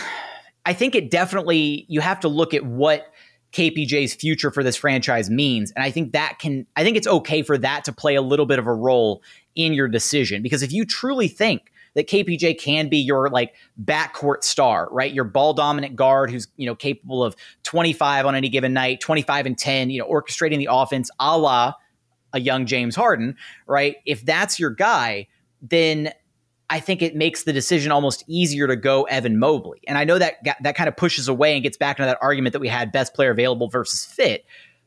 I 0.66 0.72
think 0.72 0.94
it 0.94 1.10
definitely 1.10 1.86
you 1.88 2.00
have 2.00 2.20
to 2.20 2.28
look 2.28 2.52
at 2.52 2.64
what 2.64 3.06
KPJ's 3.52 4.14
future 4.14 4.50
for 4.50 4.62
this 4.62 4.76
franchise 4.76 5.30
means. 5.30 5.72
And 5.72 5.82
I 5.82 5.90
think 5.90 6.12
that 6.12 6.38
can, 6.38 6.66
I 6.76 6.84
think 6.84 6.96
it's 6.96 7.06
okay 7.06 7.42
for 7.42 7.56
that 7.56 7.84
to 7.84 7.92
play 7.92 8.14
a 8.14 8.22
little 8.22 8.44
bit 8.44 8.58
of 8.58 8.66
a 8.66 8.74
role 8.74 9.22
in 9.54 9.72
your 9.72 9.88
decision. 9.88 10.42
Because 10.42 10.62
if 10.62 10.72
you 10.72 10.84
truly 10.84 11.28
think 11.28 11.72
that 11.94 12.06
KPJ 12.06 12.60
can 12.60 12.90
be 12.90 12.98
your 12.98 13.30
like 13.30 13.54
backcourt 13.82 14.44
star, 14.44 14.88
right? 14.90 15.10
Your 15.10 15.24
ball 15.24 15.54
dominant 15.54 15.96
guard 15.96 16.30
who's, 16.30 16.48
you 16.56 16.66
know, 16.66 16.74
capable 16.74 17.24
of 17.24 17.34
25 17.62 18.26
on 18.26 18.34
any 18.34 18.50
given 18.50 18.74
night, 18.74 19.00
25 19.00 19.46
and 19.46 19.56
10, 19.56 19.88
you 19.88 20.00
know, 20.00 20.08
orchestrating 20.08 20.58
the 20.58 20.68
offense 20.70 21.10
a 21.18 21.38
la 21.38 21.72
a 22.34 22.40
young 22.40 22.66
James 22.66 22.94
Harden, 22.94 23.36
right? 23.66 23.96
If 24.04 24.24
that's 24.26 24.60
your 24.60 24.70
guy, 24.70 25.28
then 25.62 26.12
I 26.68 26.80
think 26.80 27.00
it 27.00 27.14
makes 27.14 27.44
the 27.44 27.52
decision 27.52 27.92
almost 27.92 28.24
easier 28.26 28.66
to 28.66 28.76
go 28.76 29.04
Evan 29.04 29.38
Mobley. 29.38 29.80
And 29.86 29.96
I 29.96 30.04
know 30.04 30.18
that 30.18 30.34
that 30.60 30.74
kind 30.74 30.88
of 30.88 30.96
pushes 30.96 31.28
away 31.28 31.54
and 31.54 31.62
gets 31.62 31.76
back 31.76 31.98
into 31.98 32.06
that 32.06 32.18
argument 32.20 32.52
that 32.54 32.60
we 32.60 32.68
had 32.68 32.90
best 32.90 33.14
player 33.14 33.30
available 33.30 33.68
versus 33.68 34.04
fit. 34.04 34.44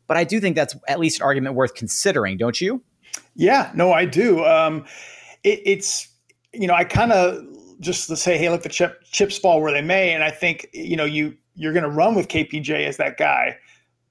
But 0.07 0.17
I 0.17 0.23
do 0.23 0.39
think 0.39 0.55
that's 0.55 0.75
at 0.87 0.99
least 0.99 1.19
an 1.19 1.25
argument 1.25 1.55
worth 1.55 1.75
considering, 1.75 2.37
don't 2.37 2.59
you? 2.59 2.81
Yeah, 3.35 3.71
no, 3.73 3.93
I 3.93 4.05
do. 4.05 4.43
Um, 4.43 4.85
it, 5.43 5.61
it's 5.65 6.09
you 6.53 6.67
know 6.67 6.73
I 6.73 6.83
kind 6.83 7.11
of 7.11 7.45
just 7.79 8.07
to 8.09 8.17
say, 8.17 8.37
hey, 8.37 8.49
let 8.49 8.63
the 8.63 8.69
chip, 8.69 9.01
chips 9.03 9.37
fall 9.37 9.61
where 9.61 9.71
they 9.71 9.81
may, 9.81 10.11
and 10.11 10.23
I 10.23 10.31
think 10.31 10.67
you 10.73 10.97
know 10.97 11.05
you 11.05 11.37
you're 11.55 11.73
going 11.73 11.83
to 11.83 11.89
run 11.89 12.15
with 12.15 12.27
KPJ 12.27 12.87
as 12.87 12.97
that 12.97 13.17
guy 13.17 13.57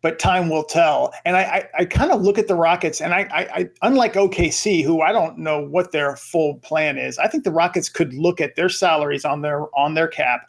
but 0.00 0.18
time 0.18 0.48
will 0.48 0.64
tell. 0.64 1.12
And 1.24 1.36
I, 1.36 1.42
I, 1.42 1.68
I 1.80 1.84
kind 1.84 2.12
of 2.12 2.22
look 2.22 2.38
at 2.38 2.46
the 2.46 2.54
Rockets, 2.54 3.00
and 3.00 3.12
I, 3.12 3.28
I, 3.32 3.40
I, 3.54 3.68
unlike 3.82 4.14
OKC, 4.14 4.84
who 4.84 5.00
I 5.00 5.12
don't 5.12 5.38
know 5.38 5.60
what 5.60 5.92
their 5.92 6.16
full 6.16 6.56
plan 6.56 6.98
is, 6.98 7.18
I 7.18 7.28
think 7.28 7.44
the 7.44 7.50
Rockets 7.50 7.88
could 7.88 8.14
look 8.14 8.40
at 8.40 8.54
their 8.56 8.68
salaries 8.68 9.24
on 9.24 9.42
their 9.42 9.66
on 9.76 9.94
their 9.94 10.08
cap, 10.08 10.42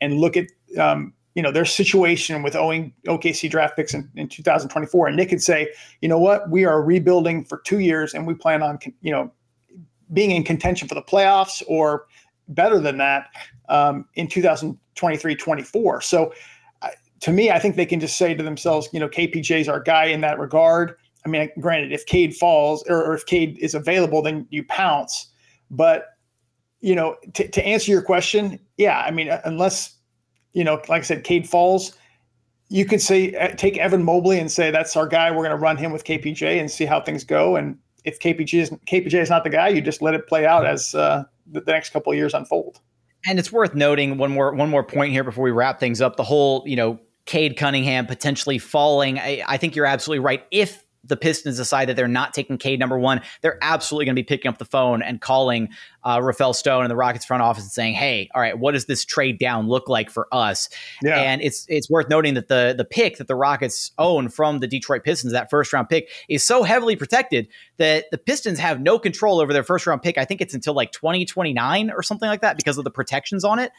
and 0.00 0.18
look 0.18 0.36
at 0.36 0.46
um, 0.78 1.12
you 1.34 1.42
know 1.42 1.50
their 1.50 1.64
situation 1.64 2.42
with 2.42 2.54
owing 2.54 2.92
OKC 3.06 3.50
draft 3.50 3.76
picks 3.76 3.94
in, 3.94 4.08
in 4.14 4.28
2024, 4.28 5.08
and 5.08 5.16
Nick 5.16 5.30
could 5.30 5.42
say, 5.42 5.72
you 6.00 6.08
know 6.08 6.18
what, 6.18 6.48
we 6.50 6.64
are 6.64 6.82
rebuilding 6.82 7.44
for 7.44 7.58
two 7.64 7.80
years, 7.80 8.14
and 8.14 8.26
we 8.26 8.34
plan 8.34 8.62
on 8.62 8.78
you 9.00 9.10
know 9.10 9.32
being 10.12 10.30
in 10.30 10.44
contention 10.44 10.86
for 10.86 10.94
the 10.94 11.02
playoffs 11.02 11.62
or 11.66 12.06
better 12.48 12.78
than 12.78 12.98
that 12.98 13.28
um, 13.68 14.04
in 14.14 14.28
2023 14.28 15.34
24. 15.34 16.00
So 16.02 16.32
to 17.22 17.32
me, 17.32 17.50
I 17.50 17.58
think 17.60 17.76
they 17.76 17.86
can 17.86 18.00
just 18.00 18.16
say 18.16 18.34
to 18.34 18.42
themselves, 18.42 18.88
you 18.92 18.98
know, 18.98 19.08
KPJ 19.08 19.60
is 19.60 19.68
our 19.68 19.80
guy 19.80 20.06
in 20.06 20.20
that 20.22 20.40
regard. 20.40 20.96
I 21.24 21.28
mean, 21.28 21.48
granted, 21.60 21.92
if 21.92 22.04
Cade 22.06 22.34
falls 22.34 22.82
or, 22.88 23.02
or 23.02 23.14
if 23.14 23.24
Cade 23.26 23.56
is 23.60 23.74
available, 23.74 24.22
then 24.22 24.44
you 24.50 24.64
pounce. 24.64 25.28
But, 25.70 26.06
you 26.80 26.96
know, 26.96 27.16
t- 27.32 27.46
to 27.46 27.64
answer 27.64 27.92
your 27.92 28.02
question, 28.02 28.58
yeah, 28.76 29.00
I 29.06 29.12
mean, 29.12 29.30
uh, 29.30 29.40
unless, 29.44 29.96
you 30.52 30.64
know, 30.64 30.82
like 30.88 30.90
I 30.90 31.02
said, 31.02 31.22
Cade 31.22 31.48
falls, 31.48 31.96
you 32.68 32.84
could 32.84 33.00
say, 33.00 33.34
uh, 33.36 33.54
take 33.54 33.78
Evan 33.78 34.02
Mobley 34.02 34.40
and 34.40 34.50
say, 34.50 34.72
that's 34.72 34.96
our 34.96 35.06
guy. 35.06 35.30
We're 35.30 35.44
going 35.44 35.50
to 35.50 35.56
run 35.56 35.76
him 35.76 35.92
with 35.92 36.02
KPJ 36.02 36.58
and 36.58 36.68
see 36.68 36.86
how 36.86 37.00
things 37.00 37.22
go. 37.22 37.54
And 37.54 37.78
if 38.04 38.18
KPJ 38.18 38.54
is, 38.62 38.70
KPJ 38.88 39.14
is 39.14 39.30
not 39.30 39.44
the 39.44 39.50
guy, 39.50 39.68
you 39.68 39.80
just 39.80 40.02
let 40.02 40.14
it 40.14 40.26
play 40.26 40.44
out 40.44 40.66
as 40.66 40.92
uh, 40.96 41.22
the, 41.46 41.60
the 41.60 41.70
next 41.70 41.90
couple 41.90 42.10
of 42.10 42.18
years 42.18 42.34
unfold. 42.34 42.80
And 43.28 43.38
it's 43.38 43.52
worth 43.52 43.76
noting 43.76 44.18
one 44.18 44.32
more 44.32 44.52
one 44.52 44.68
more 44.68 44.82
point 44.82 45.12
here 45.12 45.22
before 45.22 45.44
we 45.44 45.52
wrap 45.52 45.78
things 45.78 46.00
up. 46.00 46.16
The 46.16 46.24
whole, 46.24 46.64
you 46.66 46.74
know, 46.74 46.98
Cade 47.26 47.56
Cunningham 47.56 48.06
potentially 48.06 48.58
falling. 48.58 49.18
I, 49.18 49.42
I 49.46 49.56
think 49.56 49.76
you're 49.76 49.86
absolutely 49.86 50.24
right. 50.24 50.44
If 50.50 50.84
the 51.04 51.16
Pistons 51.16 51.56
decide 51.56 51.88
that 51.88 51.96
they're 51.96 52.06
not 52.06 52.32
taking 52.32 52.58
Cade 52.58 52.78
number 52.78 52.98
one, 52.98 53.20
they're 53.40 53.58
absolutely 53.60 54.04
going 54.04 54.14
to 54.14 54.22
be 54.22 54.26
picking 54.26 54.48
up 54.48 54.58
the 54.58 54.64
phone 54.64 55.02
and 55.02 55.20
calling 55.20 55.70
uh, 56.04 56.20
Rafael 56.22 56.52
Stone 56.52 56.82
and 56.82 56.90
the 56.90 56.96
Rockets 56.96 57.24
front 57.24 57.42
office 57.42 57.64
and 57.64 57.72
saying, 57.72 57.94
"Hey, 57.94 58.28
all 58.34 58.40
right, 58.40 58.58
what 58.58 58.72
does 58.72 58.86
this 58.86 59.04
trade 59.04 59.38
down 59.38 59.68
look 59.68 59.88
like 59.88 60.10
for 60.10 60.28
us?" 60.32 60.68
Yeah. 61.02 61.16
And 61.16 61.42
it's 61.42 61.66
it's 61.68 61.90
worth 61.90 62.08
noting 62.08 62.34
that 62.34 62.48
the 62.48 62.74
the 62.76 62.84
pick 62.84 63.18
that 63.18 63.28
the 63.28 63.34
Rockets 63.34 63.92
own 63.98 64.28
from 64.28 64.58
the 64.60 64.66
Detroit 64.66 65.04
Pistons, 65.04 65.32
that 65.32 65.50
first 65.50 65.72
round 65.72 65.88
pick, 65.88 66.08
is 66.28 66.44
so 66.44 66.62
heavily 66.62 66.96
protected 66.96 67.48
that 67.78 68.06
the 68.10 68.18
Pistons 68.18 68.58
have 68.58 68.80
no 68.80 68.98
control 68.98 69.40
over 69.40 69.52
their 69.52 69.64
first 69.64 69.86
round 69.86 70.02
pick. 70.02 70.18
I 70.18 70.24
think 70.24 70.40
it's 70.40 70.54
until 70.54 70.74
like 70.74 70.92
2029 70.92 71.90
or 71.90 72.02
something 72.02 72.28
like 72.28 72.42
that 72.42 72.56
because 72.56 72.78
of 72.78 72.84
the 72.84 72.90
protections 72.90 73.44
on 73.44 73.58
it. 73.58 73.72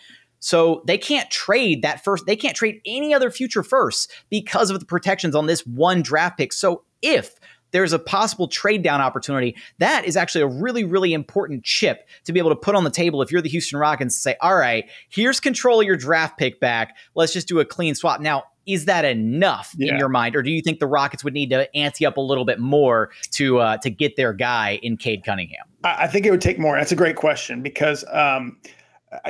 So 0.43 0.83
they 0.85 0.97
can't 0.97 1.31
trade 1.31 1.83
that 1.83 2.03
first. 2.03 2.25
They 2.25 2.35
can't 2.35 2.53
trade 2.53 2.81
any 2.85 3.13
other 3.13 3.31
future 3.31 3.63
firsts 3.63 4.09
because 4.29 4.69
of 4.69 4.77
the 4.77 4.85
protections 4.85 5.35
on 5.35 5.45
this 5.45 5.65
one 5.65 6.01
draft 6.01 6.37
pick. 6.37 6.51
So 6.51 6.83
if 7.01 7.39
there's 7.71 7.93
a 7.93 7.97
possible 7.97 8.49
trade 8.49 8.83
down 8.83 8.99
opportunity, 8.99 9.55
that 9.79 10.03
is 10.03 10.17
actually 10.17 10.41
a 10.41 10.47
really, 10.47 10.83
really 10.83 11.13
important 11.13 11.63
chip 11.63 12.09
to 12.25 12.33
be 12.33 12.41
able 12.41 12.49
to 12.49 12.57
put 12.57 12.75
on 12.75 12.83
the 12.83 12.89
table 12.89 13.21
if 13.21 13.31
you're 13.31 13.41
the 13.41 13.47
Houston 13.47 13.79
Rockets 13.79 14.01
and 14.01 14.11
say, 14.11 14.35
all 14.41 14.57
right, 14.57 14.83
here's 15.07 15.39
control 15.39 15.79
of 15.79 15.87
your 15.87 15.95
draft 15.95 16.37
pick 16.37 16.59
back. 16.59 16.97
Let's 17.15 17.31
just 17.31 17.47
do 17.47 17.61
a 17.61 17.65
clean 17.65 17.95
swap. 17.95 18.19
Now, 18.19 18.43
is 18.65 18.83
that 18.85 19.05
enough 19.05 19.73
yeah. 19.77 19.93
in 19.93 19.97
your 19.97 20.09
mind, 20.09 20.35
or 20.35 20.43
do 20.43 20.51
you 20.51 20.61
think 20.61 20.79
the 20.79 20.87
Rockets 20.87 21.23
would 21.23 21.33
need 21.33 21.51
to 21.51 21.73
ante 21.73 22.05
up 22.05 22.17
a 22.17 22.21
little 22.21 22.45
bit 22.45 22.59
more 22.59 23.11
to 23.31 23.59
uh, 23.59 23.77
to 23.77 23.89
get 23.89 24.17
their 24.17 24.33
guy 24.33 24.77
in 24.83 24.97
Cade 24.97 25.23
Cunningham? 25.23 25.65
I 25.85 26.07
think 26.07 26.25
it 26.25 26.31
would 26.31 26.41
take 26.41 26.59
more. 26.59 26.77
That's 26.77 26.91
a 26.91 26.97
great 26.97 27.15
question 27.15 27.61
because 27.61 28.03
um, 28.11 28.57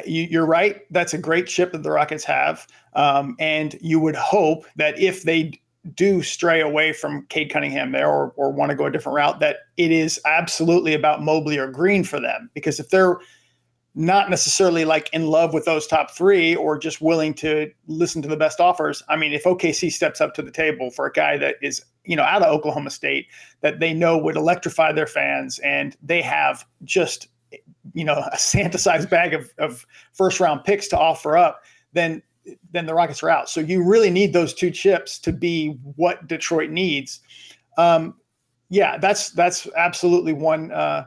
you, 0.05 0.41
are 0.41 0.45
right. 0.45 0.81
That's 0.91 1.13
a 1.13 1.17
great 1.17 1.47
chip 1.47 1.71
that 1.71 1.83
the 1.83 1.91
Rockets 1.91 2.23
have. 2.23 2.67
Um, 2.93 3.35
and 3.39 3.77
you 3.81 3.99
would 3.99 4.15
hope 4.15 4.65
that 4.75 4.99
if 4.99 5.23
they 5.23 5.59
do 5.95 6.21
stray 6.21 6.61
away 6.61 6.93
from 6.93 7.25
Cade 7.27 7.51
Cunningham 7.51 7.91
there 7.91 8.09
or, 8.09 8.33
or 8.37 8.51
want 8.51 8.69
to 8.69 8.75
go 8.75 8.85
a 8.85 8.91
different 8.91 9.15
route, 9.15 9.39
that 9.39 9.57
it 9.77 9.91
is 9.91 10.19
absolutely 10.25 10.93
about 10.93 11.21
Mobley 11.21 11.57
or 11.57 11.67
Green 11.67 12.03
for 12.03 12.19
them. 12.19 12.49
Because 12.53 12.79
if 12.79 12.89
they're 12.89 13.19
not 13.95 14.29
necessarily 14.29 14.85
like 14.85 15.09
in 15.13 15.27
love 15.27 15.53
with 15.53 15.65
those 15.65 15.85
top 15.85 16.11
three 16.11 16.55
or 16.55 16.77
just 16.77 17.01
willing 17.01 17.33
to 17.33 17.69
listen 17.87 18.21
to 18.21 18.27
the 18.27 18.37
best 18.37 18.59
offers, 18.59 19.03
I 19.09 19.17
mean, 19.17 19.33
if 19.33 19.43
OKC 19.43 19.91
steps 19.91 20.21
up 20.21 20.33
to 20.35 20.41
the 20.41 20.51
table 20.51 20.89
for 20.89 21.05
a 21.05 21.11
guy 21.11 21.37
that 21.37 21.55
is, 21.61 21.83
you 22.05 22.15
know, 22.15 22.23
out 22.23 22.41
of 22.41 22.47
Oklahoma 22.47 22.89
State 22.89 23.27
that 23.61 23.79
they 23.79 23.93
know 23.93 24.17
would 24.17 24.35
electrify 24.35 24.93
their 24.93 25.07
fans 25.07 25.59
and 25.59 25.95
they 26.01 26.21
have 26.21 26.65
just 26.83 27.27
you 27.93 28.03
know 28.03 28.23
a 28.31 28.37
Santa 28.37 28.77
sized 28.77 29.09
bag 29.09 29.33
of, 29.33 29.51
of 29.57 29.85
first 30.13 30.39
round 30.39 30.63
picks 30.63 30.87
to 30.89 30.97
offer 30.97 31.37
up, 31.37 31.61
then 31.93 32.21
then 32.71 32.85
the 32.85 32.93
Rockets 32.93 33.23
are 33.23 33.29
out. 33.29 33.49
So 33.49 33.61
you 33.61 33.83
really 33.83 34.09
need 34.09 34.33
those 34.33 34.53
two 34.53 34.71
chips 34.71 35.17
to 35.19 35.31
be 35.31 35.77
what 35.95 36.27
Detroit 36.27 36.69
needs. 36.69 37.19
Um, 37.77 38.15
yeah, 38.69 38.97
that's 38.97 39.31
that's 39.31 39.67
absolutely 39.77 40.33
one 40.33 40.71
uh, 40.71 41.05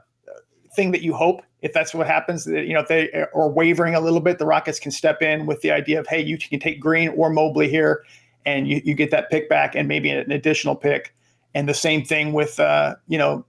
thing 0.74 0.92
that 0.92 1.02
you 1.02 1.14
hope 1.14 1.42
if 1.62 1.72
that's 1.72 1.94
what 1.94 2.06
happens. 2.06 2.44
That 2.44 2.66
you 2.66 2.74
know 2.74 2.80
if 2.80 2.88
they 2.88 3.10
are 3.34 3.48
wavering 3.48 3.94
a 3.94 4.00
little 4.00 4.20
bit, 4.20 4.38
the 4.38 4.46
Rockets 4.46 4.78
can 4.78 4.92
step 4.92 5.22
in 5.22 5.46
with 5.46 5.60
the 5.62 5.70
idea 5.70 5.98
of 6.00 6.06
hey, 6.06 6.20
you 6.20 6.38
can 6.38 6.60
take 6.60 6.80
Green 6.80 7.08
or 7.10 7.30
Mobley 7.30 7.68
here, 7.68 8.04
and 8.44 8.68
you, 8.68 8.80
you 8.84 8.94
get 8.94 9.10
that 9.10 9.30
pick 9.30 9.48
back 9.48 9.74
and 9.74 9.88
maybe 9.88 10.10
an 10.10 10.30
additional 10.30 10.76
pick. 10.76 11.14
And 11.54 11.68
the 11.68 11.74
same 11.74 12.04
thing 12.04 12.32
with 12.32 12.60
uh, 12.60 12.96
you 13.08 13.18
know 13.18 13.44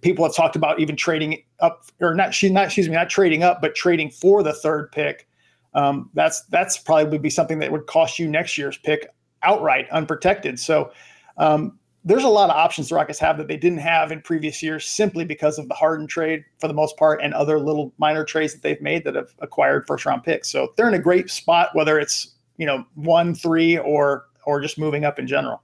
people 0.00 0.24
have 0.24 0.34
talked 0.34 0.56
about 0.56 0.80
even 0.80 0.96
trading 0.96 1.42
up 1.60 1.84
or 2.00 2.14
not 2.14 2.32
she 2.32 2.48
not 2.48 2.66
excuse 2.66 2.88
me 2.88 2.94
not 2.94 3.10
trading 3.10 3.42
up 3.42 3.60
but 3.60 3.74
trading 3.74 4.10
for 4.10 4.42
the 4.42 4.52
third 4.52 4.90
pick. 4.92 5.28
Um, 5.74 6.10
that's 6.14 6.42
that's 6.44 6.78
probably 6.78 7.04
would 7.10 7.22
be 7.22 7.30
something 7.30 7.58
that 7.58 7.70
would 7.70 7.86
cost 7.86 8.18
you 8.18 8.28
next 8.28 8.56
year's 8.56 8.78
pick 8.78 9.08
outright 9.42 9.88
unprotected. 9.90 10.58
So 10.58 10.90
um, 11.36 11.78
there's 12.04 12.24
a 12.24 12.28
lot 12.28 12.48
of 12.48 12.56
options 12.56 12.88
the 12.88 12.94
rockets 12.94 13.18
have 13.18 13.36
that 13.36 13.48
they 13.48 13.56
didn't 13.56 13.78
have 13.78 14.10
in 14.10 14.22
previous 14.22 14.62
years 14.62 14.86
simply 14.86 15.24
because 15.24 15.58
of 15.58 15.68
the 15.68 15.74
harden 15.74 16.06
trade 16.06 16.44
for 16.58 16.68
the 16.68 16.74
most 16.74 16.96
part 16.96 17.20
and 17.22 17.34
other 17.34 17.58
little 17.58 17.92
minor 17.98 18.24
trades 18.24 18.54
that 18.54 18.62
they've 18.62 18.80
made 18.80 19.04
that 19.04 19.14
have 19.14 19.34
acquired 19.40 19.86
first 19.86 20.06
round 20.06 20.24
picks. 20.24 20.48
So 20.48 20.72
they're 20.76 20.88
in 20.88 20.94
a 20.94 20.98
great 20.98 21.30
spot 21.30 21.70
whether 21.74 21.98
it's 21.98 22.34
you 22.56 22.64
know 22.64 22.84
one 22.94 23.34
three 23.34 23.76
or 23.76 24.24
or 24.46 24.60
just 24.60 24.78
moving 24.78 25.04
up 25.04 25.18
in 25.18 25.26
general 25.26 25.62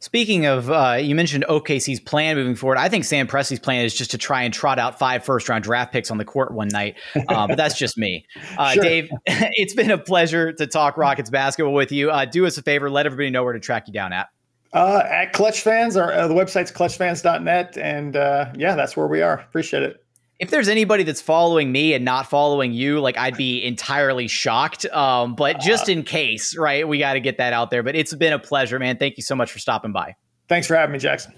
Speaking 0.00 0.46
of, 0.46 0.70
uh, 0.70 0.98
you 1.00 1.14
mentioned 1.14 1.44
OKC's 1.48 2.00
plan 2.00 2.36
moving 2.36 2.54
forward. 2.54 2.78
I 2.78 2.88
think 2.88 3.04
Sam 3.04 3.26
Presti's 3.26 3.58
plan 3.58 3.84
is 3.84 3.94
just 3.94 4.10
to 4.10 4.18
try 4.18 4.42
and 4.42 4.52
trot 4.52 4.78
out 4.78 4.98
five 4.98 5.24
first 5.24 5.48
round 5.48 5.64
draft 5.64 5.92
picks 5.92 6.10
on 6.10 6.18
the 6.18 6.24
court 6.24 6.52
one 6.52 6.68
night. 6.68 6.96
Uh, 7.28 7.46
but 7.46 7.56
that's 7.56 7.76
just 7.76 7.96
me. 7.98 8.26
Uh, 8.58 8.72
sure. 8.72 8.82
Dave, 8.82 9.10
it's 9.26 9.74
been 9.74 9.90
a 9.90 9.98
pleasure 9.98 10.52
to 10.52 10.66
talk 10.66 10.96
Rockets 10.96 11.28
basketball 11.28 11.74
with 11.74 11.92
you. 11.92 12.10
Uh, 12.10 12.24
do 12.24 12.46
us 12.46 12.56
a 12.56 12.62
favor, 12.62 12.88
let 12.88 13.04
everybody 13.04 13.28
know 13.28 13.44
where 13.44 13.52
to 13.52 13.60
track 13.60 13.86
you 13.86 13.92
down 13.92 14.12
at. 14.12 14.28
Uh, 14.72 15.02
at 15.06 15.32
Clutch 15.32 15.60
Fans, 15.60 15.96
or 15.96 16.12
uh, 16.12 16.26
the 16.26 16.34
website's 16.34 16.72
clutchfans.net. 16.72 17.76
And 17.76 18.14
yeah, 18.14 18.74
that's 18.76 18.96
where 18.96 19.08
we 19.08 19.20
are. 19.20 19.34
Appreciate 19.34 19.82
it 19.82 20.05
if 20.38 20.50
there's 20.50 20.68
anybody 20.68 21.02
that's 21.02 21.20
following 21.20 21.72
me 21.72 21.94
and 21.94 22.04
not 22.04 22.28
following 22.28 22.72
you, 22.72 23.00
like 23.00 23.16
I'd 23.16 23.36
be 23.36 23.64
entirely 23.64 24.28
shocked. 24.28 24.84
Um, 24.86 25.34
but 25.34 25.60
just 25.60 25.88
in 25.88 26.02
case, 26.02 26.56
right, 26.56 26.86
we 26.86 26.98
got 26.98 27.14
to 27.14 27.20
get 27.20 27.38
that 27.38 27.52
out 27.52 27.70
there. 27.70 27.82
But 27.82 27.96
it's 27.96 28.14
been 28.14 28.32
a 28.32 28.38
pleasure, 28.38 28.78
man. 28.78 28.98
Thank 28.98 29.16
you 29.16 29.22
so 29.22 29.34
much 29.34 29.50
for 29.50 29.58
stopping 29.58 29.92
by. 29.92 30.14
Thanks 30.48 30.66
for 30.66 30.76
having 30.76 30.92
me, 30.92 30.98
Jackson. 30.98 31.34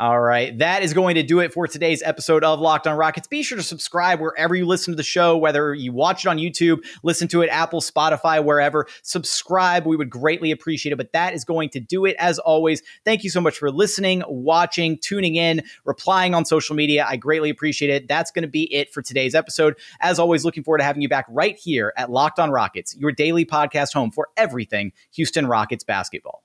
All 0.00 0.20
right. 0.20 0.56
That 0.58 0.84
is 0.84 0.94
going 0.94 1.16
to 1.16 1.24
do 1.24 1.40
it 1.40 1.52
for 1.52 1.66
today's 1.66 2.04
episode 2.04 2.44
of 2.44 2.60
Locked 2.60 2.86
on 2.86 2.96
Rockets. 2.96 3.26
Be 3.26 3.42
sure 3.42 3.58
to 3.58 3.64
subscribe 3.64 4.20
wherever 4.20 4.54
you 4.54 4.64
listen 4.64 4.92
to 4.92 4.96
the 4.96 5.02
show, 5.02 5.36
whether 5.36 5.74
you 5.74 5.92
watch 5.92 6.24
it 6.24 6.28
on 6.28 6.38
YouTube, 6.38 6.84
listen 7.02 7.26
to 7.26 7.42
it, 7.42 7.48
Apple, 7.48 7.80
Spotify, 7.80 8.44
wherever. 8.44 8.86
Subscribe. 9.02 9.86
We 9.86 9.96
would 9.96 10.08
greatly 10.08 10.52
appreciate 10.52 10.92
it. 10.92 10.96
But 10.98 11.12
that 11.14 11.34
is 11.34 11.44
going 11.44 11.70
to 11.70 11.80
do 11.80 12.04
it. 12.04 12.14
As 12.20 12.38
always, 12.38 12.80
thank 13.04 13.24
you 13.24 13.30
so 13.30 13.40
much 13.40 13.58
for 13.58 13.72
listening, 13.72 14.22
watching, 14.28 14.98
tuning 14.98 15.34
in, 15.34 15.64
replying 15.84 16.32
on 16.32 16.44
social 16.44 16.76
media. 16.76 17.04
I 17.04 17.16
greatly 17.16 17.50
appreciate 17.50 17.90
it. 17.90 18.06
That's 18.06 18.30
going 18.30 18.42
to 18.42 18.48
be 18.48 18.72
it 18.72 18.92
for 18.92 19.02
today's 19.02 19.34
episode. 19.34 19.74
As 20.00 20.20
always, 20.20 20.44
looking 20.44 20.62
forward 20.62 20.78
to 20.78 20.84
having 20.84 21.02
you 21.02 21.08
back 21.08 21.26
right 21.28 21.58
here 21.58 21.92
at 21.96 22.08
Locked 22.08 22.38
on 22.38 22.52
Rockets, 22.52 22.94
your 22.96 23.10
daily 23.10 23.44
podcast 23.44 23.94
home 23.94 24.12
for 24.12 24.28
everything 24.36 24.92
Houston 25.10 25.48
Rockets 25.48 25.82
basketball. 25.82 26.44